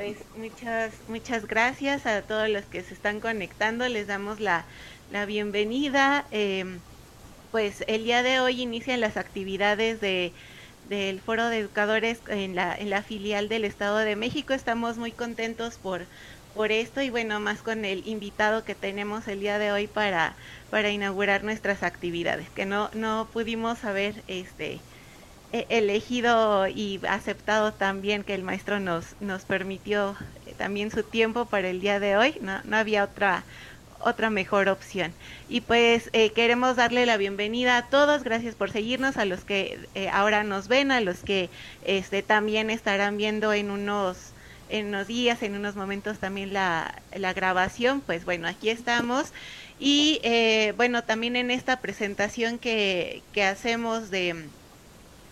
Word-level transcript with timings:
pues 0.00 0.16
muchas, 0.34 0.94
muchas 1.08 1.46
gracias 1.46 2.06
a 2.06 2.22
todos 2.22 2.48
los 2.48 2.64
que 2.64 2.82
se 2.82 2.94
están 2.94 3.20
conectando. 3.20 3.86
Les 3.86 4.06
damos 4.06 4.40
la, 4.40 4.64
la 5.10 5.26
bienvenida. 5.26 6.26
Em, 6.30 6.80
pues 7.50 7.84
el 7.86 8.04
día 8.04 8.22
de 8.22 8.40
hoy 8.40 8.62
inician 8.62 9.00
las 9.00 9.18
actividades 9.18 10.00
de 10.00 10.32
del 10.88 11.20
Foro 11.20 11.48
de 11.50 11.58
Educadores 11.58 12.22
en 12.28 12.54
la, 12.56 12.74
en 12.74 12.88
la 12.88 13.02
filial 13.02 13.50
del 13.50 13.64
Estado 13.66 13.98
de 13.98 14.16
México. 14.16 14.54
Estamos 14.54 14.96
muy 14.96 15.12
contentos 15.12 15.76
por, 15.76 16.06
por 16.54 16.72
esto 16.72 17.02
y 17.02 17.10
bueno, 17.10 17.38
más 17.38 17.62
con 17.62 17.84
el 17.84 18.06
invitado 18.08 18.64
que 18.64 18.74
tenemos 18.74 19.28
el 19.28 19.40
día 19.40 19.58
de 19.58 19.70
hoy 19.70 19.86
para, 19.86 20.34
para 20.70 20.90
inaugurar 20.90 21.44
nuestras 21.44 21.82
actividades, 21.82 22.48
que 22.50 22.64
no, 22.64 22.88
no 22.94 23.28
pudimos 23.32 23.84
haber 23.84 24.24
este, 24.28 24.80
elegido 25.52 26.68
y 26.68 27.00
aceptado 27.08 27.72
también 27.72 28.22
que 28.22 28.34
el 28.34 28.42
maestro 28.42 28.78
nos, 28.80 29.16
nos 29.20 29.42
permitió 29.42 30.16
eh, 30.46 30.54
también 30.56 30.90
su 30.90 31.02
tiempo 31.02 31.46
para 31.46 31.68
el 31.68 31.80
día 31.80 31.98
de 31.98 32.16
hoy, 32.16 32.36
no, 32.40 32.60
no 32.64 32.76
había 32.76 33.04
otra 33.04 33.44
otra 34.00 34.30
mejor 34.30 34.68
opción. 34.68 35.12
Y 35.48 35.60
pues 35.60 36.10
eh, 36.12 36.30
queremos 36.30 36.76
darle 36.76 37.06
la 37.06 37.16
bienvenida 37.16 37.76
a 37.76 37.86
todos, 37.86 38.24
gracias 38.24 38.54
por 38.54 38.70
seguirnos, 38.70 39.16
a 39.16 39.24
los 39.24 39.44
que 39.44 39.78
eh, 39.94 40.08
ahora 40.08 40.44
nos 40.44 40.68
ven, 40.68 40.90
a 40.90 41.00
los 41.00 41.18
que 41.20 41.50
este, 41.84 42.22
también 42.22 42.70
estarán 42.70 43.16
viendo 43.16 43.52
en 43.52 43.70
unos, 43.70 44.16
en 44.68 44.86
unos 44.86 45.06
días, 45.06 45.42
en 45.42 45.54
unos 45.54 45.76
momentos 45.76 46.18
también 46.18 46.52
la, 46.52 47.02
la 47.14 47.32
grabación, 47.32 48.00
pues 48.00 48.24
bueno, 48.24 48.48
aquí 48.48 48.70
estamos. 48.70 49.32
Y 49.78 50.20
eh, 50.22 50.74
bueno, 50.76 51.04
también 51.04 51.36
en 51.36 51.50
esta 51.50 51.80
presentación 51.80 52.58
que, 52.58 53.22
que 53.32 53.44
hacemos 53.44 54.10
de 54.10 54.46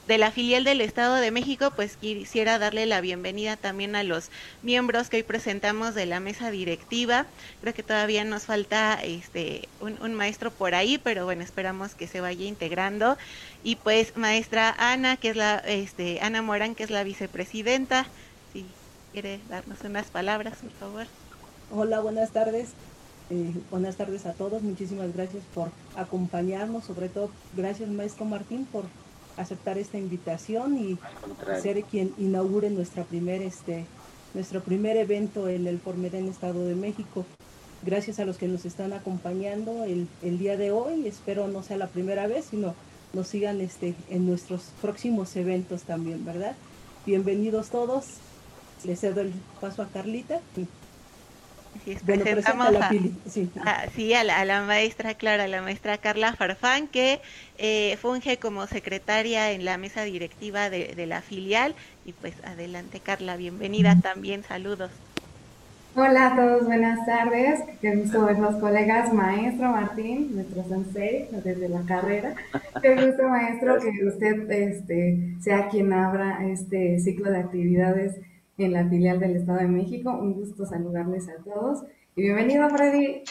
de 0.08 0.16
la 0.16 0.30
filial 0.30 0.64
del 0.64 0.80
Estado 0.80 1.16
de 1.16 1.30
México, 1.30 1.70
pues 1.76 1.98
quisiera 1.98 2.58
darle 2.58 2.86
la 2.86 3.02
bienvenida 3.02 3.58
también 3.58 3.94
a 3.94 4.02
los 4.02 4.30
miembros 4.62 5.10
que 5.10 5.18
hoy 5.18 5.22
presentamos 5.22 5.94
de 5.94 6.06
la 6.06 6.18
mesa 6.18 6.50
directiva. 6.50 7.26
Creo 7.60 7.74
que 7.74 7.82
todavía 7.82 8.24
nos 8.24 8.44
falta 8.44 8.94
este 8.94 9.68
un, 9.80 10.14
maestro 10.14 10.50
por 10.50 10.74
ahí, 10.74 10.96
pero 10.96 11.26
bueno, 11.26 11.42
esperamos 11.42 11.94
que 11.94 12.06
se 12.06 12.22
vaya 12.22 12.46
integrando. 12.46 13.18
Y 13.62 13.76
pues 13.76 14.16
maestra 14.16 14.74
Ana, 14.78 15.18
que 15.18 15.28
es 15.28 15.36
la 15.36 15.58
este 15.58 16.20
Ana 16.22 16.40
Morán, 16.40 16.74
que 16.74 16.84
es 16.84 16.90
la 16.90 17.04
vicepresidenta, 17.04 18.06
si 18.54 18.64
quiere 19.12 19.40
darnos 19.50 19.82
unas 19.84 20.06
palabras, 20.06 20.56
por 20.62 20.72
favor. 20.72 21.06
Hola, 21.70 22.00
buenas 22.00 22.30
tardes. 22.30 22.70
Eh, 23.28 23.52
buenas 23.70 23.96
tardes 23.96 24.24
a 24.24 24.32
todos. 24.32 24.62
Muchísimas 24.62 25.14
gracias 25.14 25.42
por 25.54 25.68
acompañarnos. 25.96 26.86
Sobre 26.86 27.10
todo, 27.10 27.30
gracias, 27.54 27.90
maestro 27.90 28.24
Martín, 28.24 28.64
por 28.64 28.84
aceptar 29.38 29.78
esta 29.78 29.98
invitación 29.98 30.76
y 30.76 30.98
ser 31.62 31.82
quien 31.84 32.12
inaugure 32.18 32.70
nuestra 32.70 33.04
primer, 33.04 33.40
este, 33.40 33.86
nuestro 34.34 34.62
primer 34.62 34.96
evento 34.96 35.48
en 35.48 35.66
el 35.66 35.78
Formedén 35.78 36.28
Estado 36.28 36.64
de 36.64 36.74
México. 36.74 37.24
Gracias 37.84 38.18
a 38.18 38.24
los 38.24 38.36
que 38.36 38.48
nos 38.48 38.64
están 38.64 38.92
acompañando 38.92 39.84
el, 39.84 40.08
el, 40.22 40.38
día 40.38 40.56
de 40.56 40.72
hoy. 40.72 41.06
Espero 41.06 41.46
no 41.46 41.62
sea 41.62 41.76
la 41.76 41.86
primera 41.86 42.26
vez, 42.26 42.46
sino 42.50 42.74
nos 43.12 43.28
sigan 43.28 43.60
este, 43.60 43.94
en 44.10 44.26
nuestros 44.26 44.72
próximos 44.82 45.34
eventos 45.36 45.82
también, 45.82 46.24
¿verdad? 46.24 46.56
Bienvenidos 47.06 47.70
todos. 47.70 48.04
Les 48.84 49.00
cedo 49.00 49.20
el 49.20 49.32
paso 49.60 49.82
a 49.82 49.86
Carlita. 49.86 50.40
Sí, 51.84 51.96
presentamos 52.04 52.68
a, 52.68 52.70
la, 52.70 52.90
sí. 53.28 53.50
A, 54.14 54.44
la, 54.44 54.62
maestra, 54.62 55.14
claro, 55.14 55.42
a 55.42 55.48
la 55.48 55.62
maestra 55.62 55.98
Carla 55.98 56.34
Farfán, 56.34 56.88
que 56.88 57.20
eh, 57.58 57.96
funge 58.00 58.38
como 58.38 58.66
secretaria 58.66 59.52
en 59.52 59.64
la 59.64 59.78
mesa 59.78 60.02
directiva 60.02 60.70
de, 60.70 61.06
la 61.06 61.22
filial. 61.22 61.74
Y 62.04 62.12
pues 62.12 62.34
adelante, 62.44 63.00
Carla, 63.00 63.36
bienvenida 63.36 63.96
también, 64.00 64.42
saludos. 64.42 64.90
Hola 65.94 66.28
a 66.28 66.36
todos, 66.36 66.66
buenas 66.66 67.04
tardes. 67.06 67.60
Qué 67.80 67.96
gusto 67.96 68.24
ver 68.24 68.38
los 68.38 68.56
colegas, 68.56 69.12
maestro 69.12 69.72
Martín, 69.72 70.30
nuestro 70.34 70.62
sensei 70.64 71.28
desde 71.42 71.68
la 71.68 71.80
carrera. 71.82 72.34
Qué 72.82 72.94
gusto, 72.94 73.28
maestro, 73.28 73.80
que 73.80 74.06
usted 74.06 74.50
este, 74.50 75.34
sea 75.40 75.68
quien 75.68 75.92
abra 75.92 76.46
este 76.46 77.00
ciclo 77.00 77.30
de 77.30 77.38
actividades 77.38 78.14
en 78.58 78.72
la 78.72 78.88
filial 78.88 79.20
del 79.20 79.36
Estado 79.36 79.60
de 79.60 79.68
México. 79.68 80.10
Un 80.10 80.34
gusto 80.34 80.66
saludarles 80.66 81.28
a 81.28 81.42
todos 81.42 81.84
y 82.16 82.22
bienvenido 82.22 82.68
Freddy. 82.68 83.22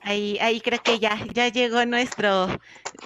Ahí, 0.00 0.38
ahí 0.40 0.60
creo 0.60 0.80
que 0.82 0.98
ya, 0.98 1.18
ya 1.34 1.48
llegó 1.48 1.84
nuestro, 1.84 2.46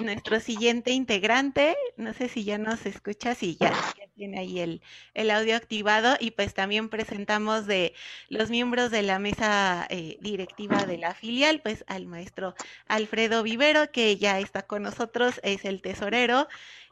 nuestro 0.03 0.39
siguiente 0.39 0.93
integrante. 0.93 1.75
No 1.97 2.13
sé 2.13 2.29
si 2.29 2.45
ya 2.45 2.59
nos 2.59 2.85
escucha, 2.85 3.35
si 3.35 3.57
ya, 3.57 3.73
tiene 4.15 4.39
ahí 4.39 4.61
el, 4.61 4.83
el, 5.15 5.31
audio 5.31 5.57
activado. 5.57 6.17
Y 6.21 6.33
pues 6.33 6.53
también 6.53 6.91
presentamos 6.91 7.67
de 7.67 7.95
los 8.29 8.51
miembros 8.51 8.91
de 8.91 9.03
la 9.03 9.19
mesa 9.19 9.87
eh, 9.89 10.19
directiva 10.21 10.85
de 10.85 10.99
la 10.99 11.15
filial, 11.15 11.63
pues 11.63 11.85
al 11.87 12.05
maestro 12.05 12.55
Alfredo 12.87 13.43
Vivero, 13.43 13.91
que 13.91 14.19
ya 14.19 14.39
está 14.39 14.63
con 14.63 14.83
nosotros, 14.83 15.41
es 15.43 15.65
el 15.65 15.81
tesorero 15.81 16.49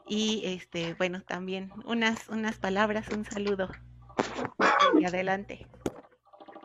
y 0.09 0.41
este, 0.43 0.95
bueno, 0.95 1.21
también 1.21 1.71
unas, 1.85 2.27
unas 2.29 2.57
palabras, 2.57 3.07
un 3.09 3.23
saludo. 3.23 3.69
Y 4.99 5.05
adelante. 5.05 5.67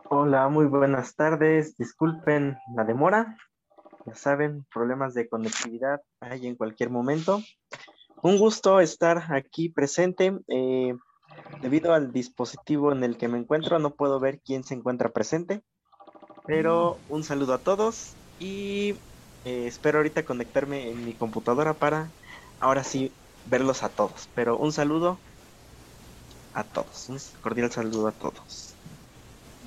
Hola, 0.09 0.49
muy 0.49 0.65
buenas 0.65 1.15
tardes. 1.15 1.77
Disculpen 1.77 2.57
la 2.75 2.85
demora. 2.85 3.37
Ya 4.07 4.15
saben, 4.15 4.65
problemas 4.73 5.15
de 5.15 5.29
conectividad 5.29 6.01
hay 6.21 6.47
en 6.47 6.57
cualquier 6.57 6.89
momento. 6.89 7.43
Un 8.23 8.39
gusto 8.39 8.81
estar 8.81 9.33
aquí 9.33 9.69
presente. 9.69 10.39
Eh, 10.49 10.95
debido 11.61 11.93
al 11.93 12.13
dispositivo 12.13 12.93
en 12.93 13.05
el 13.05 13.19
que 13.19 13.29
me 13.29 13.39
encuentro, 13.39 13.79
no 13.79 13.91
puedo 13.91 14.21
ver 14.21 14.41
quién 14.41 14.65
se 14.65 14.75
encuentra 14.75 15.11
presente. 15.11 15.63
Pero 16.47 16.99
un 17.09 17.25
saludo 17.25 17.55
a 17.55 17.59
todos 17.59 18.15
y 18.39 18.95
eh, 19.45 19.67
espero 19.67 19.99
ahorita 19.99 20.25
conectarme 20.25 20.91
en 20.91 21.05
mi 21.05 21.13
computadora 21.13 21.75
para 21.75 22.09
ahora 22.61 22.85
sí 22.85 23.13
verlos 23.47 23.83
a 23.83 23.89
todos. 23.89 24.29
Pero 24.35 24.57
un 24.57 24.73
saludo 24.73 25.19
a 26.53 26.65
todos, 26.65 27.09
un 27.09 27.19
cordial 27.43 27.71
saludo 27.71 28.09
a 28.09 28.13
todos. 28.13 28.75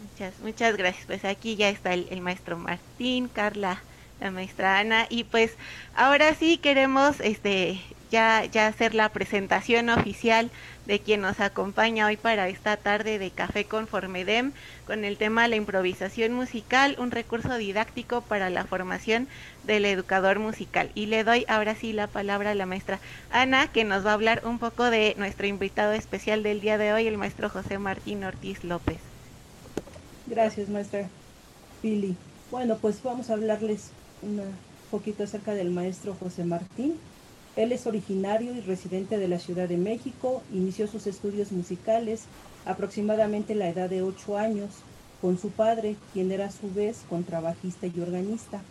Muchas, 0.01 0.39
muchas 0.39 0.77
gracias. 0.77 1.05
Pues 1.05 1.25
aquí 1.25 1.55
ya 1.55 1.69
está 1.69 1.93
el, 1.93 2.21
maestro 2.21 2.57
Martín, 2.57 3.27
Carla, 3.27 3.81
la 4.19 4.31
maestra 4.31 4.79
Ana, 4.79 5.05
y 5.09 5.23
pues 5.23 5.53
ahora 5.95 6.33
sí 6.33 6.57
queremos 6.57 7.19
este 7.19 7.79
ya, 8.09 8.45
ya 8.45 8.67
hacer 8.67 8.95
la 8.95 9.09
presentación 9.09 9.89
oficial 9.89 10.49
de 10.85 10.99
quien 10.99 11.21
nos 11.21 11.39
acompaña 11.39 12.05
hoy 12.07 12.15
para 12.15 12.47
esta 12.47 12.77
tarde 12.77 13.19
de 13.19 13.31
Café 13.31 13.65
con 13.65 13.87
Formedem 13.87 14.53
con 14.85 15.03
el 15.03 15.17
tema 15.17 15.47
la 15.49 15.57
improvisación 15.57 16.33
musical, 16.33 16.95
un 16.97 17.11
recurso 17.11 17.57
didáctico 17.57 18.21
para 18.21 18.49
la 18.49 18.63
formación 18.63 19.27
del 19.65 19.83
educador 19.83 20.39
musical. 20.39 20.89
Y 20.95 21.07
le 21.07 21.25
doy 21.25 21.45
ahora 21.49 21.75
sí 21.75 21.91
la 21.91 22.07
palabra 22.07 22.51
a 22.51 22.55
la 22.55 22.65
maestra 22.65 22.99
Ana, 23.31 23.67
que 23.67 23.83
nos 23.83 24.05
va 24.05 24.11
a 24.11 24.13
hablar 24.13 24.41
un 24.45 24.59
poco 24.59 24.89
de 24.89 25.13
nuestro 25.17 25.45
invitado 25.45 25.91
especial 25.91 26.41
del 26.41 26.61
día 26.61 26.77
de 26.77 26.93
hoy, 26.93 27.07
el 27.07 27.17
maestro 27.17 27.49
José 27.49 27.77
Martín 27.77 28.23
Ortiz 28.23 28.63
López. 28.63 28.97
Gracias, 30.25 30.69
maestra 30.69 31.09
Pili. 31.81 32.15
Bueno, 32.49 32.77
pues 32.77 33.03
vamos 33.03 33.29
a 33.29 33.33
hablarles 33.33 33.91
un 34.21 34.41
poquito 34.91 35.23
acerca 35.23 35.53
del 35.53 35.71
maestro 35.71 36.15
José 36.15 36.43
Martín. 36.43 36.95
Él 37.55 37.71
es 37.71 37.87
originario 37.87 38.53
y 38.53 38.61
residente 38.61 39.17
de 39.17 39.27
la 39.27 39.39
Ciudad 39.39 39.67
de 39.67 39.77
México, 39.77 40.43
inició 40.53 40.87
sus 40.87 41.07
estudios 41.07 41.51
musicales 41.51 42.23
aproximadamente 42.65 43.55
la 43.55 43.69
edad 43.69 43.89
de 43.89 44.01
8 44.03 44.37
años 44.37 44.69
con 45.21 45.39
su 45.39 45.49
padre, 45.49 45.95
quien 46.13 46.31
era 46.31 46.47
a 46.47 46.51
su 46.51 46.71
vez 46.71 47.03
contrabajista 47.09 47.87
y 47.87 47.99
organista. 47.99 48.61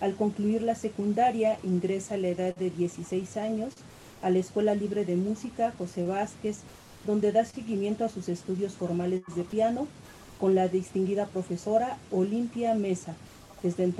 Al 0.00 0.14
concluir 0.14 0.62
la 0.62 0.74
secundaria 0.74 1.58
ingresa 1.62 2.14
a 2.14 2.18
la 2.18 2.28
edad 2.28 2.54
de 2.56 2.70
16 2.70 3.36
años 3.36 3.74
a 4.22 4.30
la 4.30 4.38
Escuela 4.38 4.74
Libre 4.74 5.04
de 5.04 5.16
Música 5.16 5.72
José 5.76 6.06
Vázquez, 6.06 6.60
donde 7.06 7.32
da 7.32 7.44
seguimiento 7.44 8.04
a 8.04 8.08
sus 8.08 8.28
estudios 8.28 8.74
formales 8.74 9.22
de 9.34 9.44
piano 9.44 9.86
con 10.38 10.54
la 10.54 10.68
distinguida 10.68 11.26
profesora 11.26 11.98
Olimpia 12.10 12.74
Mesa. 12.74 13.14
Desde, 13.62 13.92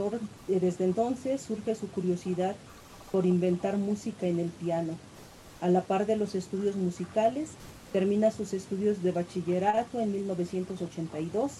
desde 0.48 0.84
entonces 0.84 1.42
surge 1.42 1.74
su 1.74 1.88
curiosidad 1.88 2.56
por 3.12 3.26
inventar 3.26 3.76
música 3.76 4.26
en 4.26 4.38
el 4.38 4.48
piano. 4.48 4.94
A 5.60 5.68
la 5.68 5.82
par 5.82 6.06
de 6.06 6.16
los 6.16 6.34
estudios 6.34 6.76
musicales, 6.76 7.50
termina 7.92 8.30
sus 8.30 8.54
estudios 8.54 9.02
de 9.02 9.12
bachillerato 9.12 10.00
en 10.00 10.12
1982, 10.12 11.52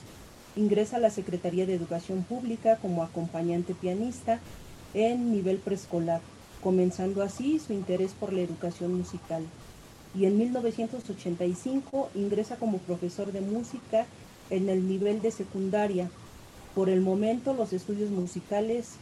ingresa 0.57 0.97
a 0.97 1.01
la 1.01 1.11
Secretaría 1.11 1.67
de 1.67 1.75
Educación 1.75 2.23
Pública 2.23 2.77
como 2.77 3.03
acompañante 3.03 3.75
pianista 3.75 4.41
en 4.95 5.33
nivel 5.33 5.59
preescolar, 5.59 6.21
comenzando 6.63 7.23
así 7.23 7.59
su 7.59 7.73
interés 7.73 8.13
por 8.13 8.33
la 8.33 8.41
educación 8.41 8.95
musical. 8.95 9.45
Y 10.15 10.25
en 10.25 10.39
1985 10.39 12.11
ingresa 12.15 12.57
como 12.57 12.79
profesor 12.79 13.33
de 13.33 13.41
música 13.41 14.07
en 14.51 14.69
el 14.69 14.89
nivel 14.89 15.23
de 15.23 15.31
secundaria. 15.31 16.11
Por 16.75 16.89
el 16.89 17.01
momento 17.01 17.55
los 17.55 17.73
estudios 17.73 18.11
musicales 18.11 18.93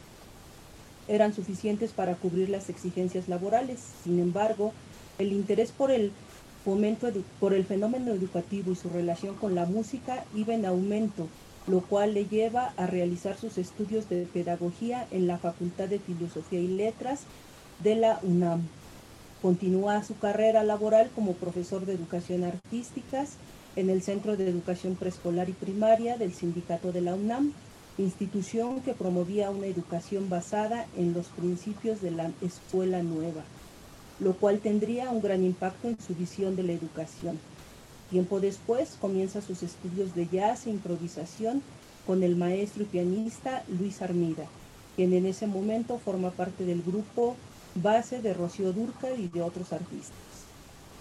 eran 1.07 1.33
suficientes 1.33 1.91
para 1.91 2.15
cubrir 2.15 2.49
las 2.49 2.69
exigencias 2.69 3.27
laborales. 3.27 3.79
Sin 4.03 4.19
embargo, 4.19 4.73
el 5.17 5.33
interés 5.33 5.71
por 5.71 5.91
el 5.91 6.11
por 7.39 7.53
el 7.53 7.65
fenómeno 7.65 8.11
educativo 8.11 8.71
y 8.71 8.75
su 8.75 8.89
relación 8.89 9.35
con 9.35 9.55
la 9.55 9.65
música 9.65 10.25
iba 10.35 10.53
en 10.53 10.65
aumento, 10.65 11.27
lo 11.67 11.81
cual 11.81 12.13
le 12.13 12.25
lleva 12.25 12.73
a 12.77 12.85
realizar 12.85 13.37
sus 13.37 13.57
estudios 13.57 14.07
de 14.07 14.27
pedagogía 14.31 15.07
en 15.09 15.25
la 15.25 15.39
Facultad 15.39 15.87
de 15.87 15.99
Filosofía 15.99 16.59
y 16.59 16.67
Letras 16.67 17.21
de 17.83 17.95
la 17.95 18.19
UNAM. 18.21 18.61
Continúa 19.41 20.03
su 20.03 20.17
carrera 20.19 20.63
laboral 20.63 21.09
como 21.15 21.33
profesor 21.33 21.85
de 21.85 21.93
educación 21.93 22.43
artísticas 22.43 23.37
en 23.79 23.89
el 23.89 24.01
Centro 24.01 24.35
de 24.35 24.49
Educación 24.49 24.95
Preescolar 24.95 25.47
y 25.47 25.53
Primaria 25.53 26.17
del 26.17 26.33
Sindicato 26.33 26.91
de 26.91 26.99
la 26.99 27.13
UNAM, 27.13 27.53
institución 27.97 28.81
que 28.81 28.93
promovía 28.93 29.51
una 29.51 29.67
educación 29.67 30.29
basada 30.29 30.85
en 30.97 31.13
los 31.13 31.27
principios 31.27 32.01
de 32.01 32.11
la 32.11 32.29
escuela 32.41 33.01
nueva, 33.03 33.43
lo 34.19 34.33
cual 34.33 34.59
tendría 34.59 35.09
un 35.09 35.21
gran 35.21 35.45
impacto 35.45 35.87
en 35.87 35.97
su 35.97 36.13
visión 36.13 36.57
de 36.57 36.63
la 36.63 36.73
educación. 36.73 37.39
Tiempo 38.09 38.41
después 38.41 38.97
comienza 38.99 39.41
sus 39.41 39.63
estudios 39.63 40.13
de 40.13 40.27
jazz 40.27 40.67
e 40.67 40.71
improvisación 40.71 41.61
con 42.05 42.21
el 42.23 42.35
maestro 42.35 42.83
y 42.83 42.87
pianista 42.87 43.63
Luis 43.79 44.01
Armida, 44.01 44.45
quien 44.97 45.13
en 45.13 45.25
ese 45.25 45.47
momento 45.47 45.99
forma 45.99 46.31
parte 46.31 46.65
del 46.65 46.81
grupo 46.81 47.37
base 47.75 48.21
de 48.21 48.33
Rocío 48.33 48.73
Durca 48.73 49.11
y 49.11 49.29
de 49.29 49.41
otros 49.41 49.71
artistas. 49.71 50.48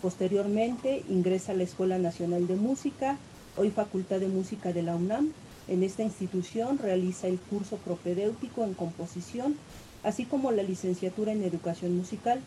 Posteriormente 0.03 1.03
ingresa 1.09 1.51
a 1.51 1.55
la 1.57 1.65
Escuela 1.65 1.99
Nacional 1.99 2.47
de 2.47 2.55
Música, 2.55 3.19
hoy 3.57 3.71
Facultad 3.71 4.21
de 4.21 4.29
Música 4.29 4.73
de 4.73 4.83
la 4.83 4.95
UNAM. 4.95 5.33
En 5.67 5.83
esta 5.83 6.05
institución 6.05 6.79
realiza 6.79 7.27
el 7.27 7.41
curso 7.41 7.79
propedéutico 7.79 8.63
en 8.63 8.75
composición, 8.75 9.57
así 10.05 10.25
como 10.25 10.53
la 10.53 10.63
licenciatura 10.63 11.33
en 11.33 11.43
educación 11.43 11.97
musical. 11.97 12.41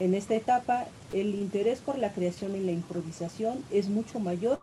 En 0.00 0.14
esta 0.14 0.34
etapa, 0.34 0.86
el 1.12 1.34
interés 1.34 1.80
por 1.80 1.98
la 1.98 2.10
creación 2.10 2.56
y 2.56 2.60
la 2.60 2.72
improvisación 2.72 3.62
es 3.70 3.90
mucho 3.90 4.18
mayor 4.18 4.58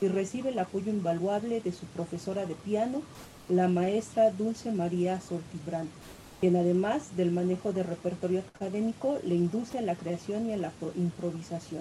y 0.00 0.08
recibe 0.08 0.50
el 0.50 0.58
apoyo 0.58 0.90
invaluable 0.90 1.60
de 1.60 1.70
su 1.70 1.86
profesora 1.86 2.44
de 2.44 2.56
piano, 2.56 3.02
la 3.48 3.68
maestra 3.68 4.32
Dulce 4.32 4.72
María 4.72 5.20
Sortibrán 5.20 5.88
quien 6.44 6.56
además 6.56 7.16
del 7.16 7.30
manejo 7.30 7.72
de 7.72 7.82
repertorio 7.82 8.40
académico 8.40 9.18
le 9.24 9.34
induce 9.34 9.78
a 9.78 9.80
la 9.80 9.94
creación 9.94 10.46
y 10.46 10.52
a 10.52 10.58
la 10.58 10.72
improvisación. 10.94 11.80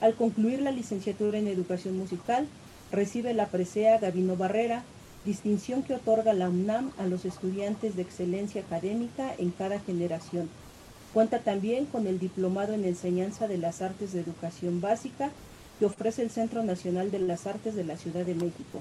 Al 0.00 0.14
concluir 0.14 0.62
la 0.62 0.70
licenciatura 0.70 1.36
en 1.36 1.48
educación 1.48 1.98
musical, 1.98 2.46
recibe 2.92 3.34
la 3.34 3.48
presea 3.48 3.98
Gavino 3.98 4.36
Barrera, 4.36 4.84
distinción 5.24 5.82
que 5.82 5.96
otorga 5.96 6.32
la 6.32 6.48
UNAM 6.48 6.92
a 6.96 7.06
los 7.06 7.24
estudiantes 7.24 7.96
de 7.96 8.02
excelencia 8.02 8.62
académica 8.62 9.34
en 9.36 9.50
cada 9.50 9.80
generación. 9.80 10.48
Cuenta 11.12 11.40
también 11.40 11.86
con 11.86 12.06
el 12.06 12.20
diplomado 12.20 12.72
en 12.72 12.84
enseñanza 12.84 13.48
de 13.48 13.58
las 13.58 13.82
artes 13.82 14.12
de 14.12 14.20
educación 14.20 14.80
básica 14.80 15.32
que 15.80 15.86
ofrece 15.86 16.22
el 16.22 16.30
Centro 16.30 16.62
Nacional 16.62 17.10
de 17.10 17.18
las 17.18 17.48
Artes 17.48 17.74
de 17.74 17.82
la 17.82 17.96
Ciudad 17.96 18.24
de 18.24 18.36
México 18.36 18.80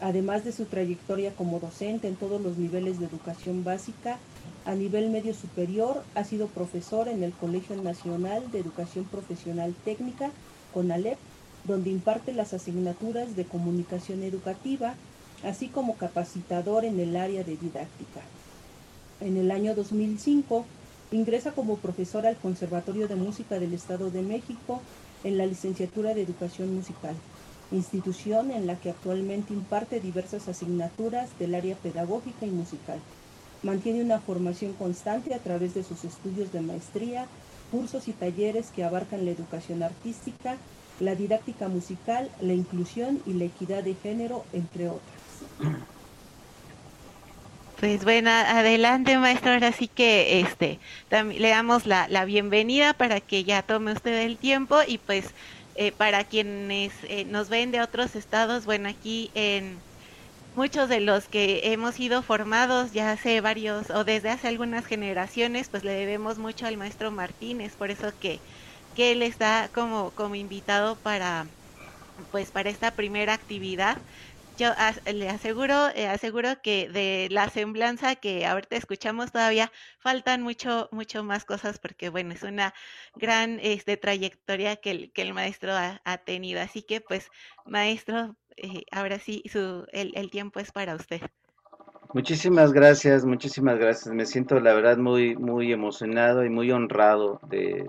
además 0.00 0.44
de 0.44 0.52
su 0.52 0.64
trayectoria 0.64 1.34
como 1.34 1.60
docente 1.60 2.08
en 2.08 2.16
todos 2.16 2.40
los 2.40 2.56
niveles 2.56 2.98
de 2.98 3.06
educación 3.06 3.64
básica, 3.64 4.18
a 4.64 4.74
nivel 4.74 5.10
medio 5.10 5.34
superior 5.34 6.02
ha 6.14 6.24
sido 6.24 6.46
profesor 6.46 7.08
en 7.08 7.22
el 7.22 7.32
Colegio 7.32 7.76
Nacional 7.76 8.50
de 8.50 8.60
Educación 8.60 9.04
Profesional 9.04 9.74
Técnica, 9.84 10.30
CONALEP, 10.74 11.18
donde 11.64 11.90
imparte 11.90 12.32
las 12.32 12.54
asignaturas 12.54 13.36
de 13.36 13.44
comunicación 13.44 14.22
educativa, 14.22 14.94
así 15.44 15.68
como 15.68 15.96
capacitador 15.96 16.84
en 16.84 16.98
el 17.00 17.16
área 17.16 17.44
de 17.44 17.56
didáctica. 17.56 18.20
En 19.20 19.36
el 19.36 19.50
año 19.50 19.74
2005 19.74 20.64
ingresa 21.12 21.52
como 21.52 21.76
profesor 21.76 22.26
al 22.26 22.36
Conservatorio 22.36 23.08
de 23.08 23.16
Música 23.16 23.58
del 23.58 23.74
Estado 23.74 24.10
de 24.10 24.22
México 24.22 24.80
en 25.24 25.36
la 25.36 25.46
licenciatura 25.46 26.14
de 26.14 26.22
Educación 26.22 26.74
Musical 26.74 27.14
institución 27.72 28.50
en 28.50 28.66
la 28.66 28.76
que 28.76 28.90
actualmente 28.90 29.52
imparte 29.52 30.00
diversas 30.00 30.48
asignaturas 30.48 31.28
del 31.38 31.54
área 31.54 31.76
pedagógica 31.76 32.46
y 32.46 32.50
musical. 32.50 32.98
Mantiene 33.62 34.02
una 34.02 34.20
formación 34.20 34.72
constante 34.72 35.34
a 35.34 35.38
través 35.38 35.74
de 35.74 35.84
sus 35.84 36.04
estudios 36.04 36.52
de 36.52 36.60
maestría, 36.60 37.26
cursos 37.70 38.08
y 38.08 38.12
talleres 38.12 38.70
que 38.74 38.84
abarcan 38.84 39.24
la 39.24 39.30
educación 39.30 39.82
artística, 39.82 40.56
la 40.98 41.14
didáctica 41.14 41.68
musical, 41.68 42.30
la 42.40 42.52
inclusión 42.52 43.22
y 43.26 43.34
la 43.34 43.44
equidad 43.44 43.82
de 43.82 43.94
género, 43.94 44.44
entre 44.52 44.88
otras. 44.88 45.80
Pues 47.80 48.04
bueno, 48.04 48.30
adelante 48.30 49.16
maestro, 49.16 49.52
ahora 49.52 49.72
sí 49.72 49.88
que 49.88 50.40
este 50.40 50.78
le 51.10 51.48
damos 51.48 51.86
la, 51.86 52.08
la 52.08 52.26
bienvenida 52.26 52.92
para 52.92 53.20
que 53.22 53.42
ya 53.42 53.62
tome 53.62 53.92
usted 53.92 54.20
el 54.20 54.36
tiempo 54.36 54.76
y 54.86 54.98
pues 54.98 55.32
eh, 55.74 55.92
para 55.92 56.24
quienes 56.24 56.92
eh, 57.04 57.24
nos 57.24 57.48
ven 57.48 57.70
de 57.70 57.80
otros 57.80 58.16
estados, 58.16 58.64
bueno, 58.66 58.88
aquí 58.88 59.30
en 59.34 59.78
muchos 60.56 60.88
de 60.88 61.00
los 61.00 61.26
que 61.26 61.72
hemos 61.72 61.94
sido 61.94 62.22
formados 62.22 62.92
ya 62.92 63.12
hace 63.12 63.40
varios 63.40 63.90
o 63.90 64.04
desde 64.04 64.30
hace 64.30 64.48
algunas 64.48 64.84
generaciones, 64.86 65.68
pues 65.68 65.84
le 65.84 65.92
debemos 65.92 66.38
mucho 66.38 66.66
al 66.66 66.76
maestro 66.76 67.10
Martínez, 67.10 67.74
por 67.76 67.90
eso 67.90 68.12
que, 68.20 68.40
que 68.94 69.12
él 69.12 69.22
está 69.22 69.70
como, 69.74 70.10
como 70.12 70.34
invitado 70.34 70.96
para 70.96 71.46
pues 72.30 72.50
para 72.50 72.70
esta 72.70 72.90
primera 72.92 73.32
actividad 73.32 73.96
yo 74.60 74.68
le 75.10 75.30
aseguro, 75.30 75.88
eh, 75.94 76.06
aseguro 76.06 76.60
que 76.62 76.90
de 76.90 77.28
la 77.30 77.48
semblanza 77.48 78.14
que 78.14 78.44
ahorita 78.44 78.76
escuchamos 78.76 79.32
todavía 79.32 79.72
faltan 79.98 80.42
mucho, 80.42 80.90
mucho 80.92 81.24
más 81.24 81.46
cosas 81.46 81.78
porque 81.78 82.10
bueno, 82.10 82.34
es 82.34 82.42
una 82.42 82.74
gran 83.16 83.58
este, 83.62 83.96
trayectoria 83.96 84.76
que 84.76 85.10
el, 85.14 85.32
maestro 85.32 85.72
ha, 85.72 86.18
tenido. 86.18 86.60
Así 86.60 86.82
que 86.82 87.00
pues, 87.00 87.30
maestro, 87.64 88.36
eh, 88.58 88.82
ahora 88.92 89.18
sí, 89.18 89.42
su, 89.50 89.86
el, 89.92 90.30
tiempo 90.30 90.60
es 90.60 90.72
para 90.72 90.94
usted. 90.94 91.22
Muchísimas 92.12 92.74
gracias, 92.74 93.24
muchísimas 93.24 93.78
gracias. 93.78 94.14
Me 94.14 94.26
siento 94.26 94.60
la 94.60 94.74
verdad 94.74 94.98
muy, 94.98 95.36
muy 95.36 95.72
emocionado 95.72 96.44
y 96.44 96.50
muy 96.50 96.70
honrado 96.70 97.40
de 97.48 97.88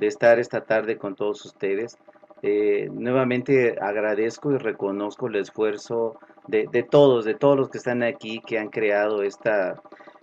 estar 0.00 0.38
esta 0.38 0.60
tarde 0.64 0.96
con 0.96 1.16
todos 1.16 1.44
ustedes. 1.44 1.98
Eh, 2.46 2.90
nuevamente 2.92 3.74
agradezco 3.80 4.52
y 4.52 4.58
reconozco 4.58 5.28
el 5.28 5.36
esfuerzo 5.36 6.18
de, 6.46 6.66
todos, 6.82 7.24
de 7.24 7.32
todos 7.32 7.56
los 7.56 7.70
que 7.70 7.78
están 7.78 8.02
aquí, 8.02 8.42
que 8.46 8.58
han 8.58 8.68
creado 8.68 9.22
esta, 9.22 9.80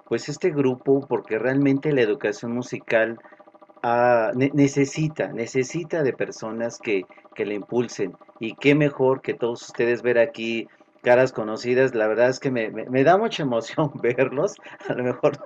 pues 0.07 0.29
este 0.29 0.51
grupo, 0.51 1.03
porque 1.09 1.39
realmente 1.39 1.91
la 1.91 2.01
educación 2.01 2.51
musical 2.51 3.17
ah, 3.81 4.31
necesita, 4.35 5.33
necesita 5.33 6.03
de 6.03 6.13
personas 6.13 6.77
que, 6.77 7.05
que 7.33 7.43
le 7.43 7.55
impulsen. 7.55 8.13
Y 8.39 8.53
qué 8.53 8.75
mejor 8.75 9.23
que 9.23 9.33
todos 9.33 9.63
ustedes 9.63 10.03
ver 10.03 10.19
aquí 10.19 10.67
caras 11.01 11.31
conocidas, 11.31 11.95
la 11.95 12.05
verdad 12.05 12.29
es 12.29 12.39
que 12.39 12.51
me, 12.51 12.69
me, 12.69 13.03
da 13.03 13.17
mucha 13.17 13.41
emoción 13.41 13.93
verlos, 14.03 14.57
a 14.87 14.93
lo 14.93 15.03
mejor 15.03 15.39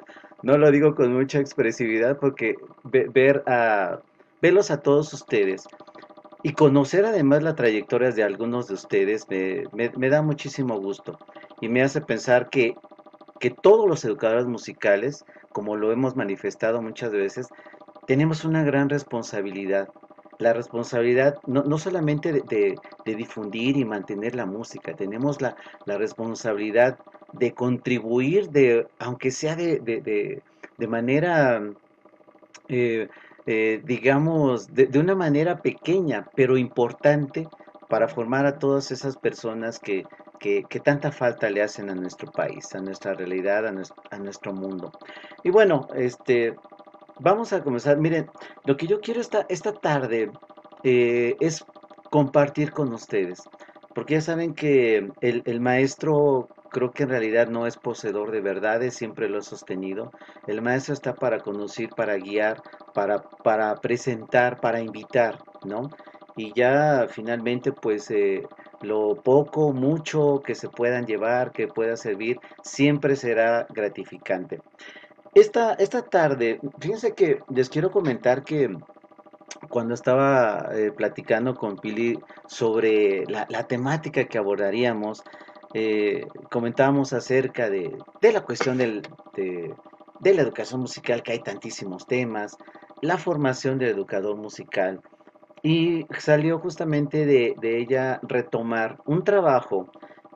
no 0.43 0.57
lo 0.57 0.69
digo 0.71 0.93
con 0.93 1.13
mucha 1.13 1.39
expresividad 1.39 2.17
porque 2.19 2.55
ver 2.83 3.43
a 3.47 4.01
verlos 4.41 4.71
a 4.71 4.81
todos 4.81 5.13
ustedes 5.13 5.65
y 6.45 6.53
conocer 6.53 7.05
además 7.05 7.41
la 7.41 7.55
trayectoria 7.55 8.11
de 8.11 8.21
algunos 8.21 8.67
de 8.67 8.75
ustedes 8.75 9.25
me, 9.27 10.09
da 10.09 10.21
muchísimo 10.21 10.79
gusto 10.79 11.17
y 11.59 11.69
me 11.69 11.81
hace 11.81 12.01
pensar 12.01 12.51
que, 12.51 12.75
que 13.39 13.49
todos 13.49 13.89
los 13.89 14.05
educadores 14.05 14.45
musicales, 14.45 15.25
como 15.51 15.75
lo 15.75 15.91
hemos 15.91 16.15
manifestado 16.15 16.83
muchas 16.83 17.11
veces, 17.11 17.47
tenemos 18.05 18.45
una 18.45 18.63
gran 18.63 18.89
responsabilidad. 18.89 19.89
La 20.37 20.53
responsabilidad 20.53 21.33
no, 21.47 21.63
no 21.63 21.79
solamente 21.79 22.31
de, 22.31 22.75
difundir 23.05 23.75
y 23.75 23.83
mantener 23.83 24.35
la 24.35 24.45
música, 24.45 24.93
tenemos 24.93 25.41
la, 25.41 25.55
responsabilidad 25.87 26.99
de 27.33 27.55
contribuir, 27.55 28.49
de, 28.51 28.85
aunque 28.99 29.31
sea 29.31 29.55
de, 29.55 29.79
de 29.79 30.87
manera 30.87 31.59
eh, 32.67 33.09
eh, 33.47 33.81
digamos, 33.83 34.73
de, 34.73 34.89
una 34.97 35.15
manera 35.15 35.61
pequeña, 35.61 36.27
pero 36.35 36.57
importante 36.57 37.47
para 37.89 38.07
formar 38.07 38.45
a 38.45 38.57
todas 38.57 38.91
esas 38.91 39.17
personas 39.17 39.79
que, 39.79 40.03
que, 40.39 40.63
tanta 40.83 41.11
falta 41.11 41.49
le 41.49 41.61
hacen 41.61 41.89
a 41.89 41.95
nuestro 41.95 42.31
país, 42.31 42.73
a 42.73 42.81
nuestra 42.81 43.13
realidad, 43.13 43.67
a 43.67 44.17
nuestro, 44.17 44.53
mundo. 44.53 44.91
Y 45.43 45.51
bueno, 45.51 45.87
este, 45.95 46.55
vamos 47.19 47.53
a 47.53 47.63
comenzar. 47.63 47.97
Miren, 47.97 48.29
lo 48.63 48.77
que 48.77 48.87
yo 48.87 48.99
quiero 48.99 49.21
esta, 49.21 49.45
esta 49.49 49.73
tarde 49.73 50.31
eh, 50.83 51.35
es 51.39 51.63
compartir 52.09 52.71
con 52.71 52.93
ustedes, 52.93 53.43
porque 53.93 54.15
ya 54.15 54.21
saben 54.21 54.55
que 54.55 55.09
el, 55.21 55.43
el 55.45 55.61
maestro 55.61 56.49
creo 56.75 56.91
que 56.91 57.03
en 57.03 57.09
realidad 57.09 57.47
no 57.47 57.67
es 57.67 57.77
poseedor 57.77 58.31
de 58.31 58.41
verdades, 58.41 58.95
siempre 58.95 59.29
lo 59.29 59.39
he 59.39 59.41
sostenido. 59.41 60.11
El 60.45 60.61
maestro 60.61 60.93
está 60.93 61.15
para 61.15 61.39
conducir, 61.39 61.87
para 61.95 62.17
guiar, 62.17 62.61
para, 62.93 63.21
para 63.21 63.73
presentar, 63.77 64.59
para 64.59 64.81
invitar, 64.81 65.37
¿no? 65.63 65.89
Y 66.35 66.51
ya 66.51 67.07
finalmente, 67.07 67.71
pues 67.71 68.11
eh, 68.11 68.43
lo 68.81 69.15
poco, 69.23 69.71
mucho 69.71 70.41
que 70.45 70.53
se 70.53 70.67
puedan 70.67 71.05
llevar, 71.05 71.53
que 71.53 71.69
pueda 71.69 71.95
servir, 71.95 72.41
siempre 72.61 73.15
será 73.15 73.65
gratificante. 73.69 74.59
Esta, 75.33 75.75
esta 75.75 76.01
tarde, 76.01 76.59
fíjense 76.81 77.13
que 77.13 77.39
les 77.47 77.69
quiero 77.69 77.89
comentar 77.89 78.43
que 78.43 78.75
cuando 79.69 79.93
estaba 79.93 80.69
eh, 80.73 80.91
platicando 80.91 81.55
con 81.55 81.77
Pili 81.77 82.19
sobre 82.47 83.23
la, 83.27 83.63
temática 83.67 84.25
que 84.25 84.37
abordaríamos, 84.37 85.23
eh, 85.77 86.25
comentábamos 86.49 87.11
acerca 87.11 87.69
de, 87.69 87.97
la 88.21 88.45
cuestión 88.45 88.77
de, 88.77 89.01
la 90.23 90.41
educación 90.41 90.79
musical, 90.79 91.21
que 91.21 91.33
hay 91.33 91.39
tantísimos 91.39 92.07
temas, 92.07 92.55
la 93.01 93.17
formación 93.17 93.77
del 93.77 93.89
educador 93.89 94.37
musical, 94.37 95.01
y 95.63 96.05
salió 96.17 96.59
justamente 96.59 97.25
de, 97.25 97.55
ella 97.61 98.21
retomar 98.23 98.99
un 99.05 99.25
trabajo 99.25 99.91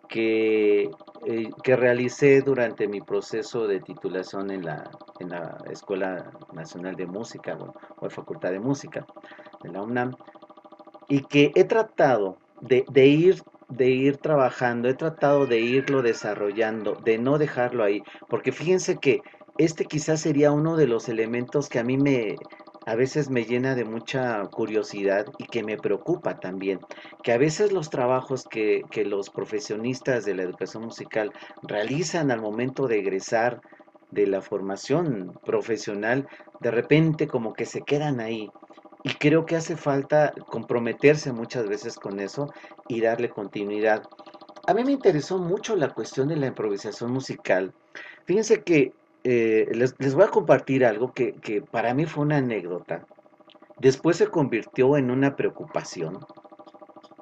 que, 0.10 0.90
eh, 1.26 1.50
que, 1.64 1.76
realicé 1.78 2.42
durante 2.42 2.90
mi 2.90 3.00
proceso 3.00 3.66
de 3.66 3.80
titulación 3.80 4.52
en 4.52 4.66
la, 4.66 4.92
en 5.22 5.30
la 5.30 5.58
Escuela 5.72 6.34
Nacional 6.52 6.98
de 6.98 7.08
Música 7.08 7.58
o, 7.58 7.74
o 8.06 8.10
Facultad 8.10 8.52
de 8.52 8.60
Música 8.60 9.06
de 9.64 9.70
la 9.70 9.84
UNAM 9.84 10.12
y 11.08 11.22
que 11.22 11.54
he 11.56 11.64
tratado 11.64 12.40
de, 12.60 12.84
de, 12.92 13.08
ir 13.08 13.44
de 13.70 13.88
ir 13.90 14.18
trabajando, 14.18 14.90
he 14.90 14.96
tratado 14.96 15.46
de 15.46 15.60
irlo 15.60 16.02
desarrollando, 16.02 16.96
de 17.04 17.18
no 17.18 17.38
dejarlo 17.38 17.84
ahí, 17.84 18.04
porque 18.28 18.52
fíjense 18.52 18.98
que 18.98 19.22
este 19.58 19.86
quizás 19.86 20.22
sería 20.22 20.52
uno 20.52 20.76
de 20.76 20.88
los 20.88 21.10
elementos 21.10 21.70
que 21.70 21.80
a 21.80 21.84
mí 21.84 21.98
me, 21.98 22.36
a 22.86 22.96
veces 22.96 23.30
me 23.30 23.46
llena 23.46 23.76
de 23.76 23.86
mucha 23.86 24.44
curiosidad 24.48 25.28
y 25.38 25.46
que 25.46 25.64
me 25.64 25.78
preocupa 25.78 26.40
también, 26.40 26.80
que 27.24 27.32
a 27.32 27.38
veces 27.38 27.72
los 27.72 27.90
trabajos 27.90 28.46
que, 28.50 28.84
los 29.06 29.30
profesionistas 29.30 30.26
de 30.26 30.34
la 30.34 30.44
educación 30.44 30.86
musical 30.86 31.32
realizan 31.62 32.32
al 32.32 32.42
momento 32.42 32.88
de 32.88 33.00
egresar 33.00 33.62
de 34.12 34.26
la 34.26 34.42
formación 34.42 35.38
profesional, 35.46 36.28
de 36.62 36.72
repente 36.72 37.28
como 37.28 37.54
que 37.54 37.66
se 37.66 37.82
quedan 37.82 38.20
ahí. 38.20 38.50
Y 39.04 39.14
creo 39.14 39.46
que 39.46 39.56
hace 39.56 39.78
falta 39.78 40.34
comprometerse 40.48 41.32
muchas 41.32 41.68
veces 41.68 41.96
con 41.96 42.20
eso 42.20 42.48
y 42.90 43.00
darle 43.00 43.30
continuidad. 43.30 44.04
A 44.68 44.74
mí 44.74 44.84
me 44.84 44.92
interesó 44.92 45.38
mucho 45.38 45.78
la 45.78 45.94
cuestión 45.94 46.28
de 46.28 46.36
la 46.36 46.48
improvisación 46.48 47.12
musical. 47.12 47.74
Fíjense 48.26 48.64
que 48.64 48.94
eh, 49.24 49.70
les, 49.74 50.16
voy 50.16 50.24
a 50.24 50.30
compartir 50.30 50.84
algo 50.84 51.14
que, 51.14 51.64
para 51.72 51.94
mí 51.94 52.06
fue 52.06 52.26
una 52.26 52.38
anécdota. 52.38 53.06
Después 53.78 54.18
se 54.18 54.28
convirtió 54.28 54.98
en 54.98 55.12
una 55.12 55.36
preocupación 55.36 56.20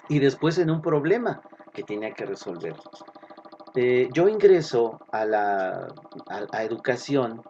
y 0.09 0.19
después 0.19 0.57
en 0.57 0.71
un 0.71 0.81
problema 0.81 1.41
que 1.73 1.83
tenía 1.83 2.11
que 2.11 2.25
resolver. 2.25 2.75
Eh, 3.75 4.09
yo 4.13 4.27
ingreso 4.27 4.99
a 5.11 5.25
la 5.25 5.87
a, 6.29 6.63
educación 6.63 7.41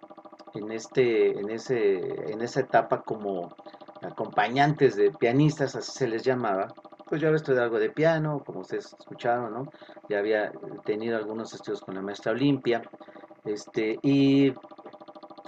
en, 0.56 0.72
este, 0.72 1.40
en, 1.40 1.50
ese, 1.50 2.32
en 2.32 2.42
esa 2.42 2.62
etapa 2.62 3.02
como 3.04 3.56
acompañantes 4.02 4.96
de 4.96 5.12
pianistas, 5.12 5.76
así 5.76 5.92
se 5.92 6.08
les 6.08 6.24
llamaba. 6.24 6.74
Pues 7.10 7.22
yo 7.22 7.28
había 7.28 7.38
estudiado 7.38 7.66
algo 7.66 7.80
de 7.80 7.90
piano, 7.90 8.44
como 8.46 8.60
ustedes 8.60 8.94
escucharon, 9.00 9.54
¿no? 9.54 9.72
Ya 10.10 10.20
había 10.20 10.52
tenido 10.86 11.18
algunos 11.18 11.54
estudios 11.54 11.82
con 11.82 11.96
la 11.96 12.02
maestra 12.02 12.34
Olimpia. 12.34 12.82
Este, 13.46 13.98
y 14.02 14.54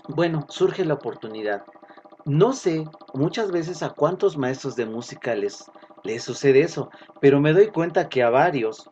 bueno, 0.08 0.46
surge 0.48 0.86
la 0.86 0.94
oportunidad. 0.94 1.63
No 2.25 2.54
sé 2.54 2.86
muchas 3.13 3.51
veces 3.51 3.84
a 3.84 3.89
cuántos 3.89 4.38
maestros 4.38 4.75
de 4.75 4.86
música 4.86 5.36
les 5.36 5.66
sucede 6.20 6.62
eso, 6.62 6.89
pero 7.20 7.42
me 7.42 7.54
doy 7.54 7.68
cuenta 7.68 8.08
que 8.08 8.24
a 8.24 8.30
varios, 8.30 8.89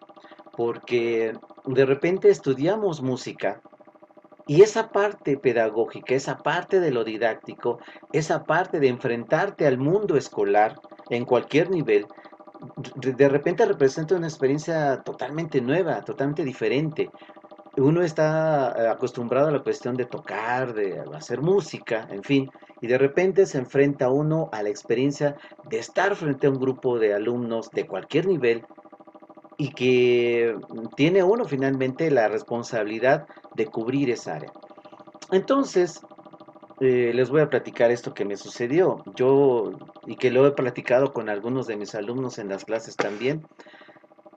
porque 0.55 1.33
de 1.65 1.86
repente 1.86 2.29
estudiamos 2.29 3.01
música 3.01 3.62
y 4.47 4.62
esa 4.62 4.89
parte 4.89 5.38
pedagógica, 5.38 6.15
esa 6.15 6.38
parte 6.38 6.79
de 6.79 6.91
lo 6.91 7.03
didáctico, 7.03 7.79
esa 8.13 8.45
parte 8.45 8.79
de 8.79 8.88
enfrentarte 8.88 9.67
al 9.67 9.77
mundo 9.77 10.15
escolar 10.15 10.79
en 11.09 11.25
cualquier 11.25 11.69
nivel, 11.69 12.07
de 12.96 13.29
repente 13.29 13.65
representa 13.65 14.15
una 14.15 14.27
experiencia 14.27 15.01
totalmente 15.03 15.62
nueva, 15.62 16.01
totalmente 16.03 16.43
diferente 16.43 17.10
uno 17.77 18.01
está 18.01 18.74
eh, 18.77 18.88
acostumbrado 18.88 19.48
a 19.48 19.51
la 19.51 19.63
cuestión 19.63 19.96
de 19.96 20.05
tocar, 20.05 20.74
de 20.74 21.03
hacer 21.13 21.41
música, 21.41 22.07
en 22.10 22.24
fin, 22.24 22.50
y 22.81 22.88
de 22.88 22.98
repente 22.98 23.46
se 23.46 23.60
enfrenta 23.60 24.10
uno 24.10 24.50
a 24.51 24.63
la 24.63 24.69
experiencia 24.69 25.36
de 25.69 25.79
estar 25.79 26.15
frente 26.15 26.48
a 26.48 26.50
un 26.50 26.60
grupo 26.60 26.98
de 26.98 27.13
alumnos 27.13 27.69
de 27.72 27.88
cualquier 27.88 28.27
nivel 28.27 28.65
y 29.57 29.72
que 29.72 30.55
tiene 30.96 31.24
uno 31.24 31.46
finalmente 31.46 32.12
la 32.12 32.27
responsabilidad 32.27 33.25
de 33.55 33.67
cubrir 33.67 34.10
esa 34.10 34.36
área. 34.36 34.51
Entonces, 35.31 36.01
eh, 36.79 37.12
les 37.13 37.29
voy 37.29 37.41
a 37.41 37.50
platicar 37.50 37.91
esto 37.91 38.13
que 38.13 38.25
me 38.25 38.38
sucedió. 38.38 39.03
Yo, 39.15 39.72
y 40.05 40.15
que 40.15 40.31
lo 40.31 40.46
he 40.46 40.51
platicado 40.51 41.13
con 41.13 41.29
algunos 41.29 41.67
de 41.67 41.77
mis 41.77 41.96
alumnos 41.96 42.38
en 42.39 42.50
las 42.50 42.65
clases 42.65 42.96
también, 42.96 43.48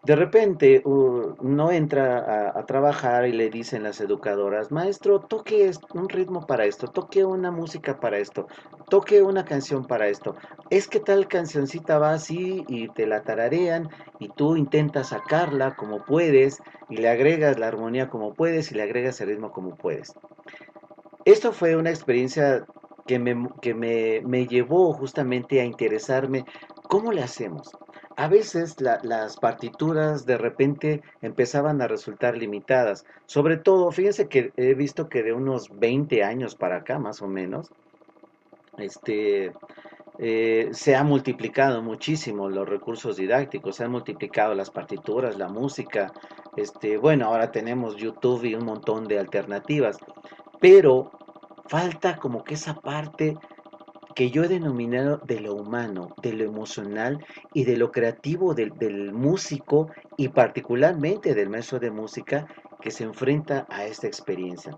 de 0.02 0.16
repente 0.16 0.82
no 0.84 1.70
entra 1.70 2.50
a, 2.58 2.64
trabajar 2.64 3.26
y 3.26 3.32
le 3.32 3.50
dicen 3.50 3.82
las 3.82 4.00
educadoras, 4.00 4.72
maestro, 4.72 5.20
toque 5.20 5.70
un 5.92 6.08
ritmo 6.08 6.46
para 6.46 6.64
esto, 6.64 6.88
toque 6.88 7.24
una 7.24 7.50
música 7.50 8.00
para 8.00 8.18
esto, 8.18 8.46
toque 8.88 9.22
una 9.22 9.44
canción 9.44 9.86
para 9.86 10.08
esto. 10.08 10.36
Es 10.70 10.88
que 10.88 11.00
tal 11.00 11.28
cancioncita 11.28 11.98
va 11.98 12.14
así 12.14 12.64
y 12.66 12.88
te 12.88 13.06
la 13.06 13.22
tararean 13.22 13.90
y 14.18 14.28
tú 14.28 14.56
intentas 14.56 15.08
sacarla 15.08 15.76
como 15.76 16.04
puedes 16.06 16.62
y 16.88 16.96
le 16.96 17.10
agregas 17.10 17.58
la 17.58 17.68
armonía 17.68 18.08
como 18.08 18.32
puedes 18.32 18.72
y 18.72 18.76
le 18.76 18.82
agregas 18.84 19.20
el 19.20 19.28
ritmo 19.28 19.52
como 19.52 19.76
puedes. 19.76 20.14
Esto 21.24 21.52
fue 21.52 21.76
una 21.76 21.90
experiencia 21.90 22.64
que 23.06 23.18
me, 23.18 23.48
que 23.60 23.74
me, 23.74 24.20
me 24.24 24.46
llevó 24.46 24.92
justamente 24.92 25.60
a 25.60 25.64
interesarme 25.64 26.44
cómo 26.88 27.12
le 27.12 27.22
hacemos 27.22 27.72
a 28.20 28.28
veces 28.28 28.76
las 28.80 29.38
partituras 29.38 30.26
de 30.26 30.36
repente 30.36 31.00
empezaban 31.22 31.80
a 31.80 31.88
resultar 31.88 32.36
limitadas. 32.36 33.06
Sobre 33.24 33.56
todo, 33.56 33.90
fíjense 33.92 34.28
que 34.28 34.52
he 34.58 34.74
visto 34.74 35.08
que 35.08 35.22
de 35.22 35.32
unos 35.32 35.70
20 35.78 36.22
años 36.22 36.54
para 36.54 36.76
acá, 36.76 36.98
más 36.98 37.22
o 37.22 37.28
menos, 37.28 37.70
este, 38.76 39.52
eh, 40.18 40.68
se 40.72 40.96
ha 40.96 41.02
multiplicado 41.02 41.80
muchísimo 41.80 42.50
los 42.50 42.68
recursos 42.68 43.16
didácticos, 43.16 43.76
se 43.76 43.84
han 43.84 43.92
multiplicado 43.92 44.54
las 44.54 44.70
partituras, 44.70 45.38
la 45.38 45.48
música. 45.48 46.12
Este, 46.56 46.98
bueno, 46.98 47.24
ahora 47.24 47.50
tenemos 47.50 47.96
YouTube 47.96 48.44
y 48.44 48.54
un 48.54 48.66
montón 48.66 49.04
de 49.04 49.18
alternativas, 49.18 49.96
pero 50.60 51.10
falta 51.66 52.16
como 52.16 52.44
que 52.44 52.54
esa 52.54 52.74
parte 52.74 53.36
que 54.14 54.30
yo 54.30 54.44
he 54.44 54.48
denominado 54.48 55.18
de 55.24 55.40
lo 55.40 55.54
humano, 55.54 56.14
de 56.20 56.32
lo 56.32 56.44
emocional 56.44 57.24
y 57.54 57.64
de 57.64 57.76
lo 57.76 57.90
creativo 57.90 58.54
del, 58.54 59.12
músico 59.12 59.88
y 60.16 60.28
particularmente 60.28 61.34
del 61.34 61.48
maestro 61.48 61.78
de 61.78 61.90
música 61.90 62.46
que 62.80 62.90
se 62.90 63.04
enfrenta 63.04 63.66
a 63.70 63.84
esta 63.84 64.06
experiencia. 64.06 64.74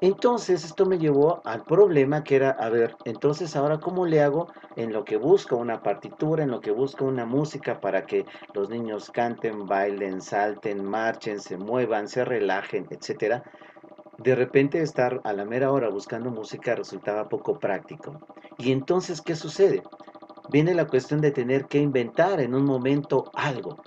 Entonces 0.00 0.64
esto 0.64 0.84
me 0.84 0.98
llevó 0.98 1.40
al 1.44 1.64
problema 1.64 2.24
que 2.24 2.36
era, 2.36 2.50
a 2.50 2.70
ver, 2.70 2.96
entonces 3.04 3.54
ahora 3.56 3.78
cómo 3.78 4.04
le 4.04 4.20
hago 4.20 4.48
en 4.74 4.92
lo 4.92 5.04
que 5.04 5.16
busco 5.16 5.56
una 5.56 5.82
partitura, 5.82 6.42
en 6.42 6.50
lo 6.50 6.60
que 6.60 6.70
busco 6.70 7.04
una 7.04 7.24
música 7.24 7.80
para 7.80 8.04
que 8.04 8.24
los 8.52 8.68
niños 8.68 9.10
canten, 9.10 9.66
bailen, 9.66 10.20
salten, 10.20 10.84
marchen, 10.84 11.40
se 11.40 11.56
muevan, 11.56 12.08
se 12.08 12.24
relajen, 12.24 12.86
etcétera 12.90 13.42
de 14.18 14.34
repente 14.34 14.82
estar 14.82 15.20
a 15.24 15.32
la 15.32 15.44
mera 15.44 15.72
hora 15.72 15.88
buscando 15.88 16.30
música 16.30 16.74
resultaba 16.74 17.28
poco 17.28 17.58
práctico. 17.58 18.20
Y 18.58 18.72
entonces, 18.72 19.20
¿qué 19.20 19.34
sucede? 19.34 19.82
Viene 20.50 20.74
la 20.74 20.86
cuestión 20.86 21.20
de 21.20 21.30
tener 21.30 21.66
que 21.66 21.78
inventar 21.78 22.40
en 22.40 22.54
un 22.54 22.64
momento 22.64 23.30
algo. 23.34 23.80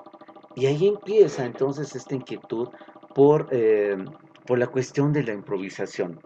Y 0.56 0.66
ahí 0.66 0.88
empieza 0.88 1.46
entonces 1.46 1.96
esta 1.96 2.16
inquietud 2.16 2.70
por, 3.14 3.48
eh, 3.52 3.98
por 4.46 4.58
la 4.58 4.68
cuestión 4.68 5.14
de 5.14 5.24
la 5.24 5.34
improvisación. 5.34 6.20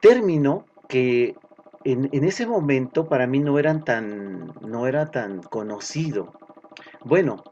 Término 0.00 0.64
que 0.88 1.34
en, 1.84 2.08
en, 2.12 2.24
ese 2.24 2.46
momento 2.46 3.08
para 3.08 3.26
mí 3.26 3.40
no, 3.40 3.58
eran 3.58 3.84
tan, 3.84 4.52
no 4.60 4.86
era 4.86 5.10
tan 5.10 5.42
conocido. 5.42 6.32
Bueno, 7.04 7.42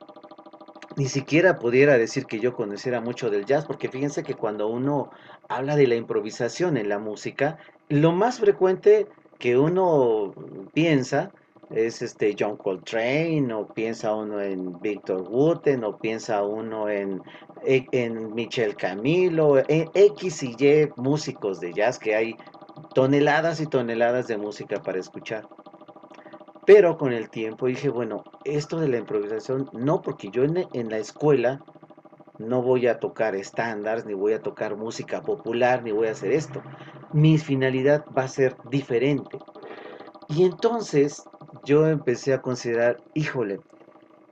ni 0.96 1.06
siquiera 1.06 1.58
pudiera 1.58 1.98
decir 1.98 2.26
que 2.26 2.40
yo 2.40 2.54
conociera 2.54 3.00
mucho 3.00 3.30
del 3.30 3.46
jazz, 3.46 3.66
porque 3.66 3.88
fíjense 3.88 4.22
que 4.22 4.34
cuando 4.34 4.68
uno 4.68 5.10
habla 5.48 5.76
de 5.76 5.86
la 5.86 5.96
improvisación 5.96 6.76
en 6.76 6.88
la 6.88 6.98
música, 6.98 7.58
lo 7.88 8.12
más 8.12 8.38
frecuente 8.38 9.06
que 9.38 9.58
uno 9.58 10.32
piensa 10.72 11.32
es 11.70 12.02
este 12.02 12.36
John 12.38 12.56
Coltrane, 12.56 13.52
o 13.52 13.66
piensa 13.66 14.14
uno 14.14 14.40
en 14.40 14.80
Victor 14.80 15.22
Wooten, 15.22 15.82
o 15.84 15.98
piensa 15.98 16.44
uno 16.44 16.88
en, 16.88 17.20
en 17.64 18.32
Michel 18.34 18.76
Camilo, 18.76 19.58
en 19.68 19.90
X 19.94 20.42
y 20.42 20.56
Y 20.58 20.88
músicos 20.96 21.60
de 21.60 21.72
jazz 21.72 21.98
que 21.98 22.14
hay 22.14 22.36
toneladas 22.94 23.60
y 23.60 23.66
toneladas 23.66 24.28
de 24.28 24.38
música 24.38 24.82
para 24.82 25.00
escuchar. 25.00 25.46
Pero 26.66 26.96
con 26.96 27.12
el 27.12 27.28
tiempo 27.28 27.66
dije, 27.66 27.90
bueno, 27.90 28.24
esto 28.44 28.80
de 28.80 28.88
la 28.88 28.96
improvisación, 28.96 29.68
no, 29.72 30.00
porque 30.00 30.30
yo 30.30 30.44
en, 30.44 30.88
la 30.88 30.98
escuela 30.98 31.62
no 32.38 32.62
voy 32.62 32.86
a 32.86 32.98
tocar 32.98 33.34
estándares, 33.34 34.06
ni 34.06 34.14
voy 34.14 34.32
a 34.32 34.42
tocar 34.42 34.76
música 34.76 35.22
popular, 35.22 35.82
ni 35.82 35.92
voy 35.92 36.08
a 36.08 36.12
hacer 36.12 36.32
esto. 36.32 36.62
Mi 37.12 37.36
finalidad 37.36 38.04
va 38.16 38.24
a 38.24 38.28
ser 38.28 38.56
diferente. 38.70 39.38
Y 40.28 40.44
entonces 40.44 41.22
yo 41.64 41.86
empecé 41.86 42.32
a 42.32 42.40
considerar, 42.40 42.96
híjole, 43.12 43.60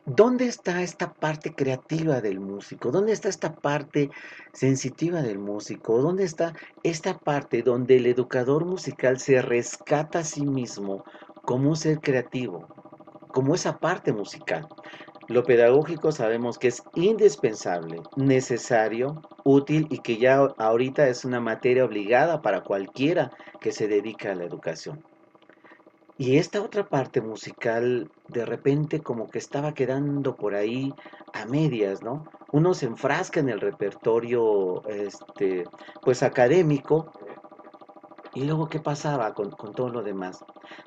¿dónde 0.06 0.46
está 0.46 0.82
esta 0.82 1.12
parte 1.12 1.54
creativa 1.54 2.22
del 2.22 2.40
músico? 2.40 2.90
¿Dónde 2.90 3.12
está 3.12 3.28
esta 3.28 3.54
parte 3.54 4.10
sensitiva 4.54 5.20
del 5.20 5.38
músico? 5.38 6.00
¿Dónde 6.00 6.24
está 6.24 6.54
esta 6.82 7.18
parte 7.18 7.62
donde 7.62 7.96
el 7.96 8.06
educador 8.06 8.64
musical 8.64 9.18
se 9.18 9.42
rescata 9.42 10.20
a 10.20 10.24
sí 10.24 10.46
mismo 10.46 11.04
como 11.42 11.68
un 11.70 11.76
ser 11.76 12.00
creativo, 12.00 12.66
como 13.32 13.54
esa 13.54 13.78
parte 13.78 14.12
musical? 14.12 14.66
Lo 15.28 15.44
pedagógico 15.44 16.12
sabemos 16.12 16.58
que 16.58 16.68
es 16.68 16.82
indispensable, 16.94 18.02
necesario, 18.16 19.22
útil 19.44 19.86
y 19.90 19.98
que 19.98 20.18
ya 20.18 20.36
ahorita 20.58 21.08
es 21.08 21.24
una 21.24 21.40
materia 21.40 21.84
obligada 21.84 22.42
para 22.42 22.62
cualquiera 22.62 23.30
que 23.60 23.72
se 23.72 23.88
dedica 23.88 24.32
a 24.32 24.34
la 24.34 24.44
educación. 24.44 25.02
Y 26.18 26.36
esta 26.36 26.60
otra 26.60 26.88
parte 26.88 27.20
musical 27.20 28.10
de 28.28 28.44
repente 28.44 29.00
como 29.00 29.28
que 29.28 29.38
estaba 29.38 29.74
quedando 29.74 30.36
por 30.36 30.54
ahí 30.54 30.92
a 31.32 31.46
medias, 31.46 32.02
¿no? 32.02 32.24
Uno 32.52 32.74
se 32.74 32.86
enfrasca 32.86 33.40
en 33.40 33.48
el 33.48 33.60
repertorio 33.60 34.86
este, 34.88 35.64
pues 36.02 36.22
académico 36.22 37.12
y 38.34 38.44
luego 38.44 38.68
qué 38.68 38.80
pasaba 38.80 39.34
con, 39.34 39.50
con 39.50 39.72
todo 39.72 39.90
lo 39.90 40.02
demás. 40.02 40.44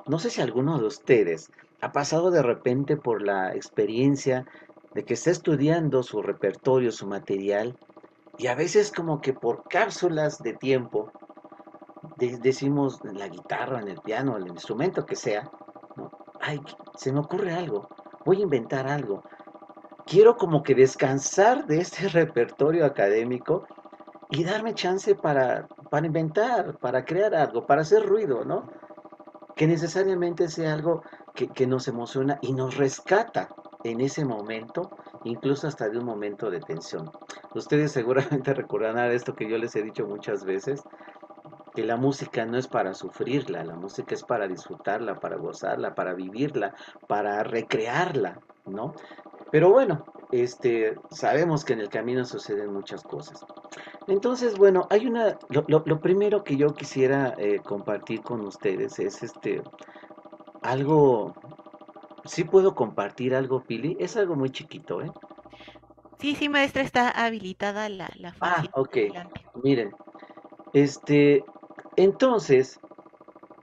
No 0.07 0.19
sé 0.19 0.29
si 0.29 0.41
alguno 0.41 0.79
de 0.79 0.85
ustedes 0.85 1.51
ha 1.81 1.91
pasado 1.91 2.31
de 2.31 2.41
repente 2.41 2.97
por 2.97 3.21
la 3.21 3.53
experiencia 3.55 4.45
de 4.93 5.03
que 5.03 5.13
está 5.13 5.31
estudiando 5.31 6.03
su 6.03 6.21
repertorio, 6.21 6.91
su 6.91 7.05
material, 7.05 7.77
y 8.37 8.47
a 8.47 8.55
veces 8.55 8.91
como 8.91 9.21
que 9.21 9.33
por 9.33 9.63
cápsulas 9.67 10.41
de 10.41 10.53
tiempo, 10.53 11.11
decimos 12.17 12.99
en 13.03 13.17
la 13.17 13.27
guitarra, 13.27 13.81
en 13.81 13.89
el 13.89 14.01
piano, 14.01 14.37
el 14.37 14.47
instrumento 14.47 15.05
que 15.05 15.15
sea, 15.15 15.49
¿no? 15.95 16.11
ay, 16.41 16.59
se 16.95 17.11
me 17.11 17.19
ocurre 17.19 17.53
algo, 17.53 17.89
voy 18.25 18.39
a 18.39 18.43
inventar 18.43 18.87
algo. 18.87 19.23
Quiero 20.05 20.37
como 20.37 20.63
que 20.63 20.75
descansar 20.75 21.65
de 21.65 21.79
este 21.79 22.07
repertorio 22.09 22.85
académico 22.85 23.65
y 24.29 24.43
darme 24.43 24.73
chance 24.73 25.15
para, 25.15 25.67
para 25.89 26.05
inventar, 26.07 26.77
para 26.79 27.05
crear 27.05 27.35
algo, 27.35 27.65
para 27.65 27.81
hacer 27.81 28.05
ruido, 28.05 28.45
¿no? 28.45 28.69
Que 29.55 29.67
necesariamente 29.67 30.47
sea 30.49 30.73
algo 30.73 31.03
que, 31.33 31.67
nos 31.67 31.87
emociona 31.87 32.39
y 32.41 32.53
nos 32.53 32.77
rescata 32.77 33.49
en 33.83 34.01
ese 34.01 34.25
momento, 34.25 34.89
incluso 35.23 35.67
hasta 35.67 35.89
de 35.89 35.99
un 35.99 36.05
momento 36.05 36.49
de 36.49 36.59
tensión. 36.59 37.11
Ustedes 37.53 37.91
seguramente 37.91 38.53
recordarán 38.53 39.11
esto 39.11 39.35
que 39.35 39.49
yo 39.49 39.57
les 39.57 39.75
he 39.75 39.83
dicho 39.83 40.07
muchas 40.07 40.43
veces, 40.43 40.83
que 41.73 41.83
la 41.83 41.97
música 41.97 42.45
no 42.45 42.57
es 42.57 42.67
para 42.67 42.93
sufrirla, 42.93 43.63
la 43.63 43.75
música 43.75 44.15
es 44.15 44.23
para 44.23 44.47
disfrutarla, 44.47 45.19
para 45.19 45.35
gozarla, 45.35 45.93
para 45.93 46.13
vivirla, 46.13 46.73
para 47.07 47.43
recrearla, 47.43 48.39
¿no? 48.65 48.93
Pero 49.51 49.71
bueno, 49.71 50.05
este, 50.41 50.95
sabemos 51.09 51.63
que 51.63 51.73
en 51.73 51.81
el 51.81 51.89
camino 51.89 52.25
suceden 52.25 52.73
muchas 52.73 53.03
cosas. 53.03 53.45
Entonces, 54.07 54.57
bueno, 54.57 54.87
hay 54.89 55.07
una, 55.07 55.37
lo, 55.49 56.01
primero 56.01 56.43
que 56.43 56.57
yo 56.57 56.73
quisiera 56.73 57.35
eh, 57.37 57.59
compartir 57.59 58.21
con 58.21 58.41
ustedes 58.41 58.99
es 58.99 59.23
este, 59.23 59.61
algo, 60.61 61.33
sí 62.25 62.43
puedo 62.43 62.75
compartir 62.75 63.35
algo, 63.35 63.63
Pili, 63.63 63.97
es 63.99 64.15
algo 64.17 64.35
muy 64.35 64.51
chiquito, 64.51 65.01
¿eh? 65.01 65.11
Sí, 66.19 66.35
sí, 66.35 66.49
maestra, 66.49 66.81
está 66.81 67.09
habilitada 67.09 67.89
la, 67.89 68.09
la 68.17 68.35
Ah, 68.41 68.63
ok. 68.73 68.97
Miren, 69.63 69.91
este, 70.73 71.43
entonces, 71.95 72.79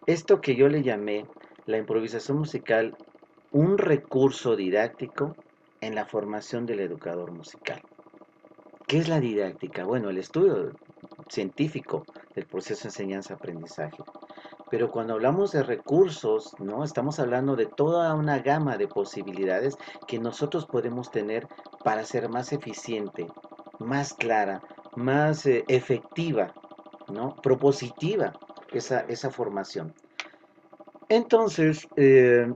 esto 0.06 0.40
que 0.40 0.54
yo 0.54 0.68
le 0.68 0.82
llamé 0.82 1.26
la 1.66 1.78
improvisación 1.78 2.38
musical, 2.38 2.96
un 3.50 3.78
recurso 3.78 4.56
didáctico 4.56 5.36
en 5.82 5.94
la 5.94 6.06
formación 6.06 6.64
del 6.64 6.80
educador 6.80 7.30
musical. 7.32 7.82
¿Qué 8.86 8.96
es 8.96 9.08
la 9.08 9.20
didáctica? 9.20 9.84
Bueno, 9.84 10.08
el 10.08 10.16
estudio 10.16 10.72
científico 11.28 12.04
del 12.34 12.46
proceso 12.46 12.84
de 12.84 12.88
enseñanza-aprendizaje. 12.88 14.02
Pero 14.70 14.90
cuando 14.90 15.12
hablamos 15.12 15.52
de 15.52 15.62
recursos, 15.62 16.54
¿no? 16.58 16.82
Estamos 16.84 17.20
hablando 17.20 17.56
de 17.56 17.66
toda 17.66 18.14
una 18.14 18.38
gama 18.38 18.78
de 18.78 18.88
posibilidades 18.88 19.76
que 20.06 20.18
nosotros 20.18 20.64
podemos 20.64 21.10
tener 21.10 21.46
para 21.84 22.04
ser 22.04 22.30
más 22.30 22.54
eficiente, 22.54 23.26
más 23.78 24.14
clara, 24.14 24.62
más 24.96 25.44
eh, 25.44 25.64
efectiva 25.68 26.54
¿no? 27.12 27.36
Propositiva 27.36 28.32
esa, 28.72 29.00
esa 29.00 29.30
formación. 29.30 29.94
Entonces, 31.08 31.86
eh, 31.96 32.52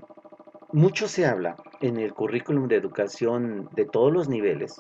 mucho 0.76 1.08
se 1.08 1.24
habla 1.24 1.56
en 1.80 1.96
el 1.96 2.12
currículum 2.12 2.68
de 2.68 2.76
educación 2.76 3.70
de 3.72 3.86
todos 3.86 4.12
los 4.12 4.28
niveles 4.28 4.78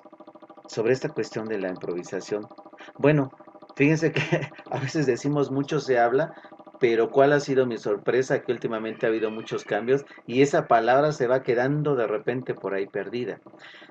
sobre 0.68 0.92
esta 0.92 1.08
cuestión 1.08 1.46
de 1.46 1.58
la 1.58 1.70
improvisación. 1.70 2.46
Bueno, 2.98 3.30
fíjense 3.76 4.12
que 4.12 4.20
a 4.70 4.78
veces 4.78 5.06
decimos 5.06 5.50
mucho 5.50 5.80
se 5.80 5.98
habla, 5.98 6.34
pero 6.80 7.10
cuál 7.10 7.32
ha 7.32 7.40
sido 7.40 7.64
mi 7.64 7.78
sorpresa 7.78 8.42
que 8.42 8.52
últimamente 8.52 9.06
ha 9.06 9.08
habido 9.08 9.30
muchos 9.30 9.64
cambios 9.64 10.04
y 10.26 10.42
esa 10.42 10.68
palabra 10.68 11.12
se 11.12 11.28
va 11.28 11.42
quedando 11.42 11.96
de 11.96 12.06
repente 12.06 12.52
por 12.52 12.74
ahí 12.74 12.86
perdida. 12.86 13.40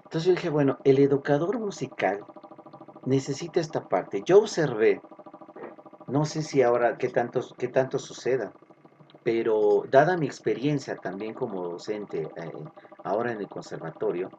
Entonces 0.04 0.26
yo 0.26 0.36
dije, 0.36 0.50
bueno, 0.50 0.78
el 0.84 1.00
educador 1.00 1.60
musical 1.60 2.20
necesita 3.08 3.60
esta 3.60 3.90
parte. 3.90 4.22
Yo 4.24 4.38
observé 4.38 5.02
no 6.08 6.26
sé 6.26 6.44
si 6.44 6.62
ahora 6.62 6.98
qué 6.98 7.10
tanto, 7.10 7.42
qué 7.58 7.68
tanto 7.68 7.98
suceda, 7.98 8.54
pero 9.26 9.86
dada 9.90 10.18
mi 10.18 10.28
experiencia 10.28 10.98
también 10.98 11.34
como 11.34 11.68
docente 11.68 12.30
eh, 12.36 12.52
ahora 13.04 13.32
en 13.32 13.40
el 13.40 13.48
conservatorio, 13.48 14.30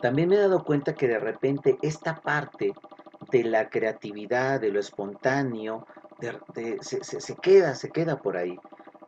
también 0.00 0.28
me 0.28 0.36
he 0.36 0.38
dado 0.38 0.62
cuenta 0.62 0.94
que 0.94 1.08
de 1.08 1.18
repente 1.18 1.76
esta 1.82 2.14
parte 2.14 2.72
de 3.32 3.42
la 3.42 3.68
creatividad, 3.68 4.60
de 4.60 4.70
lo 4.70 4.78
espontáneo, 4.78 5.84
se, 6.80 7.36
queda, 7.42 7.74
se 7.74 7.90
queda 7.90 8.22
por 8.22 8.36
ahí. 8.36 8.56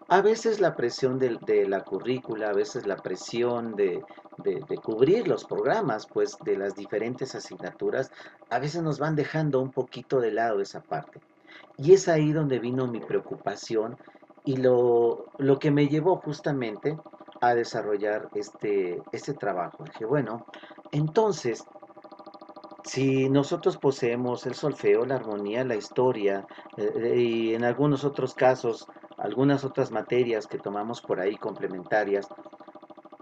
A 0.09 0.23
veces 0.23 0.59
la 0.59 0.75
presión 0.75 1.21
de, 1.21 1.38
la 1.68 1.85
currícula, 1.85 2.51
a 2.51 2.53
veces 2.53 2.85
la 2.85 2.97
presión 2.97 3.77
de, 3.77 4.03
de, 4.38 4.77
cubrir 4.79 5.29
los 5.29 5.44
programas, 5.44 6.09
pues 6.12 6.37
de 6.44 6.57
las 6.57 6.75
diferentes 6.75 7.37
asignaturas, 7.37 8.11
a 8.51 8.59
veces 8.59 8.83
nos 8.83 8.99
van 8.99 9.14
dejando 9.14 9.61
un 9.61 9.71
poquito 9.71 10.18
de 10.18 10.33
lado 10.33 10.61
esa 10.61 10.81
parte. 10.81 11.21
Y 11.77 11.92
es 11.92 12.09
ahí 12.09 12.33
donde 12.33 12.59
vino 12.59 12.88
mi 12.88 12.99
preocupación 12.99 13.97
y 14.44 14.57
lo, 14.57 15.27
lo 15.38 15.59
que 15.59 15.70
me 15.70 15.88
llevó 15.88 16.16
justamente 16.16 16.98
a 17.40 17.55
desarrollar 17.55 18.29
este, 18.35 19.01
este 19.12 19.35
trabajo. 19.35 19.85
Dije, 19.85 20.05
bueno, 20.05 20.46
entonces, 20.92 21.64
si 22.85 23.29
nosotros 23.29 23.77
poseemos 23.77 24.46
el 24.46 24.55
solfeo, 24.55 25.05
la 25.05 25.16
armonía, 25.16 25.64
la 25.64 25.77
historia 25.77 26.46
eh, 26.77 27.14
y 27.16 27.55
en 27.55 27.64
algunos 27.64 28.05
otros 28.05 28.35
casos, 28.35 28.87
algunas 29.18 29.64
otras 29.64 29.90
materias 29.90 30.46
que 30.46 30.59
tomamos 30.59 31.01
por 31.01 31.20
ahí 31.20 31.37
complementarias, 31.37 32.29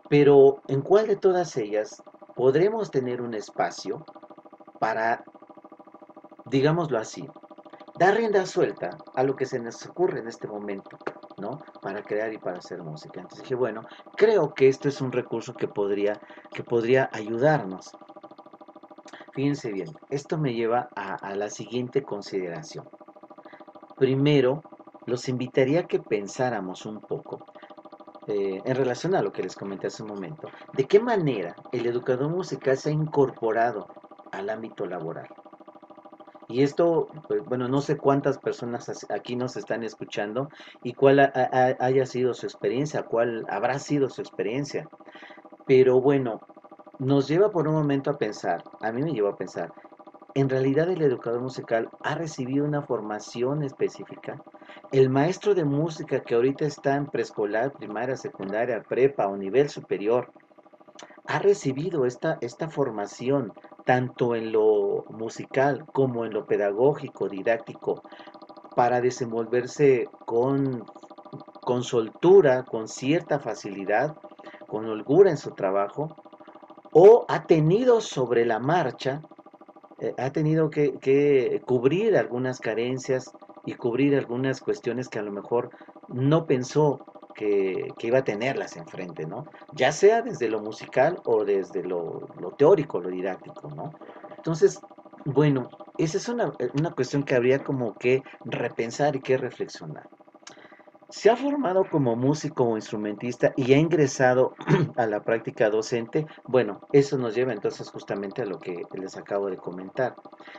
pero 0.09 0.62
¿en 0.68 0.83
cuál 0.83 1.09
de 1.09 1.16
todas 1.16 1.57
ellas 1.57 2.02
podremos 2.35 2.90
tener 2.90 3.20
un 3.22 3.35
espacio 3.35 4.05
para, 4.79 5.24
digámoslo 6.44 6.98
así, 6.98 7.26
dar 7.98 8.14
rienda 8.14 8.46
suelta 8.46 8.96
a 9.14 9.22
lo 9.22 9.37
que 9.37 9.46
se 9.46 9.59
nos 9.59 9.85
ocurre 9.87 10.20
en 10.20 10.28
este 10.28 10.46
momento, 10.46 10.98
¿no? 11.38 11.59
Para 11.80 12.02
crear 12.02 12.32
y 12.32 12.38
para 12.38 12.59
hacer 12.59 12.82
música. 12.82 13.20
Entonces 13.20 13.42
dije, 13.42 13.54
bueno, 13.54 13.82
creo 14.16 14.52
que 14.54 14.68
esto 14.68 14.88
es 14.88 15.00
un 15.00 15.12
recurso 15.12 15.54
que 15.54 15.68
podría, 15.68 16.20
que 16.52 16.62
podría 16.62 17.09
ayudarnos. 17.12 17.92
Fíjense 19.32 19.70
bien, 19.70 19.88
esto 20.11 20.38
me 20.38 20.54
lleva 20.54 20.88
a, 20.96 21.35
la 21.35 21.50
siguiente 21.50 22.02
consideración. 22.02 22.88
Primero, 23.98 24.62
los 25.04 25.28
invitaría 25.28 25.80
a 25.80 25.87
que 25.87 26.00
pensáramos 26.00 26.87
un 26.87 27.00
poco 27.00 27.44
eh, 28.28 28.61
en 28.64 28.76
relación 28.76 29.14
a 29.14 29.22
lo 29.22 29.32
que 29.32 29.42
les 29.42 29.54
comenté 29.54 29.88
hace 29.88 30.02
un 30.02 30.09
momento, 30.09 30.48
de 30.72 30.87
qué 30.87 31.00
manera 31.00 31.54
el 31.70 31.87
educador 31.87 32.30
musical 32.30 32.76
se 32.76 32.88
ha 32.88 32.92
incorporado 32.92 33.88
al 34.32 34.48
ámbito 34.48 34.87
laboral. 34.87 35.28
Y 36.48 36.62
esto, 36.62 37.09
pues, 37.26 37.44
bueno, 37.44 37.68
no 37.68 37.80
sé 37.80 37.96
cuántas 37.96 38.38
personas 38.38 39.06
aquí 39.11 39.35
nos 39.37 39.56
están 39.56 39.82
escuchando 39.82 40.48
y 40.82 40.92
cuál 40.92 41.18
haya 41.80 42.06
sido 42.06 42.35
su 42.35 42.46
experiencia, 42.46 43.02
cuál 43.02 43.44
habrá 43.48 43.78
sido 43.78 44.09
su 44.09 44.20
experiencia. 44.20 44.88
Pero 45.66 46.00
bueno, 46.00 46.40
nos 46.98 47.26
lleva 47.28 47.50
por 47.50 47.66
un 47.66 47.74
momento 47.74 48.11
a 48.11 48.18
pensar, 48.18 48.62
a 48.80 48.92
mí 48.92 49.02
me 49.02 49.12
lleva 49.12 49.30
a 49.30 49.37
pensar, 49.37 49.72
en 50.35 50.48
realidad 50.48 50.90
el 50.90 51.02
educador 51.02 51.40
musical 51.40 51.88
ha 52.04 52.14
recibido 52.14 52.64
una 52.64 52.82
formación 52.82 53.62
específica. 53.62 54.40
El 54.92 55.09
maestro 55.09 55.54
de 55.54 55.64
música 55.64 56.20
que 56.20 56.35
ahorita 56.35 56.66
está 56.66 56.94
en 56.94 57.06
preescolar, 57.06 57.72
primaria, 57.72 58.16
secundaria, 58.16 58.82
prepa 58.82 59.26
o 59.26 59.37
nivel 59.37 59.70
superior, 59.70 60.30
ha 61.28 61.38
recibido 61.38 62.06
esta, 62.06 62.38
esta 62.40 62.68
formación 62.68 63.52
tanto 63.84 64.34
en 64.34 64.52
lo 64.52 65.04
musical 65.10 65.84
como 65.92 66.24
en 66.24 66.32
lo 66.32 66.46
pedagógico, 66.46 67.28
didáctico, 67.28 68.02
para 68.74 69.00
desenvolverse 69.00 70.08
con 70.26 70.84
con 71.66 71.82
soltura, 71.82 72.62
con 72.62 72.86
cierta 72.86 73.40
facilidad, 73.40 74.16
con 74.68 74.86
holgura 74.86 75.30
en 75.30 75.36
su 75.36 75.50
trabajo, 75.50 76.14
o 76.92 77.26
ha 77.28 77.44
tenido 77.46 78.00
sobre 78.00 78.46
la 78.46 78.60
marcha, 78.60 79.20
eh, 79.98 80.14
ha 80.16 80.30
tenido 80.30 80.70
que, 80.70 81.60
cubrir 81.66 82.16
algunas 82.16 82.60
carencias 82.60 83.32
y 83.64 83.74
cubrir 83.74 84.14
algunas 84.14 84.60
cuestiones 84.60 85.08
que 85.08 85.18
a 85.18 85.22
lo 85.22 85.32
mejor 85.32 85.70
no 86.06 86.46
pensó 86.46 87.04
que, 87.37 87.88
iba 88.01 88.18
a 88.18 88.25
tenerlas 88.25 88.77
enfrente, 88.77 89.27
¿no? 89.27 89.46
Ya 89.72 89.92
sea 89.92 90.22
desde 90.22 90.49
lo 90.49 90.61
musical 90.61 91.20
o 91.25 91.44
desde 91.44 91.83
lo, 91.85 92.29
teórico, 92.59 93.01
lo 93.01 93.11
didáctico, 93.11 93.68
¿no? 93.70 93.92
Entonces, 94.37 94.81
bueno, 95.25 95.68
esa 95.99 96.18
es 96.18 96.29
una, 96.29 96.53
una 96.79 96.90
cuestión 96.92 97.22
que 97.25 97.35
habría 97.35 97.62
como 97.62 97.94
que 97.94 98.22
repensar 98.44 99.16
y 99.16 99.20
que 99.20 99.37
reflexionar 99.37 100.09
se 101.09 101.31
ha 101.31 101.37
formado 101.37 101.85
como 101.88 102.16
músico 102.16 102.64
o 102.64 102.77
instrumentista 102.77 103.53
y 103.57 103.72
ha 103.72 103.79
ingresado 103.79 104.55
a 104.96 105.07
la 105.07 105.22
práctica 105.22 105.70
docente, 105.70 106.27
bueno, 106.44 106.81
eso 106.92 107.16
nos 107.16 107.35
lleva 107.35 107.53
entonces 107.53 107.88
justamente 107.90 108.42
a 108.42 108.46
lo 108.46 108.59
que 108.59 108.83
les 108.94 109.16
acabo 109.16 109.49
de 109.49 109.57
comentar. 109.57 110.14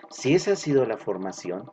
Si 0.10 0.34
esa 0.34 0.54
ha 0.54 0.56
sido 0.56 0.86
la 0.86 0.98
formación, 0.98 1.70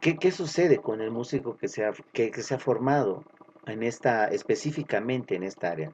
¿qué, 0.00 0.32
sucede 0.32 0.78
con 0.78 1.00
el 1.00 1.10
músico 1.10 1.56
que 1.56 1.68
se, 1.68 1.84
ha, 1.84 1.92
que, 2.12 2.32
se 2.32 2.54
ha 2.54 2.58
formado 2.58 3.24
en 3.68 3.82
esta, 3.82 4.26
específicamente 4.26 5.36
en 5.36 5.42
esta 5.44 5.70
área? 5.70 5.90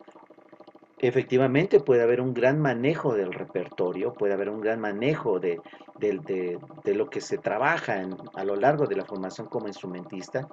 Efectivamente 0.99 1.81
puede 1.81 2.03
haber 2.03 2.21
un 2.21 2.33
gran 2.33 2.61
manejo 2.61 3.15
del 3.15 3.33
repertorio, 3.33 4.15
puede 4.15 4.33
haber 4.33 4.49
un 4.49 4.61
gran 4.61 4.81
manejo 4.81 5.39
de, 5.39 5.61
lo 6.85 7.11
que 7.11 7.21
se 7.21 7.39
trabaja 7.39 8.03
a 8.35 8.45
lo 8.45 8.57
largo 8.57 8.87
de 8.87 8.97
la 8.97 9.05
formación 9.05 9.49
como 9.49 9.67
instrumentista, 9.67 10.49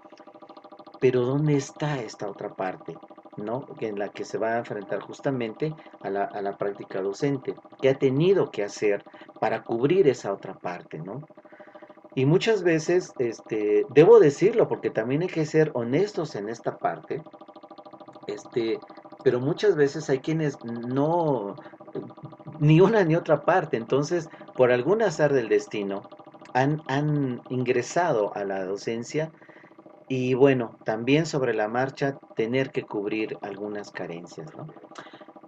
pero 1.00 1.22
¿dónde 1.22 1.56
está 1.56 2.02
esta 2.02 2.30
otra 2.30 2.50
parte? 2.50 2.96
¿no? 3.38 3.66
En 3.80 3.98
la 3.98 4.10
que 4.10 4.26
se 4.26 4.38
va 4.38 4.56
a 4.56 4.58
enfrentar 4.58 5.00
justamente 5.02 5.74
a 6.02 6.10
la, 6.10 6.26
a 6.26 6.42
la 6.42 6.58
práctica 6.58 7.02
docente. 7.02 7.56
¿Qué 7.82 7.90
ha 7.90 7.96
tenido 7.96 8.52
que 8.52 8.64
hacer 8.64 9.04
para 9.40 9.64
cubrir 9.64 10.08
esa 10.10 10.34
otra 10.34 10.54
parte? 10.56 10.98
¿no? 11.00 11.22
Y 12.14 12.26
muchas 12.26 12.64
veces, 12.64 13.14
este, 13.20 13.86
debo 13.90 14.20
decirlo, 14.20 14.68
porque 14.68 14.90
también 14.90 15.22
hay 15.22 15.30
que 15.30 15.46
ser 15.46 15.72
honestos 15.74 16.36
en 16.36 16.50
esta 16.50 16.78
parte, 16.78 17.22
este, 18.28 18.80
pero 19.24 19.40
muchas 19.40 19.76
veces 19.76 20.10
hay 20.10 20.20
quienes 20.20 20.58
no, 20.64 21.56
ni 22.60 22.82
una 22.82 23.06
ni 23.06 23.16
otra 23.16 23.46
parte, 23.46 23.78
entonces, 23.78 24.30
por 24.56 24.72
algún 24.72 25.02
azar 25.02 25.32
del 25.32 25.48
destino, 25.48 26.02
han, 26.54 26.82
han 26.88 27.42
ingresado 27.50 28.36
a 28.36 28.44
la 28.44 28.66
docencia 28.66 29.32
y 30.10 30.34
bueno, 30.34 30.78
también 30.84 31.26
sobre 31.26 31.54
la 31.54 31.70
marcha 31.70 32.18
tener 32.36 32.72
que 32.72 32.84
cubrir 32.84 33.38
algunas 33.42 33.92
carencias. 33.92 34.54
¿no? 34.58 34.68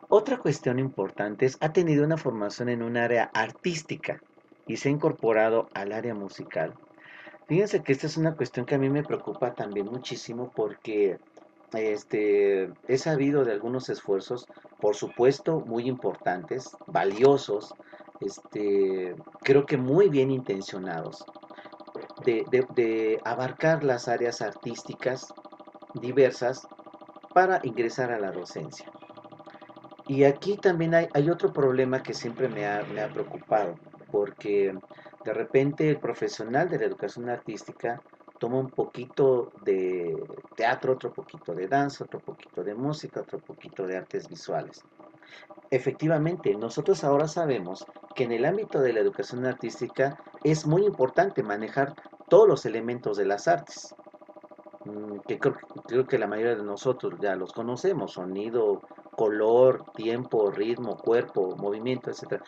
Otra 0.08 0.38
cuestión 0.38 0.80
importante 0.80 1.46
es, 1.46 1.58
ha 1.60 1.74
tenido 1.74 2.06
una 2.06 2.16
formación 2.16 2.70
en 2.70 2.82
un 2.82 2.96
área 2.96 3.30
artística 3.34 4.22
y 4.68 4.78
se 4.78 4.90
ha 4.90 4.92
incorporado 4.92 5.68
al 5.74 5.92
área 5.92 6.14
musical. 6.14 6.74
Fíjense 7.48 7.84
que 7.84 7.92
esta 7.92 8.08
es 8.08 8.18
una 8.18 8.36
cuestión 8.36 8.66
que 8.66 8.76
a 8.76 8.80
mí 8.80 8.90
me 8.90 9.04
preocupa 9.04 9.54
también 9.54 9.88
muchísimo 9.88 10.52
porque 10.56 11.20
este, 11.74 12.72
he 12.88 12.98
sabido 12.98 13.44
de 13.44 13.52
algunos 13.52 13.90
esfuerzos, 13.90 14.48
por 14.80 14.96
supuesto, 14.96 15.60
muy 15.62 15.88
importantes, 15.88 16.70
valiosos, 16.88 17.74
este, 18.22 19.16
creo 19.42 19.66
que 19.66 19.78
muy 19.78 20.10
bien 20.10 20.32
intencionados, 20.32 21.26
de, 22.26 23.20
abarcar 23.24 23.84
las 23.84 24.08
áreas 24.08 24.42
artísticas 24.42 25.34
diversas 25.96 26.68
para 27.34 27.60
ingresar 27.64 28.12
a 28.12 28.20
la 28.20 28.32
docencia. 28.32 28.90
Y 30.08 30.26
aquí 30.26 30.58
también 30.58 30.94
hay, 30.94 31.08
hay 31.14 31.30
otro 31.30 31.54
problema 31.54 32.04
que 32.04 32.14
siempre 32.14 32.50
me 32.50 32.68
ha, 32.68 32.84
me 32.84 33.02
ha, 33.02 33.10
preocupado, 33.10 33.76
porque 34.14 34.72
de 35.26 35.34
repente 35.34 35.90
el 35.90 35.98
profesional 35.98 36.70
de 36.70 36.78
la 36.78 36.86
educación 36.86 37.30
artística 37.30 38.00
toma 38.38 38.60
un 38.60 38.70
poquito 38.70 39.52
de 39.64 40.24
teatro, 40.56 40.94
otro 40.94 41.12
poquito 41.12 41.56
de 41.56 41.68
danza, 41.68 42.04
otro 42.04 42.20
poquito 42.20 42.64
de 42.64 42.76
música, 42.76 43.22
otro 43.22 43.40
poquito 43.40 43.88
de 43.88 43.98
artes 43.98 44.30
visuales. 44.30 44.84
Efectivamente, 45.72 46.54
nosotros 46.54 47.04
ahora 47.04 47.28
sabemos 47.28 47.88
que 48.14 48.26
en 48.26 48.34
el 48.34 48.46
ámbito 48.46 48.82
de 48.82 48.94
la 48.94 49.00
educación 49.00 49.48
artística 49.48 50.20
es 50.44 50.68
muy 50.68 50.86
importante 50.86 51.42
manejar 51.42 51.96
todos 52.30 52.48
los 52.48 52.68
elementos 52.68 53.18
de 53.18 53.26
las 53.26 53.48
artes, 53.48 53.96
mm, 54.86 55.22
que 55.28 55.40
creo, 55.40 56.06
que 56.08 56.20
la 56.20 56.28
mayoría 56.28 56.56
de 56.56 56.64
nosotros 56.64 57.16
ya 57.20 57.36
los 57.36 57.52
conocemos, 57.52 58.14
sonido, 58.14 58.80
color, 59.16 59.86
tiempo, 59.96 60.52
ritmo, 60.52 60.98
cuerpo, 60.98 61.56
movimiento, 61.56 62.12
etc. 62.12 62.44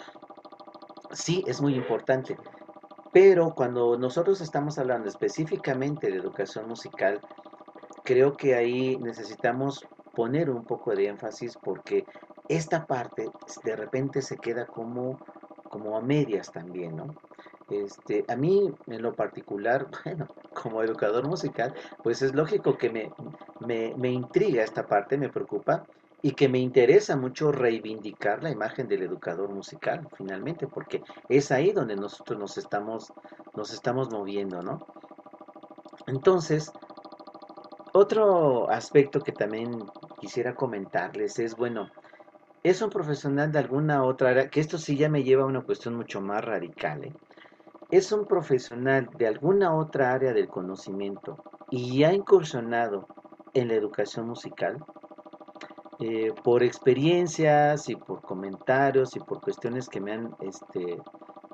Sí, 1.15 1.43
es 1.47 1.62
muy 1.62 1.75
importante, 1.75 2.38
pero 3.13 3.56
cuando 3.56 3.97
nosotros 3.97 4.41
estamos 4.41 4.78
hablando 4.78 5.08
específicamente 5.08 6.12
de 6.12 6.17
educación 6.17 6.67
musical, 6.67 7.21
creo 8.04 8.36
que 8.36 8.56
ahí 8.56 8.97
necesitamos 8.97 9.86
poner 10.13 10.49
un 10.49 10.65
poco 10.65 10.93
de 10.93 11.08
énfasis 11.08 11.58
porque 11.63 12.06
esta 12.49 12.86
parte 12.86 13.30
de 13.63 13.75
repente 13.78 14.21
se 14.21 14.38
queda 14.38 14.65
como, 14.65 15.17
como 15.69 15.97
a 15.97 16.01
medias 16.01 16.51
también, 16.51 16.97
¿no? 16.97 17.15
Este, 17.69 18.25
a 18.28 18.36
mí, 18.36 18.71
en 18.88 19.01
lo 19.01 19.15
particular, 19.15 19.88
bueno, 20.06 20.28
como 20.54 20.84
educador 20.84 21.28
musical, 21.28 21.73
pues 22.04 22.21
es 22.21 22.36
lógico 22.36 22.78
que 22.78 22.89
me, 22.89 23.12
me, 23.97 24.10
intriga 24.10 24.63
esta 24.63 24.86
parte, 24.86 25.17
me 25.17 25.30
preocupa 25.30 25.86
y 26.25 26.31
que 26.31 26.49
me 26.49 26.57
interesa 26.57 27.15
mucho 27.15 27.51
reivindicar 27.51 28.41
la 28.41 28.49
imagen 28.49 28.88
del 28.88 29.03
educador 29.03 29.53
musical, 29.53 30.09
finalmente, 30.17 30.65
porque 30.65 31.03
es 31.29 31.51
ahí 31.51 31.71
donde 31.71 31.95
nosotros 31.95 32.39
nos 32.39 32.57
estamos, 32.57 33.13
nos 33.53 33.71
estamos 33.71 34.09
moviendo, 34.09 34.63
¿no? 34.63 34.88
Entonces, 36.07 36.71
otro 37.93 38.67
aspecto 38.71 39.19
que 39.19 39.33
también 39.33 39.69
quisiera 40.19 40.55
comentarles 40.55 41.38
es, 41.38 41.55
bueno, 41.55 41.91
es 42.63 42.81
un 42.81 42.89
profesional 42.89 43.51
de 43.51 43.59
alguna 43.59 44.03
otra 44.03 44.31
área, 44.31 44.49
que 44.49 44.61
esto 44.61 44.79
sí 44.79 44.97
ya 44.97 45.09
me 45.09 45.21
lleva 45.21 45.43
a 45.43 45.45
una 45.45 45.61
cuestión 45.61 45.95
mucho 45.95 46.21
más 46.21 46.43
radical, 46.43 47.03
¿eh? 47.03 47.13
es 47.91 48.11
un 48.11 48.25
profesional 48.25 49.11
de 49.15 49.27
alguna 49.27 49.75
otra 49.75 50.13
área 50.13 50.33
del 50.33 50.47
conocimiento 50.47 51.38
y 51.69 52.03
ha 52.03 52.13
incursionado 52.13 53.07
en 53.53 53.67
la 53.67 53.75
educación 53.75 54.27
musical, 54.27 54.83
eh, 55.99 56.34
por 56.43 56.62
experiencias 56.63 57.88
y 57.89 57.95
por 57.95 58.21
comentarios 58.21 59.15
y 59.15 59.19
por 59.19 59.41
cuestiones 59.41 59.88
que 59.88 60.01
me 60.01 60.13
han, 60.13 60.36
este, 60.41 60.97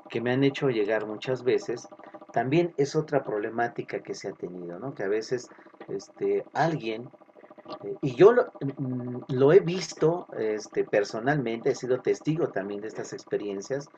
que 0.08 0.20
me 0.20 0.32
han 0.32 0.42
hecho 0.42 0.68
llegar 0.68 1.06
muchas 1.06 1.44
veces, 1.44 1.88
también 2.32 2.74
es 2.76 2.96
otra 2.96 3.22
problemática 3.22 4.02
que 4.02 4.14
se 4.14 4.28
ha 4.28 4.32
tenido, 4.32 4.78
¿no? 4.78 4.94
Que 4.94 5.04
a 5.04 5.08
veces 5.08 5.48
este, 5.88 6.44
alguien, 6.54 7.08
eh, 7.84 7.94
y 8.02 8.14
yo 8.16 8.32
lo, 8.32 8.52
mm, 8.78 9.24
lo, 9.28 9.52
he 9.52 9.60
visto 9.60 10.26
este, 10.36 10.84
personalmente, 10.84 11.70
he 11.70 11.74
sido 11.74 12.00
testigo 12.00 12.48
también 12.48 12.80
de 12.80 12.88
estas 12.88 13.12
experiencias, 13.12 13.88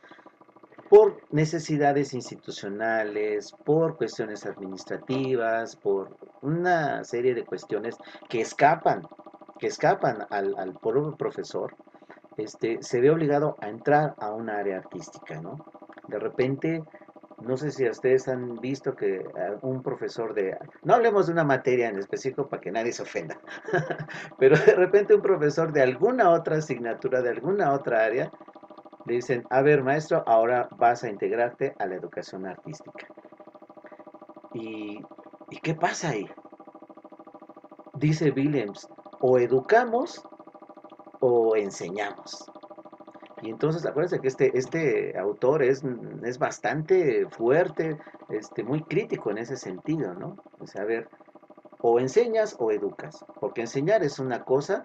por 0.90 1.22
necesidades 1.30 2.12
institucionales, 2.12 3.52
por 3.64 3.96
cuestiones 3.96 4.44
administrativas, 4.44 5.76
por 5.76 6.16
una 6.42 7.02
serie 7.04 7.34
de 7.34 7.44
cuestiones 7.44 7.96
que 8.28 8.42
escapan, 8.42 9.02
que 9.64 9.68
escapan 9.68 10.26
al, 10.28 10.54
al 10.58 10.74
profesor, 11.16 11.74
este, 12.36 12.82
se 12.82 13.00
ve 13.00 13.10
obligado 13.10 13.56
a 13.62 13.70
entrar 13.70 14.14
a 14.18 14.30
un 14.30 14.50
área 14.50 14.76
artística, 14.76 15.40
¿no? 15.40 15.56
De 16.08 16.18
repente, 16.18 16.84
no 17.40 17.56
sé 17.56 17.70
si 17.70 17.88
ustedes 17.88 18.28
han 18.28 18.56
visto 18.56 18.94
que 18.94 19.24
un 19.62 19.82
profesor 19.82 20.34
de, 20.34 20.54
no 20.82 20.96
hablemos 20.96 21.28
de 21.28 21.32
una 21.32 21.44
materia 21.44 21.88
en 21.88 21.98
específico 21.98 22.46
para 22.46 22.60
que 22.60 22.72
nadie 22.72 22.92
se 22.92 23.04
ofenda, 23.04 23.40
pero 24.38 24.54
de 24.54 24.74
repente 24.74 25.14
un 25.14 25.22
profesor 25.22 25.72
de 25.72 25.80
alguna 25.80 26.28
otra 26.28 26.58
asignatura, 26.58 27.22
de 27.22 27.30
alguna 27.30 27.72
otra 27.72 28.04
área, 28.04 28.30
le 29.06 29.14
dicen, 29.14 29.46
a 29.48 29.62
ver 29.62 29.82
maestro, 29.82 30.22
ahora 30.26 30.68
vas 30.76 31.04
a 31.04 31.08
integrarte 31.08 31.74
a 31.78 31.86
la 31.86 31.94
educación 31.94 32.44
artística. 32.44 33.06
¿Y, 34.52 35.00
qué 35.62 35.74
pasa 35.74 36.10
ahí? 36.10 36.28
Dice 37.94 38.30
Williams, 38.30 38.86
o 39.26 39.38
educamos 39.38 40.22
o 41.20 41.56
enseñamos. 41.56 42.44
Y 43.40 43.48
entonces 43.48 43.86
acuérdense 43.86 44.20
que 44.20 44.28
este, 44.28 44.58
este 44.58 45.18
autor 45.18 45.62
es, 45.62 45.82
es 46.22 46.38
bastante 46.38 47.26
fuerte, 47.30 47.98
este, 48.28 48.62
muy 48.62 48.82
crítico 48.82 49.30
en 49.30 49.38
ese 49.38 49.56
sentido, 49.56 50.12
¿no? 50.12 50.36
O 50.58 50.66
sea, 50.66 50.82
a 50.82 50.84
ver, 50.84 51.08
o 51.80 51.98
enseñas 51.98 52.54
o 52.58 52.70
educas, 52.70 53.24
porque 53.40 53.62
enseñar 53.62 54.02
es 54.02 54.18
una 54.18 54.44
cosa 54.44 54.84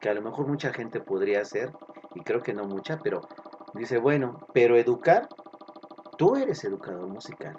que 0.00 0.08
a 0.08 0.14
lo 0.14 0.22
mejor 0.22 0.46
mucha 0.46 0.72
gente 0.72 1.00
podría 1.00 1.40
hacer, 1.40 1.72
y 2.14 2.20
creo 2.20 2.42
que 2.44 2.54
no 2.54 2.62
mucha, 2.66 3.00
pero 3.02 3.22
dice, 3.74 3.98
bueno, 3.98 4.46
pero 4.52 4.76
educar, 4.76 5.28
tú 6.16 6.36
eres 6.36 6.62
educador 6.62 7.08
musical. 7.08 7.56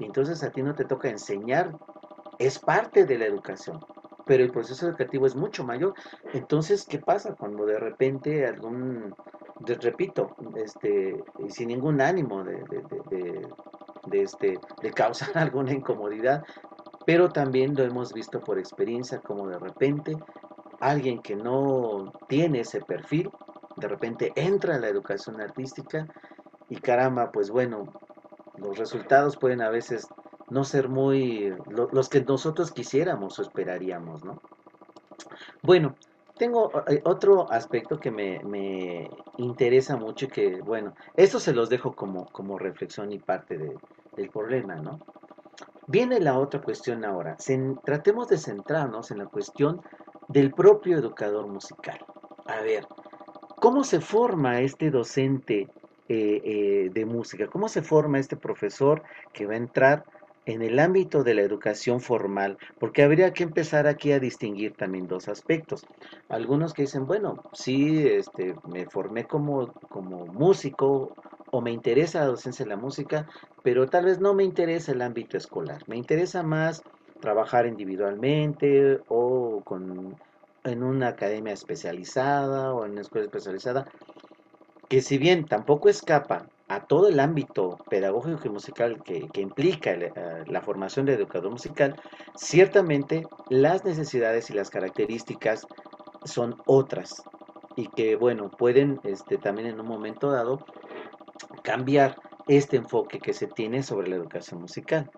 Y 0.00 0.06
entonces 0.06 0.42
a 0.42 0.50
ti 0.50 0.60
no 0.64 0.74
te 0.74 0.86
toca 0.86 1.08
enseñar, 1.08 1.72
es 2.40 2.58
parte 2.58 3.06
de 3.06 3.16
la 3.16 3.26
educación. 3.26 3.78
Pero 4.26 4.42
el 4.42 4.50
proceso 4.50 4.88
educativo 4.88 5.26
es 5.26 5.34
mucho 5.34 5.64
mayor. 5.64 5.94
Entonces, 6.32 6.84
¿qué 6.84 6.98
pasa 6.98 7.34
cuando 7.34 7.66
de 7.66 7.78
repente 7.78 8.46
algún, 8.46 9.14
repito, 9.80 10.36
este, 10.56 11.22
sin 11.48 11.68
ningún 11.68 12.00
ánimo 12.00 12.44
de, 12.44 12.62
de, 14.06 14.22
este, 14.22 14.58
de 14.82 14.90
causar 14.92 15.30
alguna 15.38 15.72
incomodidad, 15.72 16.44
pero 17.06 17.30
también 17.30 17.74
lo 17.74 17.82
hemos 17.82 18.12
visto 18.12 18.40
por 18.40 18.58
experiencia 18.58 19.18
como 19.18 19.48
de 19.48 19.58
repente 19.58 20.16
alguien 20.80 21.20
que 21.20 21.36
no 21.36 22.12
tiene 22.28 22.60
ese 22.60 22.80
perfil, 22.80 23.30
de 23.76 23.88
repente 23.88 24.32
entra 24.36 24.76
a 24.76 24.78
la 24.78 24.88
educación 24.88 25.40
artística 25.40 26.06
y 26.68 26.76
caramba, 26.76 27.30
pues 27.32 27.50
bueno, 27.50 27.84
los 28.56 28.78
resultados 28.78 29.36
pueden 29.36 29.62
a 29.62 29.70
veces 29.70 30.06
no 30.52 30.64
ser 30.64 30.88
muy 30.88 31.54
los 31.66 32.08
que 32.08 32.20
nosotros 32.20 32.70
quisiéramos 32.70 33.38
o 33.38 33.42
esperaríamos, 33.42 34.24
¿no? 34.24 34.40
Bueno, 35.62 35.96
tengo 36.38 36.70
eh, 36.88 37.00
otro 37.04 37.50
aspecto 37.50 37.98
que 37.98 38.10
me, 38.10 39.10
interesa 39.38 39.96
mucho 39.96 40.26
y 40.26 40.28
que, 40.28 40.60
bueno, 40.60 40.94
esto 41.16 41.38
se 41.38 41.52
los 41.52 41.68
dejo 41.68 41.94
como, 41.94 42.26
como 42.26 42.58
reflexión 42.58 43.12
y 43.12 43.18
parte 43.18 43.76
del 44.16 44.30
problema, 44.30 44.76
¿no? 44.76 44.98
Viene 45.86 46.20
la 46.20 46.38
otra 46.38 46.60
cuestión 46.60 47.04
ahora. 47.04 47.36
tratemos 47.84 48.28
de 48.28 48.38
centrarnos 48.38 49.10
en 49.10 49.18
la 49.18 49.26
cuestión 49.26 49.82
del 50.28 50.52
propio 50.52 50.98
educador 50.98 51.46
musical. 51.48 51.98
A 52.46 52.60
ver, 52.60 52.86
¿cómo 53.56 53.84
se 53.84 54.00
forma 54.00 54.60
este 54.60 54.90
docente 54.90 55.68
eh, 56.08 56.40
eh, 56.44 56.90
de 56.92 57.04
música? 57.04 57.48
¿Cómo 57.48 57.68
se 57.68 57.82
forma 57.82 58.18
este 58.18 58.36
profesor 58.36 59.02
que 59.32 59.46
va 59.46 59.54
a 59.54 59.58
entrar 59.58 60.04
en 60.44 60.62
el 60.62 60.78
ámbito 60.78 61.22
de 61.24 61.34
la 61.34 61.42
educación 61.42 62.00
formal, 62.00 62.58
porque 62.78 63.02
habría 63.02 63.32
que 63.32 63.44
empezar 63.44 63.86
aquí 63.86 64.12
a 64.12 64.20
distinguir 64.20 64.74
también 64.76 65.06
dos 65.06 65.28
aspectos. 65.28 65.88
Algunos 66.28 66.74
que 66.74 66.82
dicen, 66.82 67.06
bueno, 67.06 67.42
sí, 67.52 68.06
este, 68.06 68.56
me 68.64 68.86
formé 68.88 69.26
como, 69.26 69.74
como 69.88 70.26
músico 70.28 71.16
o 71.50 71.60
me 71.60 71.70
interesa 71.72 72.20
la 72.20 72.26
docencia 72.26 72.64
de 72.64 72.70
la 72.70 72.76
música, 72.76 73.28
pero 73.62 73.88
tal 73.88 74.06
vez 74.06 74.18
no 74.18 74.34
me 74.34 74.44
interesa 74.44 74.92
el 74.92 75.02
ámbito 75.02 75.36
escolar. 75.36 75.82
Me 75.86 75.96
interesa 75.96 76.42
más 76.42 76.84
trabajar 77.20 77.66
individualmente 77.66 79.00
o 79.06 79.62
con, 79.64 80.20
en 80.64 80.82
una 80.82 81.08
academia 81.08 81.52
especializada 81.52 82.74
o 82.74 82.84
en 82.84 82.92
una 82.92 83.02
escuela 83.02 83.26
especializada, 83.26 83.92
que 84.88 85.02
si 85.02 85.18
bien 85.18 85.48
tampoco 85.48 85.88
escapa 85.88 86.51
a 86.72 86.86
todo 86.86 87.08
el 87.08 87.20
ámbito 87.20 87.76
pedagógico 87.90 88.46
y 88.46 88.50
musical 88.50 89.02
que, 89.02 89.28
implica 89.34 89.90
eh, 89.90 90.10
la 90.46 90.62
formación 90.62 91.04
de 91.04 91.12
educador 91.12 91.50
musical, 91.50 92.00
ciertamente 92.34 93.26
las 93.50 93.84
necesidades 93.84 94.48
y 94.48 94.54
las 94.54 94.70
características 94.70 95.66
son 96.24 96.56
otras 96.64 97.22
y 97.76 97.88
que, 97.88 98.16
bueno, 98.16 98.50
pueden 98.50 99.00
este, 99.04 99.36
también 99.36 99.68
en 99.68 99.80
un 99.80 99.86
momento 99.86 100.30
dado 100.30 100.64
cambiar 101.62 102.16
este 102.48 102.78
enfoque 102.78 103.18
que 103.18 103.34
se 103.34 103.48
tiene 103.48 103.82
sobre 103.82 104.08
la 104.08 104.16
educación 104.16 104.62
musical. 104.62 105.10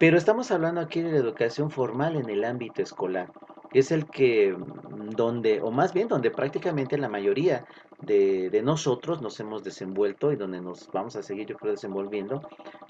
Pero 0.00 0.18
estamos 0.18 0.50
hablando 0.50 0.80
aquí 0.80 1.02
de 1.02 1.12
la 1.12 1.18
educación 1.18 1.70
formal 1.70 2.16
en 2.16 2.28
el 2.28 2.44
ámbito 2.44 2.82
escolar 2.82 3.30
es 3.78 3.92
el 3.92 4.06
que, 4.06 4.52
mm, 4.52 5.10
donde, 5.10 5.60
o 5.60 5.70
más 5.70 5.92
bien 5.92 6.08
donde 6.08 6.30
prácticamente 6.30 6.98
la 6.98 7.08
mayoría 7.08 7.64
de, 8.00 8.50
de, 8.50 8.62
nosotros 8.62 9.22
nos 9.22 9.38
hemos 9.40 9.64
desenvuelto 9.64 10.32
y 10.32 10.36
donde 10.36 10.60
nos 10.60 10.88
vamos 10.92 11.16
a 11.16 11.22
seguir, 11.22 11.46
yo 11.46 11.56
creo, 11.56 11.72
desenvolviendo 11.72 12.42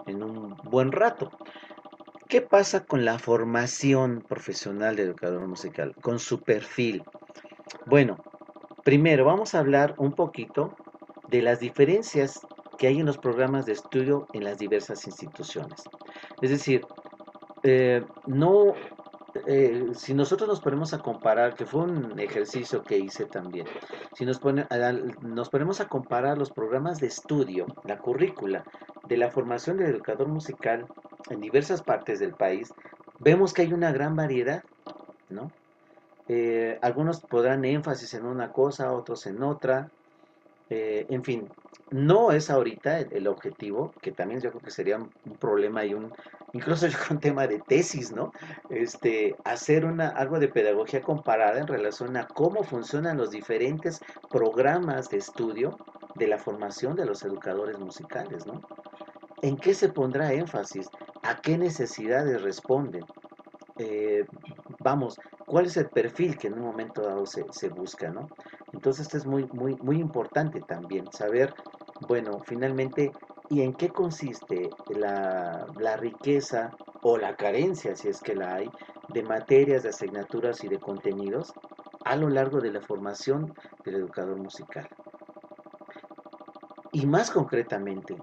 en 0.07 0.23
un 0.23 0.57
buen 0.65 0.93
rato. 0.93 1.31
¿Qué 2.29 2.41
pasa 2.41 2.85
con 2.85 3.05
la 3.05 3.21
formación 3.21 4.25
profesional 4.29 4.97
de 4.97 5.05
educador 5.05 5.47
musical? 5.47 5.95
Con 6.03 6.19
su 6.19 6.43
perfil. 6.43 7.05
Bueno, 7.87 8.17
primero 8.85 9.25
vamos 9.25 9.55
a 9.55 9.61
hablar 9.61 9.95
un 9.99 10.13
poquito 10.13 10.75
de 11.29 11.43
las 11.43 11.61
diferencias 11.61 12.41
que 12.79 12.89
hay 12.89 12.99
en 12.99 13.07
los 13.07 13.19
programas 13.19 13.65
de 13.65 13.73
estudio 13.73 14.27
en 14.33 14.45
las 14.45 14.59
diversas 14.59 15.07
instituciones. 15.07 15.85
Es 16.43 16.51
decir, 16.51 16.85
eh, 17.63 18.05
no 18.27 18.75
eh, 19.47 19.87
si 19.95 20.15
nosotros 20.15 20.49
nos 20.49 20.61
ponemos 20.61 20.93
a 20.93 20.99
comparar, 20.99 21.55
que 21.55 21.67
fue 21.67 21.83
un 21.83 22.19
ejercicio 22.19 22.83
que 22.83 22.99
hice 22.99 23.27
también, 23.27 23.67
si 24.15 24.25
nos, 24.25 24.41
nos 25.23 25.49
ponemos 25.49 25.81
a 25.81 25.89
comparar 25.89 26.39
los 26.39 26.51
programas 26.51 26.99
de 27.01 27.07
estudio, 27.07 27.67
la 27.85 27.99
currícula 27.99 28.65
de 29.09 29.17
la 29.17 29.31
formación 29.31 29.79
del 29.79 29.91
educador 29.91 30.29
musical 30.29 30.87
en 31.31 31.41
diversas 31.41 31.83
partes 31.83 32.19
del 32.19 32.35
país, 32.35 32.73
vemos 33.19 33.53
que 33.53 33.63
hay 33.63 33.73
una 33.73 33.93
gran 33.93 34.17
variedad, 34.17 34.63
¿no? 35.29 35.51
Eh, 36.29 36.79
algunos 36.83 37.21
podrán 37.21 37.65
énfasis 37.65 38.15
en 38.15 38.27
una 38.27 38.51
cosa, 38.53 38.93
otros 38.93 39.27
en 39.27 39.43
otra, 39.43 39.91
eh, 40.71 41.07
en 41.09 41.23
fin, 41.23 41.49
no 41.91 42.33
es 42.33 42.51
ahorita 42.51 43.01
el, 43.01 43.29
objetivo, 43.29 43.93
que 44.03 44.13
también 44.13 44.41
yo 44.41 44.51
creo 44.51 44.63
que 44.63 44.71
sería 44.71 44.97
un, 44.97 45.11
problema 45.39 45.85
y 45.85 45.95
un, 45.95 46.13
incluso 46.53 46.87
yo 46.89 46.99
con 47.07 47.21
tema 47.21 47.47
de 47.47 47.61
tesis, 47.61 48.13
¿no? 48.13 48.33
Este, 48.71 49.37
hacer 49.45 49.85
una, 49.85 50.09
algo 50.09 50.39
de 50.39 50.49
pedagogía 50.49 51.01
comparada 51.01 51.61
en 51.61 51.67
relación 51.67 52.17
a 52.17 52.27
cómo 52.27 52.65
funcionan 52.65 53.17
los 53.17 53.31
diferentes 53.31 54.01
programas 54.31 55.09
de 55.11 55.19
estudio 55.19 55.77
de 56.17 56.27
la 56.27 56.39
formación 56.39 56.97
de 56.97 57.07
los 57.07 57.23
educadores 57.23 57.79
musicales, 57.79 58.47
¿no? 58.47 58.61
¿En 59.43 59.57
qué 59.57 59.75
se 59.75 59.91
pondrá 59.91 60.33
énfasis? 60.33 60.89
¿A 61.23 61.41
qué 61.41 61.59
necesidades 61.59 62.43
responden? 62.43 63.05
Eh, 63.79 64.25
vamos, 64.81 65.21
cuál 65.47 65.67
es 65.67 65.77
el 65.77 65.89
perfil 65.91 66.39
que 66.39 66.49
en 66.49 66.55
un 66.55 66.63
momento 66.63 67.03
dado 67.03 67.27
se, 67.27 67.45
se 67.51 67.69
busca, 67.69 68.11
¿no? 68.11 68.29
Entonces 68.73 69.07
esto 69.07 69.19
es 69.19 69.27
muy, 69.27 69.45
muy, 69.53 69.77
muy 69.77 69.99
importante 69.99 70.61
también, 70.61 71.11
saber, 71.13 71.55
bueno, 72.01 72.41
finalmente, 72.45 73.13
¿y 73.49 73.63
en 73.63 73.75
qué 73.75 73.89
consiste 73.89 74.71
la, 74.89 75.67
la 75.79 75.97
riqueza 75.97 76.71
o 77.03 77.17
la 77.17 77.37
carencia, 77.37 77.97
si 77.97 78.09
es 78.09 78.21
que 78.21 78.35
la 78.35 78.55
hay, 78.55 78.71
de 79.09 79.23
materias, 79.23 79.83
de 79.83 79.91
asignaturas 79.91 80.63
y 80.65 80.69
de 80.69 80.79
contenidos 80.79 81.53
a 82.05 82.17
lo 82.17 82.29
largo 82.29 82.61
de 82.61 82.73
la 82.73 82.81
formación 82.81 83.55
del 83.85 83.97
educador 83.97 84.37
musical? 84.37 84.89
Y 86.93 87.07
más 87.07 87.31
concretamente, 87.31 88.17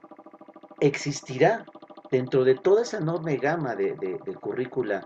¿existirá 0.80 1.66
dentro 2.14 2.44
de 2.44 2.56
toda 2.56 2.84
esa 2.84 2.98
enorme 2.98 3.38
gama 3.38 3.76
de, 3.76 3.96
de, 3.96 4.36
currícula 4.36 5.06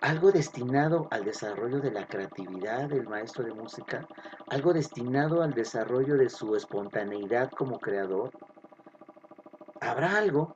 algo 0.00 0.30
destinado 0.30 1.08
al 1.10 1.24
desarrollo 1.24 1.80
de 1.80 1.90
la 1.90 2.06
creatividad 2.06 2.88
del 2.88 3.08
maestro 3.08 3.44
de 3.44 3.52
música, 3.52 4.06
algo 4.48 4.72
destinado 4.72 5.42
al 5.42 5.52
desarrollo 5.52 6.16
de 6.16 6.28
su 6.28 6.54
espontaneidad 6.54 7.50
como 7.50 7.78
creador. 7.78 8.30
¿Habrá 9.80 10.16
algo? 10.18 10.54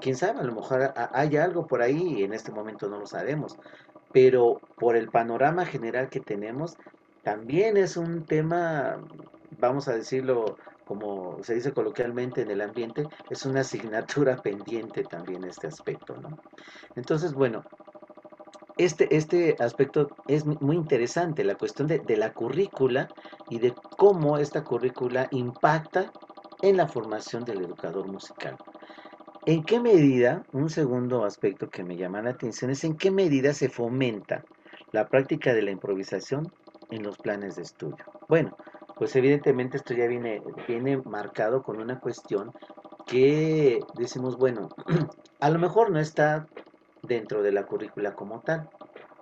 Quién 0.00 0.16
sabe, 0.16 0.40
a 0.40 0.44
lo 0.44 0.54
mejor 0.54 0.94
hay 1.12 1.36
algo 1.36 1.66
por 1.66 1.82
ahí 1.82 2.20
y 2.20 2.24
en 2.24 2.32
este 2.32 2.52
momento 2.52 2.88
no 2.88 2.98
lo 2.98 3.06
sabemos, 3.06 3.58
pero 4.12 4.60
por 4.76 4.96
el 4.96 5.10
panorama 5.10 5.66
general 5.66 6.08
que 6.08 6.20
tenemos, 6.20 6.76
también 7.22 7.76
es 7.76 7.98
un 7.98 8.24
tema, 8.24 8.96
vamos 9.58 9.88
a 9.88 9.94
decirlo 9.94 10.56
como 10.90 11.40
se 11.44 11.54
dice 11.54 11.72
coloquialmente 11.72 12.42
en 12.42 12.50
el 12.50 12.60
ambiente, 12.60 13.06
es 13.28 13.46
una 13.46 13.60
asignatura 13.60 14.36
pendiente 14.42 15.04
también 15.04 15.44
este 15.44 15.68
aspecto, 15.68 16.16
¿no? 16.16 16.36
Entonces, 16.96 17.32
bueno, 17.32 17.62
este, 18.84 19.14
este 19.14 19.56
aspecto 19.58 20.08
es 20.26 20.46
muy 20.46 20.76
interesante, 20.76 21.44
la 21.44 21.54
cuestión 21.54 21.86
de, 21.86 22.16
la 22.16 22.32
currícula 22.32 23.08
y 23.50 23.58
de 23.58 23.74
cómo 23.98 24.38
esta 24.38 24.64
currícula 24.64 25.28
impacta 25.32 26.10
en 26.62 26.78
la 26.78 26.88
formación 26.88 27.44
del 27.44 27.60
educador 27.60 28.10
musical. 28.10 28.56
¿En 29.44 29.64
qué 29.64 29.80
medida, 29.80 30.44
un 30.52 30.70
segundo 30.70 31.24
aspecto 31.24 31.68
que 31.68 31.84
me 31.84 31.96
llama 31.96 32.22
la 32.22 32.30
atención 32.30 32.70
es 32.70 32.84
en 32.84 32.96
qué 32.96 33.10
medida 33.10 33.52
se 33.52 33.68
fomenta 33.68 34.44
la 34.92 35.08
práctica 35.08 35.52
de 35.52 35.62
la 35.62 35.70
improvisación 35.70 36.50
en 36.90 37.02
los 37.02 37.18
planes 37.18 37.56
de 37.56 37.62
estudio? 37.62 38.04
Bueno, 38.28 38.56
pues 38.96 39.14
evidentemente 39.14 39.76
esto 39.76 39.92
ya 39.92 40.06
viene, 40.06 40.42
viene 40.66 40.96
marcado 40.98 41.62
con 41.62 41.80
una 41.80 42.00
cuestión 42.00 42.52
que 43.06 43.80
decimos, 43.94 44.38
bueno, 44.38 44.68
a 45.40 45.50
lo 45.50 45.58
mejor 45.58 45.90
no 45.90 45.98
está 45.98 46.46
dentro 47.10 47.42
de 47.42 47.50
la 47.50 47.66
currícula 47.66 48.14
como 48.14 48.40
tal. 48.40 48.70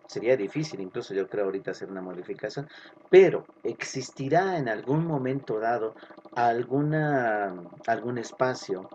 Sería 0.07 0.37
difícil 0.37 0.81
incluso 0.81 1.15
yo 1.15 1.27
creo 1.27 1.47
ahorita 1.47 1.71
hacer 1.71 1.91
una 1.91 2.03
modificación, 2.03 2.69
pero 3.11 3.47
existirá 3.63 4.59
en 4.59 4.69
algún 4.69 5.07
momento 5.07 5.59
dado 5.59 5.95
alguna, 6.35 7.55
algún 7.87 8.19
espacio, 8.19 8.89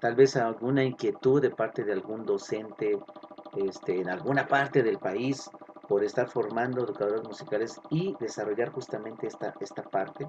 tal 0.00 0.14
vez 0.14 0.36
alguna 0.36 0.82
inquietud 0.82 1.42
de 1.42 1.50
parte 1.50 1.84
de 1.84 1.92
algún 1.92 2.24
docente 2.24 2.98
este, 3.56 4.00
en 4.00 4.08
alguna 4.08 4.48
parte 4.48 4.82
del 4.82 4.98
país 4.98 5.50
por 5.88 6.02
estar 6.02 6.28
formando 6.28 6.84
educadores 6.84 7.22
musicales 7.24 7.78
y 7.90 8.14
desarrollar 8.18 8.70
justamente 8.70 9.26
esta, 9.26 9.54
esta 9.60 9.82
parte. 9.82 10.26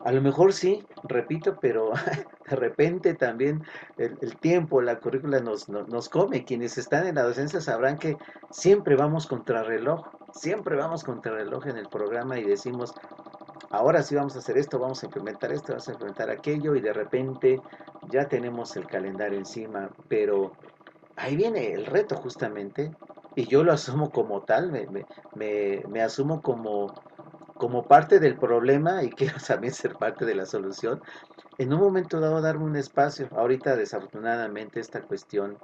A 0.00 0.10
lo 0.10 0.20
mejor 0.20 0.52
sí, 0.52 0.84
repito, 1.04 1.58
pero 1.60 1.92
de 2.48 2.56
repente 2.56 3.14
también 3.14 3.62
el, 3.96 4.36
tiempo, 4.38 4.80
la 4.80 4.98
currícula 4.98 5.40
nos, 5.40 5.68
nos, 5.68 6.08
come. 6.08 6.44
Quienes 6.44 6.78
están 6.78 7.06
en 7.06 7.16
la 7.16 7.22
docencia 7.22 7.60
sabrán 7.60 7.98
que 7.98 8.16
siempre 8.50 8.96
vamos 8.96 9.26
contra 9.26 9.62
reloj. 9.62 10.06
siempre 10.32 10.76
vamos 10.76 11.04
contra 11.04 11.32
el 11.32 11.38
reloj 11.38 11.66
en 11.66 11.76
el 11.76 11.88
programa 11.88 12.38
y 12.38 12.44
decimos, 12.44 12.94
ahora 13.70 14.02
sí 14.02 14.14
vamos 14.14 14.36
a 14.36 14.38
hacer 14.40 14.58
esto, 14.58 14.78
vamos 14.78 15.02
a 15.02 15.06
implementar 15.06 15.52
esto, 15.52 15.72
vamos 15.72 15.88
a 15.88 15.92
implementar 15.92 16.30
aquello 16.30 16.74
y 16.74 16.80
de 16.80 16.92
repente 16.92 17.60
ya 18.10 18.28
tenemos 18.28 18.76
el 18.76 18.86
calendario 18.86 19.38
encima, 19.38 19.90
pero 20.08 20.52
ahí 21.16 21.36
viene 21.36 21.72
el 21.72 21.86
reto 21.86 22.16
justamente 22.16 22.90
y 23.34 23.46
yo 23.46 23.62
lo 23.62 23.72
asumo 23.72 24.10
como 24.10 24.42
tal, 24.42 24.72
me, 24.72 24.86
me, 25.34 25.82
me, 25.88 26.02
asumo 26.02 26.42
como, 26.42 26.92
como 27.54 27.84
parte 27.86 28.18
del 28.18 28.36
problema 28.36 29.02
y 29.02 29.10
quiero 29.18 29.36
también 29.46 29.72
ser 29.72 29.94
parte 29.94 30.24
de 30.24 30.34
la 30.34 30.46
solución. 30.46 31.00
En 31.58 31.72
un 31.72 31.80
momento 31.80 32.20
dado 32.20 32.40
darme 32.40 32.66
un 32.66 32.76
espacio, 32.76 33.28
ahorita 33.32 33.74
desafortunadamente 33.74 34.78
esta 34.78 35.02
cuestión 35.02 35.58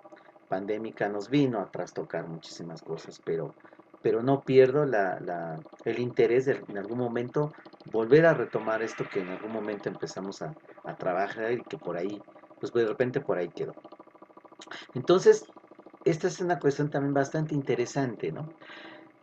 pandémica 0.49 1.09
nos 1.09 1.31
vino 1.31 1.61
a 1.61 1.71
trastocar 1.71 2.27
muchísimas 2.27 2.83
cosas, 2.83 3.21
pero 3.25 3.55
pero 4.03 4.23
no 4.23 4.43
pierdo 4.43 4.83
el 4.83 5.99
interés 5.99 6.45
de 6.45 6.63
en 6.69 6.77
algún 6.77 6.99
momento 6.99 7.53
volver 7.87 8.27
a 8.27 8.35
retomar 8.35 8.83
esto 8.83 9.05
que 9.11 9.21
en 9.21 9.29
algún 9.29 9.53
momento 9.53 9.89
empezamos 9.89 10.43
a, 10.43 10.55
trabajar 10.99 11.53
y 11.53 11.63
que 11.63 11.79
por 11.79 11.97
ahí, 11.97 12.21
pues 12.61 12.71
de 12.73 12.87
repente 12.87 13.21
por 13.21 13.39
ahí 13.39 13.49
quedó. 13.49 13.75
Entonces, 14.95 15.47
esta 16.05 16.27
es 16.27 16.41
una 16.41 16.59
cuestión 16.59 16.91
también 16.91 17.15
bastante 17.15 17.55
interesante, 17.55 18.31
¿no? 18.31 18.53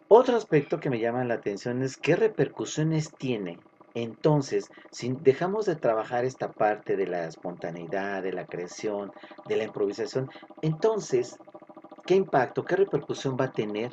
Otro 0.07 0.35
aspecto 0.35 0.79
que 0.79 0.89
me 0.89 0.99
llama 0.99 1.23
la 1.25 1.35
atención 1.35 1.83
es 1.83 1.97
qué 1.97 2.15
repercusiones 2.15 3.13
tiene 3.17 3.59
entonces, 3.93 4.69
si 4.91 5.13
dejamos 5.21 5.65
de 5.65 5.75
trabajar 5.75 6.25
esta 6.25 6.51
parte 6.51 6.95
de 6.95 7.07
la 7.07 7.25
espontaneidad, 7.25 8.23
de 8.23 8.33
la 8.33 8.45
creación, 8.45 9.11
de 9.47 9.57
la 9.57 9.63
improvisación, 9.63 10.29
entonces, 10.61 11.37
¿qué 12.05 12.15
impacto, 12.15 12.63
qué 12.63 12.75
repercusión 12.75 13.37
va 13.39 13.45
a 13.45 13.51
tener 13.51 13.91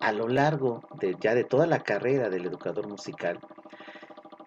a 0.00 0.12
lo 0.12 0.28
largo 0.28 0.82
de, 0.98 1.14
ya 1.20 1.34
de 1.34 1.44
toda 1.44 1.66
la 1.66 1.80
carrera 1.80 2.30
del 2.30 2.46
educador 2.46 2.88
musical. 2.88 3.38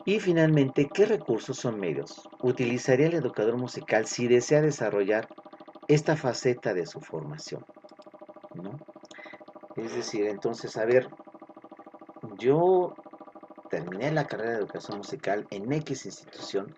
Y 0.03 0.19
finalmente, 0.19 0.89
¿qué 0.91 1.05
recursos 1.05 1.57
son 1.57 1.79
medios 1.79 2.27
utilizaría 2.41 3.05
el 3.05 3.13
educador 3.13 3.57
musical 3.57 4.05
si 4.05 4.27
desea 4.27 4.61
desarrollar 4.61 5.29
esta 5.87 6.17
faceta 6.17 6.73
de 6.73 6.85
su 6.85 6.99
formación? 6.99 7.63
¿no? 8.55 8.71
Es 9.77 9.95
decir, 9.95 10.25
entonces, 10.25 10.75
a 10.75 10.85
ver, 10.85 11.07
yo 12.39 12.95
terminé 13.73 14.11
la 14.11 14.27
carrera 14.27 14.51
de 14.51 14.57
educación 14.59 14.99
musical 14.99 15.47
en 15.49 15.71
X 15.73 16.05
institución, 16.05 16.75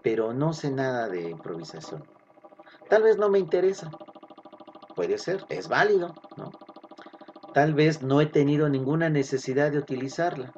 pero 0.00 0.32
no 0.32 0.52
sé 0.52 0.70
nada 0.70 1.08
de 1.08 1.30
improvisación. 1.30 2.04
Tal 2.88 3.02
vez 3.02 3.16
no 3.16 3.28
me 3.28 3.40
interesa. 3.40 3.90
Puede 4.94 5.18
ser, 5.18 5.44
es 5.48 5.66
válido, 5.66 6.14
¿no? 6.36 6.52
tal 7.52 7.74
vez 7.74 8.00
no 8.00 8.20
he 8.20 8.26
tenido 8.26 8.68
ninguna 8.68 9.08
necesidad 9.08 9.72
de 9.72 9.78
utilizarla. 9.78 10.52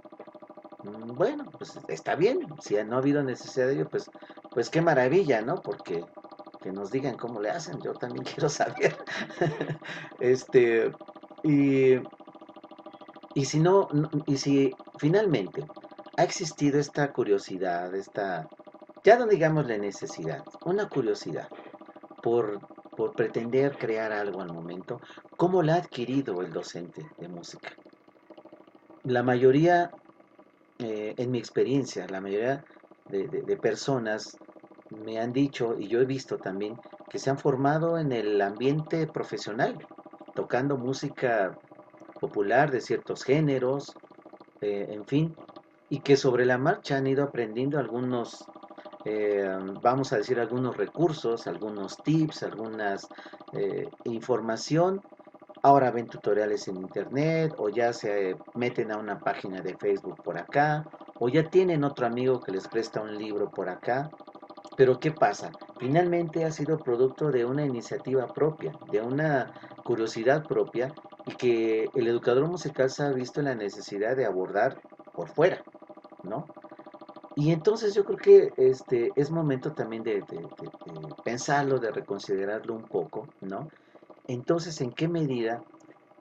Mm, 0.83 1.15
bueno, 1.15 1.45
pues 1.57 1.79
está 1.89 2.15
bien, 2.15 2.41
si 2.61 2.75
no 2.85 2.97
ha 2.97 2.99
habido 2.99 3.23
necesidad 3.23 3.69
de 3.69 3.75
ello, 3.77 3.89
pues, 3.89 4.11
pues 4.51 4.69
qué 4.69 4.83
maravilla, 4.83 5.41
¿no? 5.41 5.63
Porque 5.63 6.05
que 6.61 6.71
nos 6.71 6.91
digan 6.91 7.17
cómo 7.17 7.41
le 7.41 7.51
hacen, 7.51 7.81
yo 7.81 7.95
también 7.95 8.25
quiero 8.35 8.51
saber. 8.51 8.99
este, 10.21 10.93
y, 11.45 11.95
y 13.35 13.45
si 13.47 13.61
no, 13.61 13.89
y 14.27 14.37
si 14.37 14.75
finalmente 14.99 15.65
ha 16.17 16.25
existido 16.25 16.79
esta 16.79 17.13
curiosidad, 17.13 17.95
esta, 17.95 18.49
ya 19.05 19.19
no 19.19 19.27
digamos 19.27 19.67
la 19.67 19.79
necesidad, 19.79 20.43
una 20.65 20.89
curiosidad 20.89 21.49
por 22.23 22.61
por 22.99 23.15
pretender 23.15 23.79
crear 23.79 24.11
algo 24.11 24.41
al 24.41 24.53
momento, 24.53 25.01
¿cómo 25.37 25.63
la 25.63 25.75
ha 25.75 25.77
adquirido 25.77 26.43
el 26.43 26.53
docente 26.53 27.07
de 27.17 27.29
música? 27.29 27.71
La 29.05 29.23
mayoría, 29.23 29.93
eh, 30.81 31.15
en 31.17 31.31
mi 31.31 31.39
experiencia, 31.39 32.09
la 32.09 32.21
mayoría 32.21 32.65
de, 33.07 33.57
personas 33.57 34.37
me 34.91 35.21
han 35.21 35.33
dicho, 35.33 35.77
y 35.79 35.87
yo 35.87 36.01
he 36.01 36.07
visto 36.07 36.39
también, 36.39 36.77
que 37.09 37.21
se 37.21 37.31
han 37.31 37.39
formado 37.39 37.99
en 37.99 38.11
el 38.11 38.41
ambiente 38.41 39.07
profesional, 39.07 39.79
tocando 40.35 40.77
música 40.77 41.57
popular 42.21 42.73
de 42.73 42.81
ciertos 42.81 43.23
géneros, 43.23 43.95
eh, 44.61 44.87
en 44.91 45.05
fin, 45.05 45.35
y 45.89 46.01
que 46.01 46.17
sobre 46.17 46.45
la 46.45 46.59
marcha 46.59 46.97
han 46.97 47.07
ido 47.07 47.25
aprendiendo 47.25 47.79
algunos 47.79 48.45
eh, 49.05 49.49
vamos 49.81 50.13
a 50.13 50.19
decir, 50.19 50.39
algunos 50.39 50.77
recursos, 50.77 51.47
algunos 51.47 51.97
tips, 51.99 52.43
algunas 52.43 53.07
eh, 53.53 53.89
información. 54.05 55.01
Ahora 55.63 55.91
ven 55.91 56.07
tutoriales 56.07 56.69
en 56.69 56.77
internet 56.77 57.55
o 57.59 57.69
ya 57.69 57.93
se 57.93 58.37
meten 58.55 58.93
a 58.93 58.99
una 58.99 59.19
página 59.19 59.61
de 59.61 59.77
Facebook 59.77 60.23
por 60.23 60.39
acá 60.39 60.85
o 61.19 61.29
ya 61.29 61.49
tienen 61.49 61.85
otro 61.85 62.07
amigo 62.07 62.41
que 62.41 62.53
les 62.53 62.69
presta 62.69 63.01
un 63.01 63.17
libro 63.17 63.51
por 63.51 63.69
acá. 63.69 64.11
Pero 64.77 65.01
¿qué 65.01 65.11
pasa? 65.11 65.51
Finalmente 65.79 66.45
ha 66.45 66.53
sido 66.53 66.79
producto 66.79 67.33
de 67.33 67.45
una 67.45 67.65
iniciativa 67.65 68.29
propia, 68.29 68.73
de 68.93 69.01
una 69.01 69.53
curiosidad 69.85 70.45
propia 70.47 70.93
y 71.29 71.35
que 71.37 71.89
el 71.95 72.09
educador 72.09 72.49
musical 72.49 72.91
se 72.91 73.03
ha 73.03 73.11
visto 73.11 73.41
en 73.41 73.47
la 73.47 73.55
necesidad 73.55 74.17
de 74.17 74.25
abordar 74.25 74.81
por 75.13 75.29
fuera, 75.29 75.63
¿no? 76.23 76.47
Y 77.37 77.53
entonces 77.53 77.95
yo 77.95 78.05
creo 78.05 78.19
que 78.19 78.53
este, 78.57 79.11
es 79.15 79.31
momento 79.31 79.73
también 79.73 80.03
de, 80.03 80.25
pensarlo, 81.25 81.79
de 81.79 81.93
reconsiderarlo 81.93 82.75
un 82.75 82.85
poco, 82.85 83.29
¿no? 83.43 83.69
Entonces, 84.27 84.81
¿en 84.81 84.91
qué 84.93 85.07
medida 85.07 85.63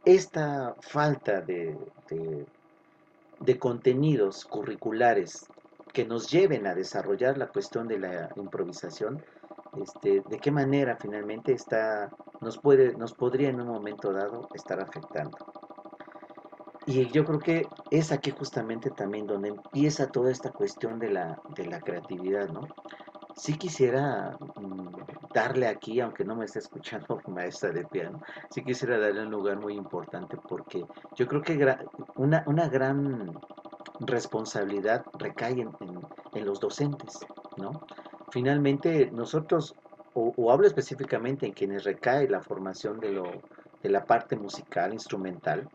esta 0.06 0.76
falta 0.82 1.42
de, 1.42 1.78
de 3.40 3.60
contenidos 3.60 4.46
curriculares 4.46 5.48
que 5.94 6.06
nos 6.06 6.30
lleven 6.30 6.68
a 6.68 6.76
desarrollar 6.76 7.38
la 7.38 7.48
cuestión 7.48 7.88
de 7.88 8.00
la 8.00 8.30
improvisación, 8.36 9.24
este, 9.82 10.22
de 10.28 10.40
qué 10.40 10.52
manera 10.52 10.98
finalmente 11.00 11.54
está, 11.54 12.10
nos, 12.42 12.58
puede, 12.58 12.96
nos 12.96 13.14
podría 13.14 13.50
en 13.50 13.62
un 13.62 13.68
momento 13.68 14.12
dado 14.12 14.48
estar 14.54 14.80
afectando? 14.80 15.38
Y 16.86 17.06
yo 17.08 17.26
creo 17.26 17.40
que 17.40 17.68
es 17.92 18.14
aquí 18.14 18.32
justamente 18.32 18.90
también 18.92 19.28
donde 19.28 19.50
empieza 19.50 20.08
toda 20.08 20.32
esta 20.32 20.52
cuestión 20.52 21.00
de 21.00 21.10
la, 21.10 21.38
de 21.56 21.66
la 21.66 21.82
creatividad, 21.82 22.48
¿no? 22.48 22.62
Sí 23.36 23.58
quisiera 23.58 24.38
mm, 24.56 24.88
darle 25.34 25.68
aquí, 25.68 26.00
aunque 26.00 26.24
no 26.24 26.36
me 26.38 26.46
esté 26.46 26.60
escuchando 26.60 27.20
maestra 27.28 27.72
de 27.72 27.86
piano, 27.86 28.22
sí 28.50 28.64
quisiera 28.64 28.98
darle 28.98 29.24
un 29.24 29.32
lugar 29.32 29.60
muy 29.60 29.76
importante 29.76 30.38
porque 30.48 30.86
yo 31.16 31.28
creo 31.28 31.42
que 31.42 31.78
una, 32.16 32.44
una 32.48 32.70
gran 32.70 33.38
responsabilidad 34.00 35.04
recae 35.20 35.62
en, 35.62 35.72
en, 36.34 36.46
los 36.46 36.60
docentes, 36.60 37.20
¿no? 37.58 37.72
Finalmente, 38.32 39.10
nosotros, 39.12 39.76
o, 40.14 40.52
hablo 40.52 40.68
específicamente 40.68 41.46
en 41.46 41.54
quienes 41.54 41.84
recae 41.84 42.28
la 42.28 42.42
formación 42.42 43.00
de, 43.00 43.12
lo, 43.12 43.24
de 43.82 43.90
la 43.90 44.06
parte 44.06 44.36
musical, 44.36 44.94
instrumental, 44.94 45.70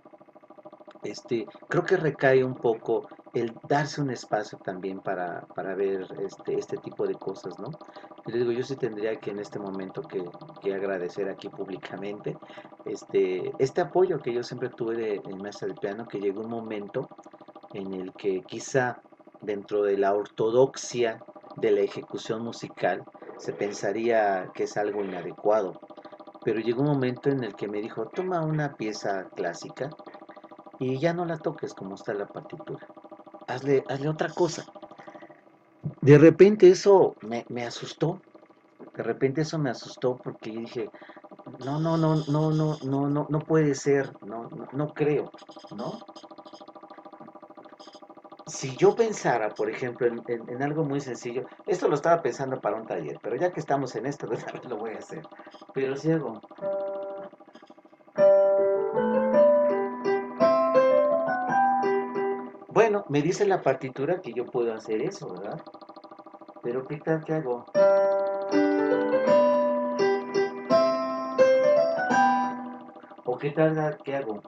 este, 1.03 1.47
creo 1.69 1.85
que 1.85 1.97
recae 1.97 2.45
un 2.45 2.55
poco 2.55 3.09
el 3.35 3.53
darse 3.69 4.01
un 4.01 4.11
espacio 4.11 4.59
también 4.59 5.01
para, 5.01 5.47
ver 5.75 6.07
este, 6.21 6.59
este 6.59 6.77
tipo 6.77 7.07
de 7.07 7.15
cosas, 7.15 7.59
¿no? 7.59 7.71
Y 8.27 8.33
digo, 8.33 8.53
yo 8.53 8.63
sí 8.63 8.77
tendría 8.77 9.19
que 9.19 9.31
en 9.31 9.41
este 9.41 9.59
momento 9.59 10.03
que, 10.03 10.23
agradecer 10.73 11.29
aquí 11.29 11.49
públicamente 11.49 12.37
este, 12.85 13.53
este 13.59 13.81
apoyo 13.81 14.21
que 14.21 14.33
yo 14.33 14.43
siempre 14.43 14.69
tuve 14.69 14.97
de, 14.97 15.21
en 15.25 15.39
mesa 15.39 15.67
de 15.67 15.75
piano, 15.75 16.07
que 16.07 16.21
llegó 16.21 16.43
un 16.43 16.51
momento 16.51 17.09
en 17.73 17.95
el 17.95 18.13
que 18.13 18.43
quizá 18.43 19.03
dentro 19.41 19.83
de 19.83 19.99
la 19.99 20.15
ortodoxia 20.15 21.19
de 21.57 21.71
la 21.71 21.81
ejecución 21.81 22.43
musical 22.43 23.05
se 23.39 23.53
pensaría 23.53 24.51
que 24.55 24.65
es 24.65 24.77
algo 24.77 25.03
inadecuado. 25.05 25.81
Pero 26.45 26.61
llegó 26.61 26.83
un 26.83 26.89
momento 26.89 27.31
en 27.31 27.45
el 27.45 27.55
que 27.55 27.69
me 27.69 27.81
dijo, 27.81 28.07
toma 28.07 28.41
una 28.41 28.75
pieza 28.75 29.29
clásica, 29.35 29.91
y 30.83 30.99
ya 30.99 31.13
no 31.15 31.25
la 31.25 31.39
toques 31.39 31.75
como 31.75 31.95
está 31.95 32.13
la 32.13 32.27
partitura. 32.27 32.87
Hazle, 33.47 33.85
hazle 33.89 34.09
otra 34.09 34.29
cosa. 34.31 34.65
De 36.01 36.19
repente 36.19 36.69
eso 36.69 37.15
me, 37.23 37.65
asustó. 37.65 38.21
De 38.97 39.03
repente 39.03 39.43
eso 39.43 39.59
me 39.59 39.71
asustó 39.71 40.17
porque 40.17 40.51
dije, 40.51 40.91
no, 41.65 41.79
no, 41.79 41.97
no, 41.97 42.17
no, 42.29 42.51
no, 42.51 42.79
no, 42.85 43.09
no, 43.09 43.27
no 43.29 43.39
puede 43.39 43.75
ser, 43.77 44.13
no, 44.27 44.49
no, 44.73 44.93
creo, 44.93 45.31
¿no? 45.77 46.01
Si 48.53 48.77
yo 48.77 48.95
pensara, 48.95 49.49
por 49.49 49.71
ejemplo, 49.71 50.07
en, 50.07 50.63
algo 50.63 50.85
muy 50.85 51.01
sencillo, 51.01 51.47
esto 51.67 51.89
lo 51.89 51.95
estaba 51.95 52.21
pensando 52.21 52.61
para 52.61 52.77
un 52.77 52.87
taller, 52.87 53.19
pero 53.23 53.35
ya 53.35 53.51
que 53.51 53.61
estamos 53.61 53.97
en 53.97 54.05
esto, 54.05 54.27
lo 54.69 54.77
voy 54.77 54.91
a 54.91 54.99
hacer. 54.99 55.23
Pero 55.73 55.97
si 55.97 56.13
hago... 56.13 56.39
Bueno, 62.69 63.07
me 63.09 63.23
dice 63.23 63.47
la 63.47 63.63
partitura 63.63 64.21
que 64.21 64.35
yo 64.35 64.45
puedo 64.45 64.75
hacer 64.75 65.01
eso, 65.01 65.33
¿verdad? 65.33 65.59
Pero 66.63 66.87
¿qué 66.87 66.99
tal 66.99 67.25
que 67.25 67.33
hago? 67.33 67.65
¿O 73.25 73.39
qué 73.39 73.51
tal 73.53 73.97
que 74.05 74.15
hago? 74.15 74.43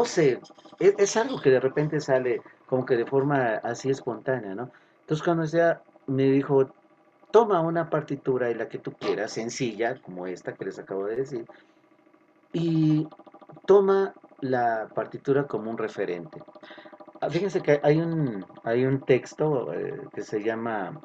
No 0.00 0.06
sé, 0.06 0.40
es, 0.78 0.94
es, 0.96 1.16
algo 1.18 1.38
que 1.42 1.50
de 1.50 1.60
repente 1.60 2.00
sale 2.00 2.40
como 2.64 2.86
que 2.86 2.96
de 2.96 3.04
forma 3.04 3.56
así 3.62 3.90
espontánea, 3.90 4.54
¿no? 4.54 4.72
Entonces 5.00 5.22
cuando 5.22 5.44
ella 5.44 5.82
me 6.06 6.24
dijo, 6.24 6.72
toma 7.30 7.60
una 7.60 7.90
partitura 7.90 8.50
y 8.50 8.54
la 8.54 8.66
que 8.66 8.78
tú 8.78 8.92
quieras, 8.92 9.32
sencilla, 9.32 10.00
como 10.00 10.26
esta 10.26 10.54
que 10.54 10.64
les 10.64 10.78
acabo 10.78 11.04
de 11.04 11.16
decir, 11.16 11.44
y 12.54 13.06
toma 13.66 14.14
la 14.40 14.88
partitura 14.94 15.46
como 15.46 15.70
un 15.70 15.76
referente. 15.76 16.42
Ah, 17.20 17.28
fíjense 17.28 17.60
que 17.60 17.78
hay 17.82 17.98
un, 17.98 18.46
hay 18.64 18.86
un 18.86 19.02
texto 19.02 19.70
eh, 19.74 20.00
que 20.14 20.22
se 20.22 20.42
llama 20.42 20.98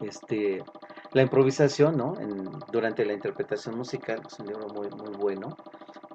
este, 0.00 0.64
La 1.12 1.20
improvisación, 1.20 1.98
¿no? 1.98 2.14
durante 2.72 3.04
la 3.04 3.12
interpretación 3.12 3.76
musical, 3.76 4.22
es 4.26 4.40
un 4.40 4.46
libro 4.46 4.66
muy, 4.68 4.88
muy. 4.88 5.07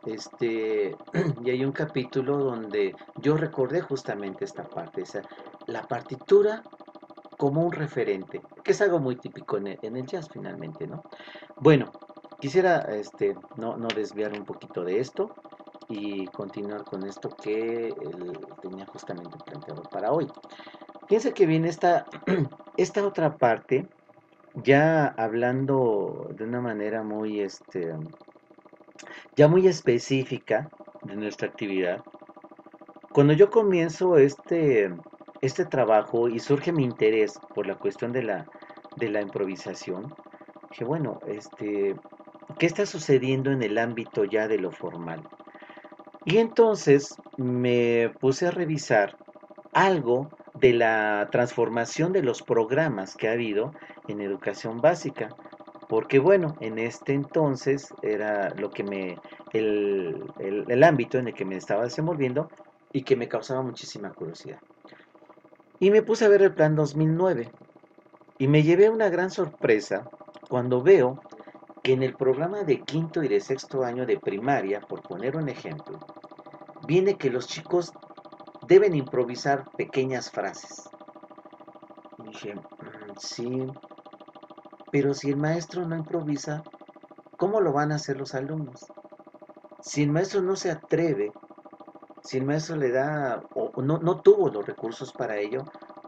Este, 0.06 0.96
y 1.44 1.50
hay 1.50 1.64
un 1.64 1.72
capítulo 1.72 2.38
donde 2.38 2.96
yo 3.22 3.38
recordé 3.38 3.82
justamente 3.82 4.46
esta 4.46 4.64
parte, 4.64 5.04
o 5.04 5.06
sea, 5.06 5.24
la 5.68 5.84
partitura 5.84 6.64
como 7.38 7.64
un 7.64 7.72
referente, 7.72 8.42
que 8.64 8.72
es 8.72 8.82
algo 8.82 9.00
muy 9.00 9.16
típico 9.16 9.58
en 9.58 9.68
el, 9.68 10.06
jazz 10.06 10.30
finalmente, 10.32 10.88
¿no? 10.88 11.04
Bueno, 11.58 11.92
quisiera 12.40 12.80
este, 12.94 13.36
no, 13.58 13.78
no 13.78 13.88
desviar 13.88 14.34
un 14.34 14.46
poquito 14.46 14.84
de 14.84 15.00
esto 15.00 15.34
y 15.90 16.26
continuar 16.28 16.84
con 16.84 17.06
esto 17.06 17.30
que 17.30 17.88
él 17.88 18.40
tenía 18.62 18.86
justamente 18.86 19.38
planteado 19.46 19.84
para 19.84 20.12
hoy. 20.12 20.28
Fíjense 21.08 21.34
que 21.34 21.46
viene 21.46 21.70
esta, 21.70 22.06
esta 22.78 23.06
otra 23.06 23.36
parte, 23.38 23.88
ya 24.64 25.08
hablando 25.18 26.30
de 26.36 26.46
una 26.46 26.62
manera 26.62 27.04
muy, 27.04 27.42
este, 27.42 27.94
ya 29.36 29.48
muy 29.48 29.68
específica 29.68 30.70
de 31.04 31.16
nuestra 31.16 31.48
actividad. 31.48 32.02
Cuando 33.12 33.34
yo 33.34 33.50
comienzo 33.50 34.18
este, 34.18 34.92
este 35.42 35.66
trabajo 35.66 36.28
y 36.28 36.40
surge 36.40 36.72
mi 36.72 36.84
interés 36.84 37.40
por 37.54 37.68
la 37.68 37.76
cuestión 37.76 38.12
de 38.12 38.24
la, 38.24 38.48
de 38.98 39.10
la 39.10 39.22
improvisación, 39.22 40.14
dije, 40.72 40.84
bueno, 40.84 41.20
este, 41.28 41.96
¿qué 42.58 42.66
está 42.66 42.86
sucediendo 42.86 43.52
en 43.52 43.62
el 43.62 43.78
ámbito 43.78 44.24
ya 44.24 44.48
de 44.48 44.58
lo 44.58 44.72
formal? 44.72 45.22
Y 46.26 46.38
entonces 46.38 47.16
me 47.38 48.10
puse 48.20 48.48
a 48.48 48.52
revisar 48.52 49.18
algo 49.74 50.30
de 50.54 50.74
la 50.74 51.28
transformación 51.32 52.14
de 52.14 52.24
los 52.24 52.42
programas 52.42 53.16
que 53.16 53.28
ha 53.28 53.34
habido 53.34 53.74
en 54.08 54.22
educación 54.22 54.80
básica. 54.82 55.30
Porque 55.88 56.20
bueno, 56.20 56.56
en 56.60 56.80
este 56.80 57.14
entonces 57.14 57.94
era 58.02 58.50
lo 58.56 58.70
que 58.70 58.84
me, 58.84 59.18
el, 59.52 60.24
el, 60.40 60.84
ámbito 60.84 61.18
en 61.18 61.28
el 61.28 61.34
que 61.34 61.46
me 61.46 61.58
estaba 61.58 61.84
desenvolviendo 61.84 62.50
y 62.92 63.04
que 63.04 63.16
me 63.16 63.28
causaba 63.28 63.62
muchísima 63.62 64.12
curiosidad. 64.14 64.60
Y 65.80 65.92
me 65.92 66.02
puse 66.02 66.26
a 66.26 66.30
ver 66.30 66.42
el 66.42 66.54
plan 66.54 66.76
2009 66.76 67.52
y 68.38 68.48
me 68.48 68.64
llevé 68.64 68.90
una 68.90 69.10
gran 69.10 69.30
sorpresa 69.30 70.10
cuando 70.50 70.82
veo 70.82 71.20
que 71.84 71.94
en 71.94 72.04
el 72.04 72.16
programa 72.16 72.64
de 72.64 72.80
quinto 72.82 73.24
y 73.24 73.28
de 73.28 73.42
sexto 73.42 73.84
año 73.84 74.06
de 74.06 74.18
primaria, 74.18 74.80
por 74.80 75.02
poner 75.02 75.36
un 75.36 75.50
ejemplo, 75.50 76.00
viene 76.88 77.18
que 77.18 77.30
los 77.30 77.48
chicos 77.48 77.92
deben 78.68 78.96
improvisar 78.96 79.66
pequeñas 79.78 80.32
frases. 80.32 80.90
Dije, 82.20 82.56
mm, 82.56 83.18
sí, 83.18 83.68
pero 84.94 85.16
si 85.16 85.32
el 85.32 85.38
maestro 85.38 85.88
no 85.88 85.96
improvisa, 85.96 86.62
¿cómo 87.38 87.62
lo 87.62 87.74
van 87.74 87.92
a 87.92 87.96
hacer 87.96 88.16
los 88.16 88.36
alumnos? 88.36 88.86
Si 89.82 90.04
el 90.04 90.12
maestro 90.12 90.44
no 90.44 90.56
se 90.56 90.70
atreve, 90.70 91.32
si 92.22 92.38
el 92.38 92.46
maestro 92.46 92.76
le 92.76 92.92
da 92.92 93.42
o 93.56 93.82
no, 93.82 93.98
no 93.98 94.22
tuvo 94.22 94.50
los 94.50 94.68
recursos 94.68 95.12
para 95.12 95.38
ello, 95.38 95.64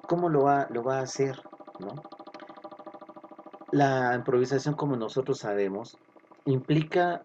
¿cómo 0.07 0.29
lo 0.29 0.43
va, 0.43 0.67
lo 0.69 0.83
va 0.83 0.99
a 0.99 1.01
hacer? 1.01 1.41
¿no? 1.79 1.95
La 3.71 4.13
improvisación, 4.13 4.75
como 4.75 4.95
nosotros 4.95 5.39
sabemos, 5.39 5.97
implica, 6.45 7.23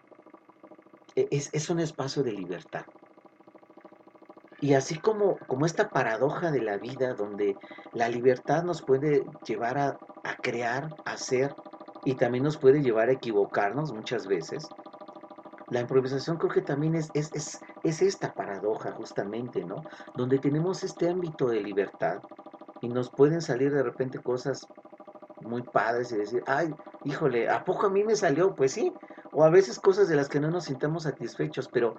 e, 1.15 1.27
es, 1.29 1.51
es 1.53 1.69
un 1.69 1.79
espacio 1.79 2.23
de 2.23 2.31
libertad. 2.31 2.85
Y 4.61 4.73
así 4.73 4.97
como, 4.97 5.37
como 5.45 5.67
esta 5.67 5.89
paradoja 5.89 6.49
de 6.49 6.63
la 6.63 6.77
vida, 6.77 7.13
donde 7.13 7.55
la 7.93 8.09
libertad 8.09 8.63
nos 8.63 8.81
puede 8.81 9.23
llevar 9.45 9.77
a, 9.77 9.99
a 10.23 10.35
crear, 10.35 10.89
a 11.05 11.11
hacer, 11.11 11.55
y 12.05 12.15
también 12.15 12.43
nos 12.43 12.57
puede 12.57 12.81
llevar 12.81 13.09
a 13.09 13.13
equivocarnos 13.13 13.93
muchas 13.93 14.27
veces, 14.27 14.67
la 15.71 15.79
improvisación 15.79 16.37
creo 16.37 16.51
que 16.51 16.61
también 16.61 16.95
es, 16.95 17.09
es, 17.13 17.31
es, 17.33 17.61
es, 17.83 18.01
esta 18.01 18.33
paradoja 18.33 18.91
justamente, 18.91 19.63
¿no? 19.63 19.83
Donde 20.15 20.37
tenemos 20.37 20.83
este 20.83 21.07
ámbito 21.07 21.47
de 21.47 21.61
libertad 21.61 22.19
y 22.81 22.89
nos 22.89 23.09
pueden 23.09 23.41
salir 23.41 23.71
de 23.71 23.81
repente 23.81 24.19
cosas 24.19 24.67
muy 25.39 25.61
padres 25.63 26.11
y 26.11 26.17
decir, 26.17 26.43
ay, 26.45 26.73
híjole, 27.05 27.49
¿a 27.49 27.63
poco 27.63 27.87
a 27.87 27.89
mí 27.89 28.03
me 28.03 28.17
salió? 28.17 28.53
Pues 28.53 28.73
sí, 28.73 28.91
o 29.31 29.45
a 29.45 29.49
veces 29.49 29.79
cosas 29.79 30.09
de 30.09 30.17
las 30.17 30.27
que 30.27 30.41
no 30.41 30.51
nos 30.51 30.65
sintamos 30.65 31.03
satisfechos, 31.03 31.69
pero, 31.69 31.95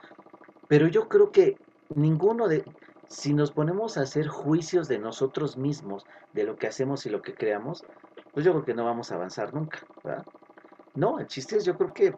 pero 0.69 0.87
yo 0.87 1.09
creo 1.09 1.31
que 1.33 1.57
ninguno 1.95 2.49
de, 2.49 2.65
si 3.09 3.33
nos 3.33 3.53
ponemos 3.53 3.97
a 3.97 4.03
hacer 4.03 4.29
juicios 4.29 4.87
de 4.87 4.99
nosotros 4.99 5.57
mismos, 5.57 6.05
de 6.35 6.45
lo 6.45 6.57
que 6.57 6.67
hacemos 6.67 7.07
y 7.07 7.11
lo 7.11 7.23
que 7.23 7.35
creamos, 7.35 7.85
pues 8.33 8.45
yo 8.45 8.53
creo 8.53 8.65
que 8.65 8.75
no 8.75 8.85
vamos 8.85 9.13
a 9.13 9.17
avanzar 9.17 9.53
nunca, 9.55 9.79
¿verdad? 10.03 10.25
No, 10.95 11.19
el 11.19 11.27
chiste 11.27 11.57
es 11.57 11.65
yo 11.65 11.77
creo 11.77 11.93
que 11.93 12.15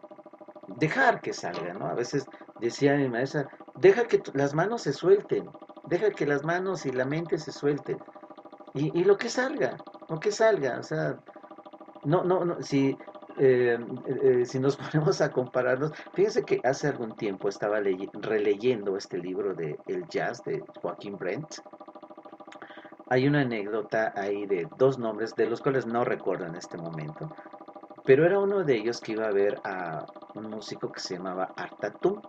dejar 0.77 1.21
que 1.21 1.33
salga, 1.33 1.73
¿no? 1.73 1.87
A 1.87 1.93
veces 1.93 2.25
decía 2.59 2.95
mi 2.95 3.09
maestra, 3.09 3.47
deja 3.75 4.05
que 4.05 4.21
las 4.33 4.53
manos 4.53 4.81
se 4.83 4.93
suelten, 4.93 5.49
deja 5.87 6.11
que 6.11 6.25
las 6.25 6.43
manos 6.43 6.85
y 6.85 6.91
la 6.91 7.05
mente 7.05 7.37
se 7.37 7.51
suelten. 7.51 7.97
Y, 8.73 9.05
lo 9.05 9.15
que 9.15 9.29
salga, 9.29 9.77
lo 10.09 10.19
que 10.19 10.33
salga, 10.33 10.79
o 10.79 10.83
sea, 10.83 11.17
no, 12.03 12.25
no, 12.25 12.43
no, 12.43 12.61
si, 12.61 12.97
eh, 13.37 13.77
eh, 14.21 14.45
si 14.45 14.59
nos 14.59 14.75
ponemos 14.91 15.21
a 15.21 15.31
compararnos, 15.31 15.93
fíjense 16.13 16.43
que 16.43 16.59
hace 16.61 16.89
algún 16.89 17.15
tiempo 17.15 17.47
estaba 17.47 17.79
releyendo 17.79 18.97
este 18.97 19.17
libro 19.17 19.53
de 19.53 19.77
El 19.87 20.05
Jazz 20.09 20.43
de 20.43 20.61
Joaquín 20.81 21.15
Brent. 21.17 21.55
Hay 23.07 23.27
una 23.27 23.41
anécdota 23.41 24.13
ahí 24.15 24.45
de 24.45 24.67
dos 24.77 24.97
nombres, 24.97 25.35
de 25.35 25.47
los 25.47 25.61
cuales 25.61 25.85
no 25.85 26.03
recuerdo 26.03 26.45
en 26.45 26.55
este 26.55 26.77
momento, 26.77 27.29
pero 28.03 28.25
era 28.25 28.39
uno 28.39 28.63
de 28.63 28.75
ellos 28.75 28.99
que 28.99 29.13
iba 29.13 29.27
a 29.27 29.31
ver 29.31 29.59
a 29.63 30.05
un 30.35 30.49
músico 30.49 30.91
que 30.91 30.99
se 30.99 31.15
llamaba 31.15 31.53
Artatum. 31.55 32.21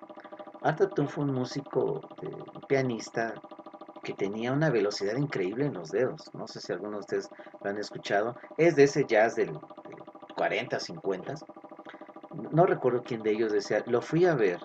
Artatum 0.62 1.06
fue 1.06 1.24
un 1.24 1.32
músico, 1.32 2.00
un 2.22 2.60
pianista 2.68 3.34
que 4.02 4.14
tenía 4.14 4.52
una 4.52 4.70
velocidad 4.70 5.16
increíble 5.16 5.66
en 5.66 5.74
los 5.74 5.90
dedos. 5.90 6.30
No 6.32 6.46
sé 6.46 6.60
si 6.60 6.72
algunos 6.72 7.06
de 7.06 7.18
ustedes 7.18 7.30
lo 7.62 7.70
han 7.70 7.78
escuchado. 7.78 8.36
Es 8.56 8.76
de 8.76 8.84
ese 8.84 9.04
jazz 9.04 9.34
del, 9.34 9.58
40, 10.36 10.78
50. 10.78 11.34
No 12.52 12.66
recuerdo 12.66 13.02
quién 13.02 13.22
de 13.22 13.32
ellos 13.32 13.52
decía, 13.52 13.82
lo 13.86 14.02
fui 14.02 14.26
a 14.26 14.34
ver 14.34 14.60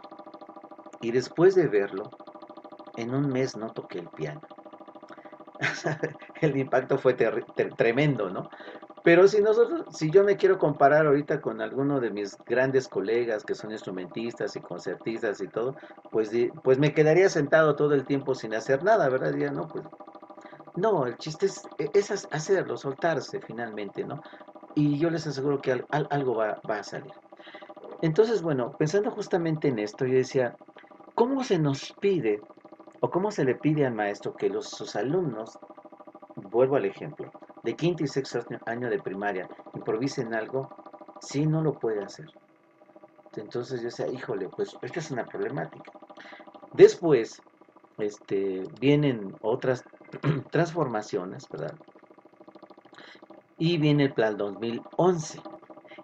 y 1.01 1.11
después 1.11 1.55
de 1.55 1.67
verlo, 1.67 2.09
en 2.95 3.15
un 3.15 3.27
mes 3.27 3.57
no 3.57 3.71
toqué 3.71 3.99
el 3.99 4.09
piano. 4.09 4.41
el 6.41 6.57
impacto 6.57 6.97
fue 6.97 7.13
tremendo, 7.13 8.29
¿no? 8.29 8.49
Pero 9.03 9.27
si 9.27 9.41
nosotros, 9.41 9.85
si 9.95 10.11
yo 10.11 10.23
me 10.23 10.37
quiero 10.37 10.59
comparar 10.59 11.07
ahorita 11.07 11.41
con 11.41 11.59
alguno 11.59 11.99
de 11.99 12.11
mis 12.11 12.37
grandes 12.45 12.87
colegas 12.87 13.43
que 13.43 13.55
son 13.55 13.71
instrumentistas 13.71 14.55
y 14.55 14.61
concertistas 14.61 15.41
y 15.41 15.47
todo, 15.47 15.75
pues, 16.11 16.31
pues 16.63 16.77
me 16.77 16.93
quedaría 16.93 17.27
sentado 17.29 17.75
todo 17.75 17.95
el 17.95 18.05
tiempo 18.05 18.35
sin 18.35 18.53
hacer 18.53 18.83
nada, 18.83 19.09
¿verdad? 19.09 19.33
Ya 19.35 19.51
no, 19.51 19.67
pues 19.67 19.85
no, 20.75 21.07
el 21.07 21.17
chiste 21.17 21.47
es, 21.47 21.63
e, 21.79 22.13
hacerlo, 22.31 22.77
soltarse 22.77 23.41
finalmente, 23.41 24.03
¿no? 24.03 24.21
Y 24.75 24.99
yo 24.99 25.09
les 25.09 25.25
aseguro 25.25 25.59
que 25.59 25.83
algo 25.89 26.35
va, 26.35 26.61
va 26.69 26.79
a 26.79 26.83
salir. 26.83 27.11
Entonces, 28.01 28.41
bueno, 28.41 28.75
pensando 28.77 29.11
justamente 29.11 29.67
en 29.67 29.79
esto, 29.79 30.05
yo 30.05 30.15
decía, 30.15 30.55
¿cómo 31.15 31.43
se 31.43 31.59
nos 31.59 31.91
pide 31.99 32.41
o 33.01 33.09
cómo 33.09 33.31
se 33.31 33.43
le 33.43 33.55
pide 33.55 33.85
al 33.85 33.93
maestro 33.93 34.33
que 34.35 34.49
los, 34.49 34.69
sus 34.69 34.95
alumnos, 34.95 35.59
vuelvo 36.35 36.75
al 36.75 36.85
ejemplo, 36.85 37.31
de 37.63 37.75
quinto 37.75 38.03
y 38.03 38.07
sexto 38.07 38.39
año 38.65 38.89
de 38.89 38.99
primaria 38.99 39.49
improvisen 39.73 40.33
algo, 40.33 40.69
si 41.19 41.45
no 41.45 41.61
lo 41.61 41.73
puede 41.73 42.03
hacer. 42.03 42.27
Entonces 43.35 43.81
yo 43.81 43.85
decía, 43.85 44.07
híjole, 44.07 44.49
pues 44.49 44.75
esta 44.81 44.99
es 44.99 45.11
una 45.11 45.25
problemática. 45.25 45.91
Después 46.73 47.41
este, 47.97 48.63
vienen 48.79 49.35
otras 49.41 49.83
transformaciones, 50.51 51.47
¿verdad? 51.49 51.75
Y 53.57 53.77
viene 53.77 54.05
el 54.05 54.13
plan 54.13 54.37
2011. 54.37 55.41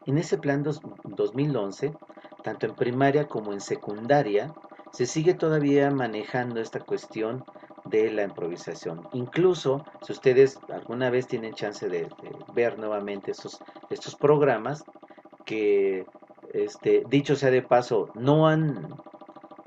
En 0.06 0.18
ese 0.18 0.38
plan 0.38 0.64
2011, 0.64 1.94
tanto 2.44 2.66
en 2.66 2.76
primaria 2.76 3.28
como 3.28 3.52
en 3.52 3.60
secundaria, 3.60 4.54
se 4.92 5.06
sigue 5.06 5.34
todavía 5.34 5.92
manejando 5.92 6.60
esta 6.60 6.80
cuestión 6.80 7.44
de 7.86 8.12
la 8.12 8.24
improvisación. 8.24 9.08
Incluso 9.14 9.86
si 10.02 10.14
ustedes 10.14 10.60
alguna 10.70 11.10
vez 11.10 11.28
tienen 11.28 11.54
chance 11.54 11.88
de, 11.88 12.08
ver 12.54 12.78
nuevamente 12.78 13.32
estos, 13.32 13.60
estos 13.90 14.16
programas, 14.16 14.84
que 15.46 16.06
este, 16.54 17.04
dicho 17.10 17.36
sea 17.36 17.52
de 17.52 17.62
paso, 17.62 18.10
no 18.16 18.48
han, 18.48 18.90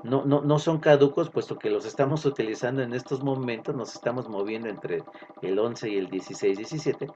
no, 0.03 0.25
no, 0.25 0.41
no 0.41 0.59
son 0.59 0.79
caducos, 0.79 1.29
puesto 1.29 1.57
que 1.57 1.69
los 1.69 1.85
estamos 1.85 2.25
utilizando 2.25 2.81
en 2.83 2.93
estos 2.93 3.23
momentos, 3.23 3.75
nos 3.75 3.95
estamos 3.95 4.29
moviendo 4.29 4.69
entre 4.69 5.03
el 5.41 5.57
11 5.57 5.89
y 5.89 5.97
el 5.97 6.09
16, 6.09 6.57
17, 6.57 7.07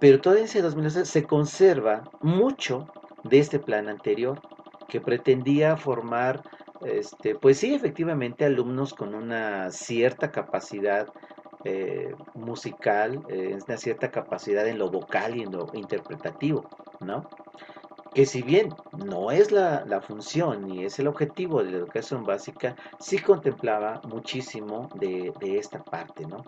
pero 0.00 0.20
todavía 0.20 0.44
ese 0.44 0.62
2011 0.62 1.04
se 1.04 1.24
conserva 1.24 2.02
mucho 2.20 2.86
de 3.24 3.38
este 3.38 3.58
plan 3.58 3.88
anterior, 3.88 4.40
que 4.88 5.00
pretendía 5.00 5.76
formar, 5.76 6.42
este, 6.84 7.34
pues 7.34 7.58
sí, 7.58 7.74
efectivamente, 7.74 8.44
alumnos 8.44 8.94
con 8.94 9.14
una 9.14 9.70
cierta 9.70 10.30
capacidad 10.30 11.08
eh, 11.64 12.14
musical, 12.34 13.22
eh, 13.28 13.58
una 13.66 13.76
cierta 13.76 14.10
capacidad 14.10 14.66
en 14.66 14.78
lo 14.78 14.90
vocal 14.90 15.36
y 15.36 15.42
en 15.42 15.52
lo 15.52 15.66
interpretativo, 15.74 16.68
¿no? 17.00 17.28
que 18.14 18.26
si 18.26 18.42
bien 18.42 18.70
no 18.92 19.30
es 19.30 19.52
la, 19.52 20.00
función 20.00 20.66
ni 20.66 20.84
es 20.84 20.98
el 20.98 21.06
objetivo 21.06 21.62
de 21.62 21.70
la 21.70 21.78
educación 21.78 22.24
básica, 22.24 22.74
sí 22.98 23.18
contemplaba 23.18 24.00
muchísimo 24.08 24.88
de, 24.96 25.32
esta 25.40 25.82
parte, 25.82 26.26
¿no? 26.26 26.44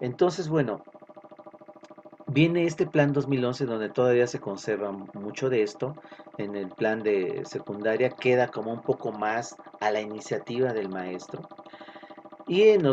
Entonces, 0.00 0.48
bueno, 0.48 0.82
viene 2.36 2.66
este 2.66 2.86
plan 2.86 3.14
2011 3.14 3.64
donde 3.64 3.88
todavía 3.88 4.26
se 4.26 4.40
conserva 4.40 4.92
mucho 5.14 5.48
de 5.48 5.62
esto. 5.62 5.96
En 6.36 6.54
el 6.54 6.68
plan 6.68 7.02
de 7.02 7.42
secundaria 7.46 8.10
queda 8.10 8.48
como 8.48 8.74
un 8.74 8.82
poco 8.82 9.10
más 9.10 9.56
a 9.80 9.90
la 9.90 10.02
iniciativa 10.02 10.74
del 10.74 10.90
maestro. 10.90 11.48
Y 12.46 12.64
en, 12.64 12.82
la 12.82 12.92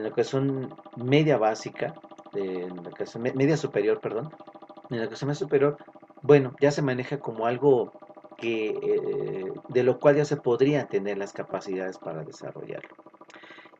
educación 0.00 0.74
media 0.96 1.38
básica, 1.38 1.94
en 2.34 2.74
la 2.82 2.82
educación 2.82 3.22
media 3.22 3.56
superior, 3.56 4.00
perdón, 4.00 4.28
en 4.90 4.96
la 4.96 5.04
educación 5.04 5.28
media 5.28 5.38
superior 5.38 5.76
bueno, 6.22 6.56
ya 6.60 6.72
se 6.72 6.82
maneja 6.82 7.20
como 7.20 7.46
algo 7.46 7.92
que, 8.36 8.70
eh, 8.70 9.52
de 9.68 9.82
lo 9.84 10.00
cual 10.00 10.16
ya 10.16 10.24
se 10.24 10.36
podrían 10.36 10.88
tener 10.88 11.16
las 11.16 11.32
capacidades 11.32 11.96
para 11.96 12.24
desarrollarlo. 12.24 12.96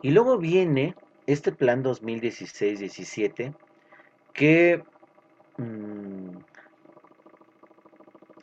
Y 0.02 0.12
luego 0.12 0.38
viene 0.38 0.94
este 1.26 1.50
plan 1.50 1.82
2016-17 1.82 3.54
que, 4.32 4.84
mm, 5.60 6.38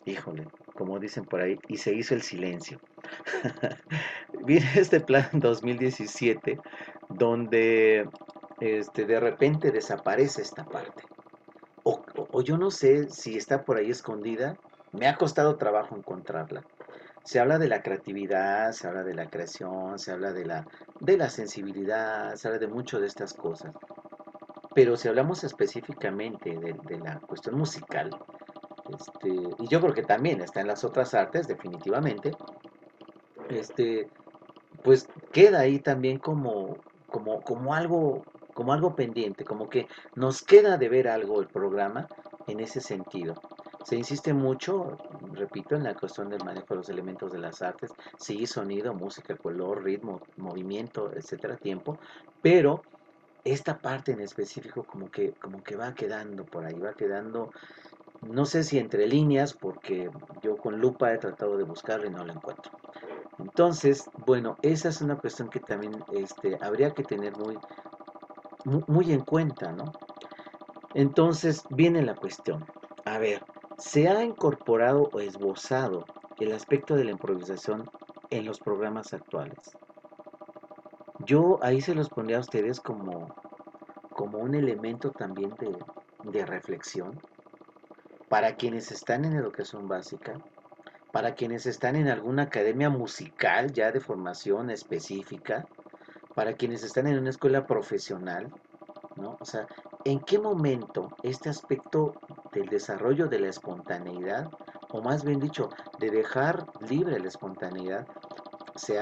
híjole, 0.05 0.47
como 0.73 0.99
dicen 0.99 1.25
por 1.25 1.41
ahí, 1.41 1.59
y 1.67 1.77
se 1.77 1.93
hizo 1.93 2.13
el 2.13 2.21
silencio. 2.21 2.79
viene 4.45 4.67
este 4.75 4.99
plan 4.99 5.29
2017 5.33 6.59
donde 7.09 8.09
este, 8.59 9.05
de 9.05 9.19
repente 9.19 9.71
desaparece 9.71 10.41
esta 10.41 10.65
parte 10.65 11.03
o, 11.83 12.41
yo 12.41 12.57
no 12.57 12.69
sé 12.71 13.09
si 13.09 13.37
está 13.37 13.63
por 13.63 13.77
ahí 13.77 13.89
escondida, 13.89 14.57
me 14.91 15.07
ha 15.07 15.15
costado 15.15 15.57
trabajo 15.57 15.95
encontrarla. 15.95 16.65
Se 17.23 17.39
habla 17.39 17.59
de 17.59 17.67
la 17.67 17.81
creatividad, 17.81 18.71
se 18.71 18.87
habla 18.87 19.03
de 19.03 19.13
la 19.13 19.29
creación, 19.29 19.97
se 19.97 20.11
habla 20.11 20.33
de 20.33 20.45
la, 20.45 20.67
de 20.99 21.17
la 21.17 21.29
sensibilidad, 21.29 22.35
se 22.35 22.47
habla 22.47 22.59
de 22.59 22.67
mucho 22.67 22.99
de 22.99 23.07
estas 23.07 23.33
cosas. 23.33 23.73
Pero 24.77 24.95
si 24.95 25.07
hablamos 25.07 25.43
específicamente 25.43 26.55
de, 26.55 26.99
la 26.99 27.19
cuestión 27.21 27.57
musical, 27.57 28.11
este, 28.95 29.33
y 29.57 29.67
yo 29.67 29.81
creo 29.81 29.91
que 29.91 30.03
también 30.03 30.39
está 30.41 30.61
en 30.61 30.67
las 30.67 30.83
otras 30.83 31.15
artes, 31.15 31.47
definitivamente, 31.47 32.31
este, 33.49 34.07
pues 34.83 35.09
queda 35.31 35.61
ahí 35.61 35.79
también 35.79 36.19
como, 36.19 36.77
como, 37.07 37.41
como 37.41 37.73
algo 37.73 38.23
como 38.53 38.71
algo 38.71 38.95
pendiente, 38.95 39.43
como 39.43 39.67
que 39.67 39.87
nos 40.13 40.43
queda 40.43 40.77
de 40.77 40.89
ver 40.89 41.07
algo 41.07 41.41
el 41.41 41.47
programa 41.47 42.07
en 42.45 42.59
ese 42.59 42.79
sentido. 42.79 43.33
Se 43.83 43.95
insiste 43.95 44.31
mucho, 44.35 44.95
repito, 45.31 45.75
en 45.75 45.85
la 45.85 45.95
cuestión 45.95 46.29
del 46.29 46.43
manejo 46.45 46.67
de 46.69 46.75
los 46.75 46.89
elementos 46.89 47.31
de 47.31 47.39
las 47.39 47.63
artes, 47.63 47.89
sí, 48.19 48.45
sonido, 48.45 48.93
música, 48.93 49.35
color, 49.37 49.83
ritmo, 49.83 50.21
movimiento, 50.35 51.11
etcétera, 51.15 51.57
tiempo, 51.57 51.97
pero 52.43 52.83
esta 53.51 53.77
parte 53.77 54.11
en 54.11 54.19
específico 54.19 54.83
como 54.83 55.09
que, 55.09 55.33
como 55.33 55.63
que 55.63 55.75
va 55.75 55.93
quedando 55.93 56.43
por 56.45 56.65
ahí, 56.65 56.79
va 56.79 56.93
quedando, 56.93 57.51
no 58.21 58.45
sé 58.45 58.63
si 58.63 58.77
entre 58.77 59.07
líneas, 59.07 59.53
porque 59.53 60.09
yo 60.41 60.57
con 60.57 60.79
lupa 60.79 61.13
he 61.13 61.17
tratado 61.17 61.57
de 61.57 61.63
buscarlo 61.63 62.07
y 62.07 62.11
no 62.11 62.25
lo 62.25 62.33
encuentro. 62.33 62.71
Entonces, 63.39 64.09
bueno, 64.25 64.57
esa 64.61 64.89
es 64.89 65.01
una 65.01 65.17
cuestión 65.17 65.49
que 65.49 65.59
también 65.59 65.93
este, 66.11 66.57
habría 66.61 66.91
que 66.91 67.03
tener 67.03 67.33
muy, 67.37 67.57
muy 68.87 69.13
en 69.13 69.21
cuenta, 69.21 69.71
¿no? 69.71 69.93
Entonces 70.93 71.63
viene 71.69 72.01
la 72.01 72.15
cuestión. 72.15 72.65
A 73.05 73.17
ver, 73.17 73.41
¿se 73.77 74.09
ha 74.09 74.23
incorporado 74.23 75.09
o 75.13 75.19
esbozado 75.19 76.03
el 76.39 76.51
aspecto 76.51 76.95
de 76.95 77.05
la 77.05 77.11
improvisación 77.11 77.89
en 78.29 78.45
los 78.45 78.59
programas 78.59 79.13
actuales? 79.13 79.57
Yo 81.27 81.59
ahí 81.61 81.81
se 81.81 81.93
los 81.93 82.07
pondría 82.07 82.37
a 82.37 82.39
ustedes 82.39 82.79
como, 82.79 83.35
como 84.11 84.37
un 84.37 84.55
elemento 84.55 85.11
también 85.11 85.53
de, 85.59 85.77
de 86.23 86.45
reflexión 86.45 87.21
para 88.29 88.55
quienes 88.55 88.93
están 88.93 89.25
en 89.25 89.33
educación 89.33 89.89
básica, 89.89 90.39
para 91.11 91.35
quienes 91.35 91.65
están 91.65 91.97
en 91.97 92.07
alguna 92.07 92.43
academia 92.43 92.89
musical 92.89 93.73
ya 93.73 93.91
de 93.91 93.99
formación 93.99 94.69
específica, 94.69 95.67
para 96.33 96.53
quienes 96.53 96.83
están 96.83 97.07
en 97.07 97.19
una 97.19 97.31
escuela 97.31 97.67
profesional, 97.67 98.49
¿no? 99.17 99.35
O 99.41 99.45
sea, 99.45 99.67
¿en 100.05 100.21
qué 100.21 100.39
momento 100.39 101.09
este 101.23 101.49
aspecto 101.49 102.13
del 102.53 102.69
desarrollo 102.69 103.27
de 103.27 103.39
la 103.39 103.49
espontaneidad, 103.49 104.49
o 104.93 105.01
más 105.01 105.25
bien 105.25 105.41
dicho, 105.41 105.71
de 105.99 106.09
dejar 106.09 106.67
libre 106.87 107.19
la 107.19 107.27
espontaneidad, 107.27 108.07
se, 108.75 108.97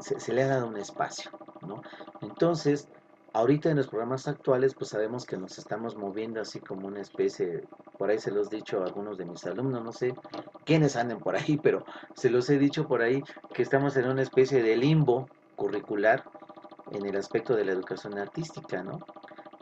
se, 0.00 0.32
le 0.32 0.42
ha 0.42 0.48
dado 0.48 0.66
un 0.66 0.76
espacio, 0.76 1.30
¿no? 1.62 1.82
Entonces, 2.20 2.88
ahorita 3.32 3.70
en 3.70 3.76
los 3.76 3.88
programas 3.88 4.28
actuales, 4.28 4.74
pues 4.74 4.90
sabemos 4.90 5.24
que 5.24 5.36
nos 5.36 5.58
estamos 5.58 5.96
moviendo 5.96 6.40
así 6.40 6.60
como 6.60 6.86
una 6.86 7.00
especie, 7.00 7.64
por 7.98 8.10
ahí 8.10 8.18
se 8.18 8.30
los 8.30 8.52
he 8.52 8.56
dicho 8.56 8.80
a 8.80 8.86
algunos 8.86 9.18
de 9.18 9.24
mis 9.24 9.44
alumnos, 9.46 9.84
no 9.84 9.92
sé 9.92 10.14
quiénes 10.64 10.96
anden 10.96 11.18
por 11.18 11.36
ahí, 11.36 11.58
pero 11.62 11.84
se 12.14 12.30
los 12.30 12.48
he 12.50 12.58
dicho 12.58 12.86
por 12.86 13.02
ahí 13.02 13.22
que 13.54 13.62
estamos 13.62 13.96
en 13.96 14.08
una 14.08 14.22
especie 14.22 14.62
de 14.62 14.76
limbo 14.76 15.28
curricular 15.56 16.24
en 16.92 17.06
el 17.06 17.16
aspecto 17.16 17.54
de 17.54 17.64
la 17.64 17.72
educación 17.72 18.18
artística, 18.18 18.82
¿no? 18.82 18.98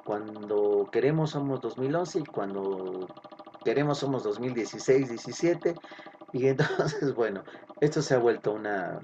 Cuando 0.04 0.88
queremos 0.90 1.30
somos 1.30 1.60
2011 1.60 2.20
y 2.20 2.24
cuando 2.24 3.06
queremos 3.64 3.98
somos 3.98 4.22
2016, 4.22 5.08
17 5.10 5.74
y 6.32 6.46
entonces, 6.48 7.14
bueno, 7.14 7.42
esto 7.80 8.02
se 8.02 8.14
ha 8.14 8.18
vuelto 8.18 8.52
una 8.52 9.00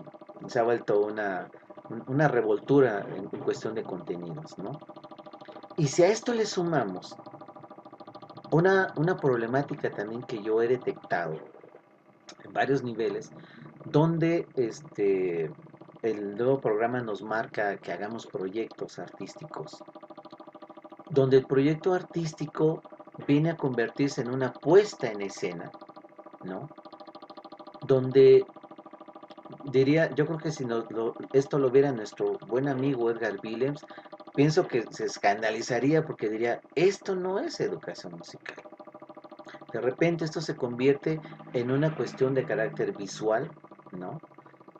se 0.48 0.58
ha 0.58 0.62
vuelto 0.62 1.00
una 1.00 1.48
una 2.06 2.28
revoltura 2.28 3.06
en, 3.14 3.26
cuestión 3.40 3.74
de 3.74 3.82
contenidos, 3.82 4.58
¿no? 4.58 4.78
Y 5.76 5.88
si 5.88 6.02
a 6.02 6.08
esto 6.08 6.32
le 6.32 6.46
sumamos 6.46 7.16
una, 8.50 8.92
una 8.96 9.16
problemática 9.16 9.90
también 9.90 10.22
que 10.22 10.42
yo 10.42 10.62
he 10.62 10.68
detectado 10.68 11.34
en 12.44 12.52
varios 12.52 12.82
niveles, 12.82 13.30
donde 13.84 14.46
este, 14.54 15.50
el 16.02 16.36
nuevo 16.36 16.60
programa 16.60 17.00
nos 17.00 17.22
marca 17.22 17.76
que 17.76 17.92
hagamos 17.92 18.26
proyectos 18.26 18.98
artísticos, 18.98 19.82
donde 21.10 21.38
el 21.38 21.46
proyecto 21.46 21.92
artístico 21.92 22.82
viene 23.26 23.50
a 23.50 23.56
convertirse 23.56 24.22
en 24.22 24.32
una 24.32 24.52
puesta 24.52 25.08
en 25.08 25.20
escena, 25.20 25.70
¿no? 26.44 26.68
Donde 27.86 28.46
diría, 29.70 30.14
yo 30.14 30.26
creo 30.26 30.38
que 30.38 30.50
si 30.50 30.66
esto 31.32 31.58
lo 31.58 31.70
viera 31.70 31.92
nuestro 31.92 32.38
buen 32.46 32.68
amigo 32.68 33.10
Edgar 33.10 33.38
Willems, 33.42 33.84
pienso 34.34 34.66
que 34.66 34.84
se 34.90 35.04
escandalizaría 35.04 36.04
porque 36.04 36.28
diría, 36.28 36.60
esto 36.74 37.14
no 37.14 37.38
es 37.38 37.60
educación 37.60 38.14
musical. 38.14 38.62
De 39.72 39.80
repente 39.80 40.24
esto 40.24 40.40
se 40.40 40.56
convierte 40.56 41.20
en 41.52 41.70
una 41.70 41.94
cuestión 41.96 42.34
de 42.34 42.44
carácter 42.44 42.96
visual, 42.96 43.50
¿no? 43.92 44.18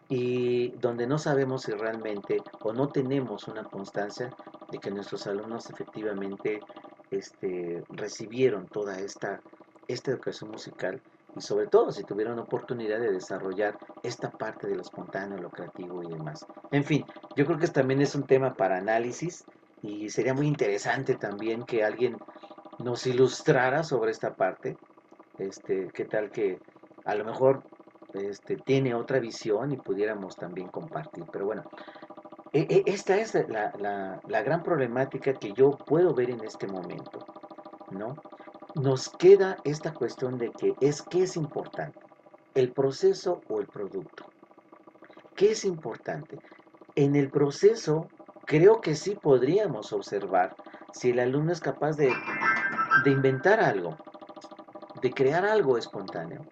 y 0.08 0.70
donde 0.78 1.06
no 1.06 1.18
sabemos 1.18 1.62
si 1.62 1.72
realmente 1.72 2.38
o 2.60 2.72
no 2.72 2.88
tenemos 2.88 3.48
una 3.48 3.64
constancia 3.64 4.30
de 4.70 4.78
que 4.78 4.90
nuestros 4.90 5.26
alumnos 5.26 5.70
efectivamente 5.70 6.60
este, 7.10 7.82
recibieron 7.88 8.66
toda 8.68 8.98
esta, 8.98 9.40
esta 9.88 10.10
educación 10.10 10.50
musical 10.50 11.02
y 11.36 11.40
sobre 11.40 11.66
todo 11.66 11.90
si 11.92 12.04
tuvieron 12.04 12.38
oportunidad 12.38 13.00
de 13.00 13.12
desarrollar 13.12 13.78
esta 14.02 14.30
parte 14.30 14.66
de 14.66 14.76
lo 14.76 14.82
espontáneo, 14.82 15.38
lo 15.38 15.50
creativo 15.50 16.02
y 16.02 16.08
demás. 16.08 16.46
En 16.70 16.84
fin, 16.84 17.04
yo 17.36 17.44
creo 17.46 17.58
que 17.58 17.68
también 17.68 18.00
es 18.00 18.14
un 18.14 18.24
tema 18.24 18.54
para 18.54 18.78
análisis 18.78 19.44
y 19.82 20.08
sería 20.08 20.34
muy 20.34 20.46
interesante 20.46 21.16
también 21.16 21.64
que 21.64 21.84
alguien 21.84 22.16
nos 22.78 23.06
ilustrara 23.06 23.82
sobre 23.82 24.10
esta 24.10 24.34
parte. 24.34 24.76
Este, 25.38 25.88
qué 25.92 26.04
tal 26.04 26.30
que 26.30 26.58
a 27.04 27.14
lo 27.14 27.24
mejor 27.24 27.62
este, 28.14 28.56
tiene 28.56 28.94
otra 28.94 29.18
visión 29.18 29.72
y 29.72 29.76
pudiéramos 29.76 30.36
también 30.36 30.68
compartir. 30.68 31.24
Pero 31.32 31.46
bueno, 31.46 31.64
e, 32.52 32.60
e, 32.70 32.82
esta 32.86 33.16
es 33.16 33.34
la, 33.48 34.20
gran 34.24 34.62
problemática 34.62 35.34
que 35.34 35.52
yo 35.52 35.72
puedo 35.72 36.14
ver 36.14 36.30
en 36.30 36.44
este 36.44 36.66
momento, 36.68 37.26
¿no? 37.90 38.14
Nos 38.74 39.08
queda 39.08 39.56
esta 39.62 39.94
cuestión 39.94 40.36
de 40.36 40.50
que 40.50 40.74
es 40.80 41.00
que 41.02 41.22
es 41.22 41.36
importante, 41.36 42.00
el 42.54 42.72
proceso 42.72 43.40
o 43.48 43.60
el 43.60 43.68
producto. 43.68 44.24
¿Qué 45.36 45.52
es 45.52 45.64
importante? 45.64 46.38
En 46.96 47.14
el 47.14 47.30
proceso, 47.30 48.08
creo 48.44 48.80
que 48.80 48.96
sí 48.96 49.14
podríamos 49.14 49.92
observar 49.92 50.56
si 50.92 51.10
el 51.10 51.20
alumno 51.20 51.52
es 51.52 51.60
capaz 51.60 51.96
de, 51.96 52.12
de 53.04 53.10
inventar 53.10 53.60
algo, 53.60 53.96
de 55.00 55.10
crear 55.12 55.44
algo 55.44 55.78
espontáneo. 55.78 56.44